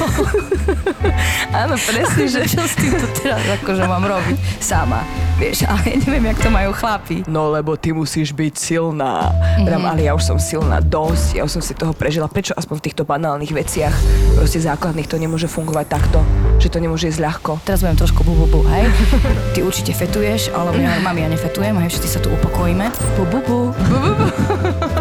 Áno, 1.67 1.75
presne, 1.75 2.23
že 2.31 2.47
čo 2.47 2.63
s 2.63 2.79
týmto 2.79 3.03
teraz 3.19 3.43
akože 3.59 3.83
mám 3.83 4.07
robiť 4.07 4.39
sama. 4.63 5.03
Vieš, 5.35 5.67
ale 5.67 5.91
ja 5.91 5.95
neviem, 6.07 6.31
jak 6.31 6.39
to 6.39 6.47
majú 6.47 6.71
chlapi. 6.71 7.27
No 7.27 7.51
lebo 7.51 7.75
ty 7.75 7.91
musíš 7.91 8.31
byť 8.31 8.53
silná. 8.55 9.35
Mm-hmm. 9.59 9.83
ale 9.83 10.01
ja 10.07 10.15
už 10.15 10.23
som 10.23 10.39
silná 10.39 10.79
dosť, 10.79 11.35
ja 11.35 11.43
už 11.43 11.59
som 11.59 11.63
si 11.63 11.75
toho 11.75 11.91
prežila. 11.91 12.31
Prečo 12.31 12.55
aspoň 12.55 12.75
v 12.79 12.83
týchto 12.87 13.03
banálnych 13.03 13.51
veciach, 13.51 13.91
proste 14.39 14.63
základných, 14.63 15.11
to 15.11 15.19
nemôže 15.19 15.51
fungovať 15.51 15.85
takto? 15.91 16.23
Že 16.63 16.67
to 16.71 16.79
nemôže 16.79 17.11
ísť 17.11 17.19
ľahko? 17.19 17.59
Teraz 17.67 17.83
budem 17.83 17.99
trošku 17.99 18.23
bu, 18.23 18.31
bu, 18.39 18.47
bu, 18.47 18.59
hej? 18.71 18.87
Ty 19.51 19.67
určite 19.67 19.91
fetuješ, 19.91 20.55
ale 20.55 20.71
ja, 20.79 20.95
mami, 21.03 21.27
ja 21.27 21.29
nefetujem, 21.31 21.75
hej, 21.83 21.91
všetci 21.91 22.07
sa 22.07 22.19
tu 22.23 22.31
upokojíme. 22.31 22.87
Bu, 23.19 23.23
bu, 23.27 23.39
bu. 23.43 23.59
bu, 23.75 23.97
bu, 23.99 24.11
bu. 24.15 24.27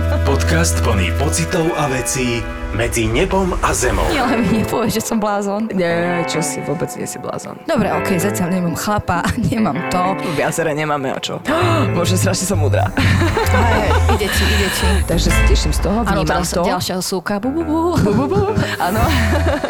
Podcast 0.25 0.81
plný 0.81 1.13
pocitov 1.21 1.69
a 1.77 1.85
vecí 1.93 2.41
medzi 2.73 3.05
nebom 3.05 3.53
a 3.61 3.71
zemou. 3.77 4.09
Ale 4.09 4.41
mi 4.41 4.65
nepovieš, 4.65 4.97
že 4.97 5.03
som 5.05 5.21
blázon. 5.21 5.69
Nie, 5.77 6.25
čo 6.25 6.41
si, 6.41 6.65
vôbec 6.65 6.89
nie 6.97 7.05
si 7.05 7.21
blázon. 7.21 7.61
Dobre, 7.69 7.93
okej, 7.93 8.25
zatiaľ 8.25 8.57
nemám 8.57 8.73
chlapa, 8.73 9.21
nemám 9.53 9.77
to. 9.93 10.17
Viacere 10.33 10.73
nemáme 10.73 11.13
o 11.13 11.21
čo. 11.21 11.45
Bože, 11.97 12.17
strašne 12.17 12.49
som 12.49 12.57
múdra. 12.57 12.89
Hej, 12.97 13.89
ide 14.17 14.29
ti, 14.33 14.45
ide 14.49 14.69
ti. 14.73 14.89
Takže 15.05 15.29
sa 15.29 15.41
teším 15.45 15.73
z 15.77 15.81
toho, 15.85 15.99
vnímam 16.03 16.25
teraz 16.25 16.51
to. 16.51 16.65
ďalšia 16.65 16.97
súka. 17.05 17.37
Bu, 17.37 17.53
bu, 17.53 17.63
bu. 17.63 17.79
Bu, 18.01 18.13
bu, 18.17 18.25
bu. 18.27 18.41
Áno. 18.81 19.05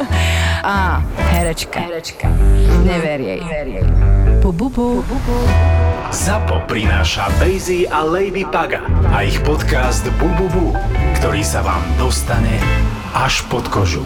Á, 0.65 1.03
herečka. 1.35 1.83
Herečka. 1.83 2.31
Never 2.87 3.19
jej. 3.19 3.43
Never 3.43 3.67
jej. 3.69 4.14
Bu, 4.45 4.53
bu, 4.53 4.77
bu. 4.77 5.03
ZAPO 6.13 6.69
prináša 6.69 7.33
Bejzy 7.41 7.89
a 7.89 8.05
Lady 8.05 8.45
Paga 8.45 8.85
a 9.09 9.25
ich 9.25 9.41
podcast 9.41 10.05
Bububu, 10.21 10.77
ktorý 11.17 11.41
sa 11.41 11.65
vám 11.65 11.81
dostane 11.97 12.61
až 13.17 13.41
pod 13.49 13.65
kožu. 13.73 14.05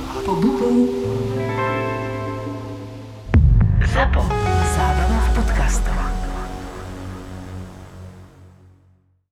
ZAPO. 3.83 4.48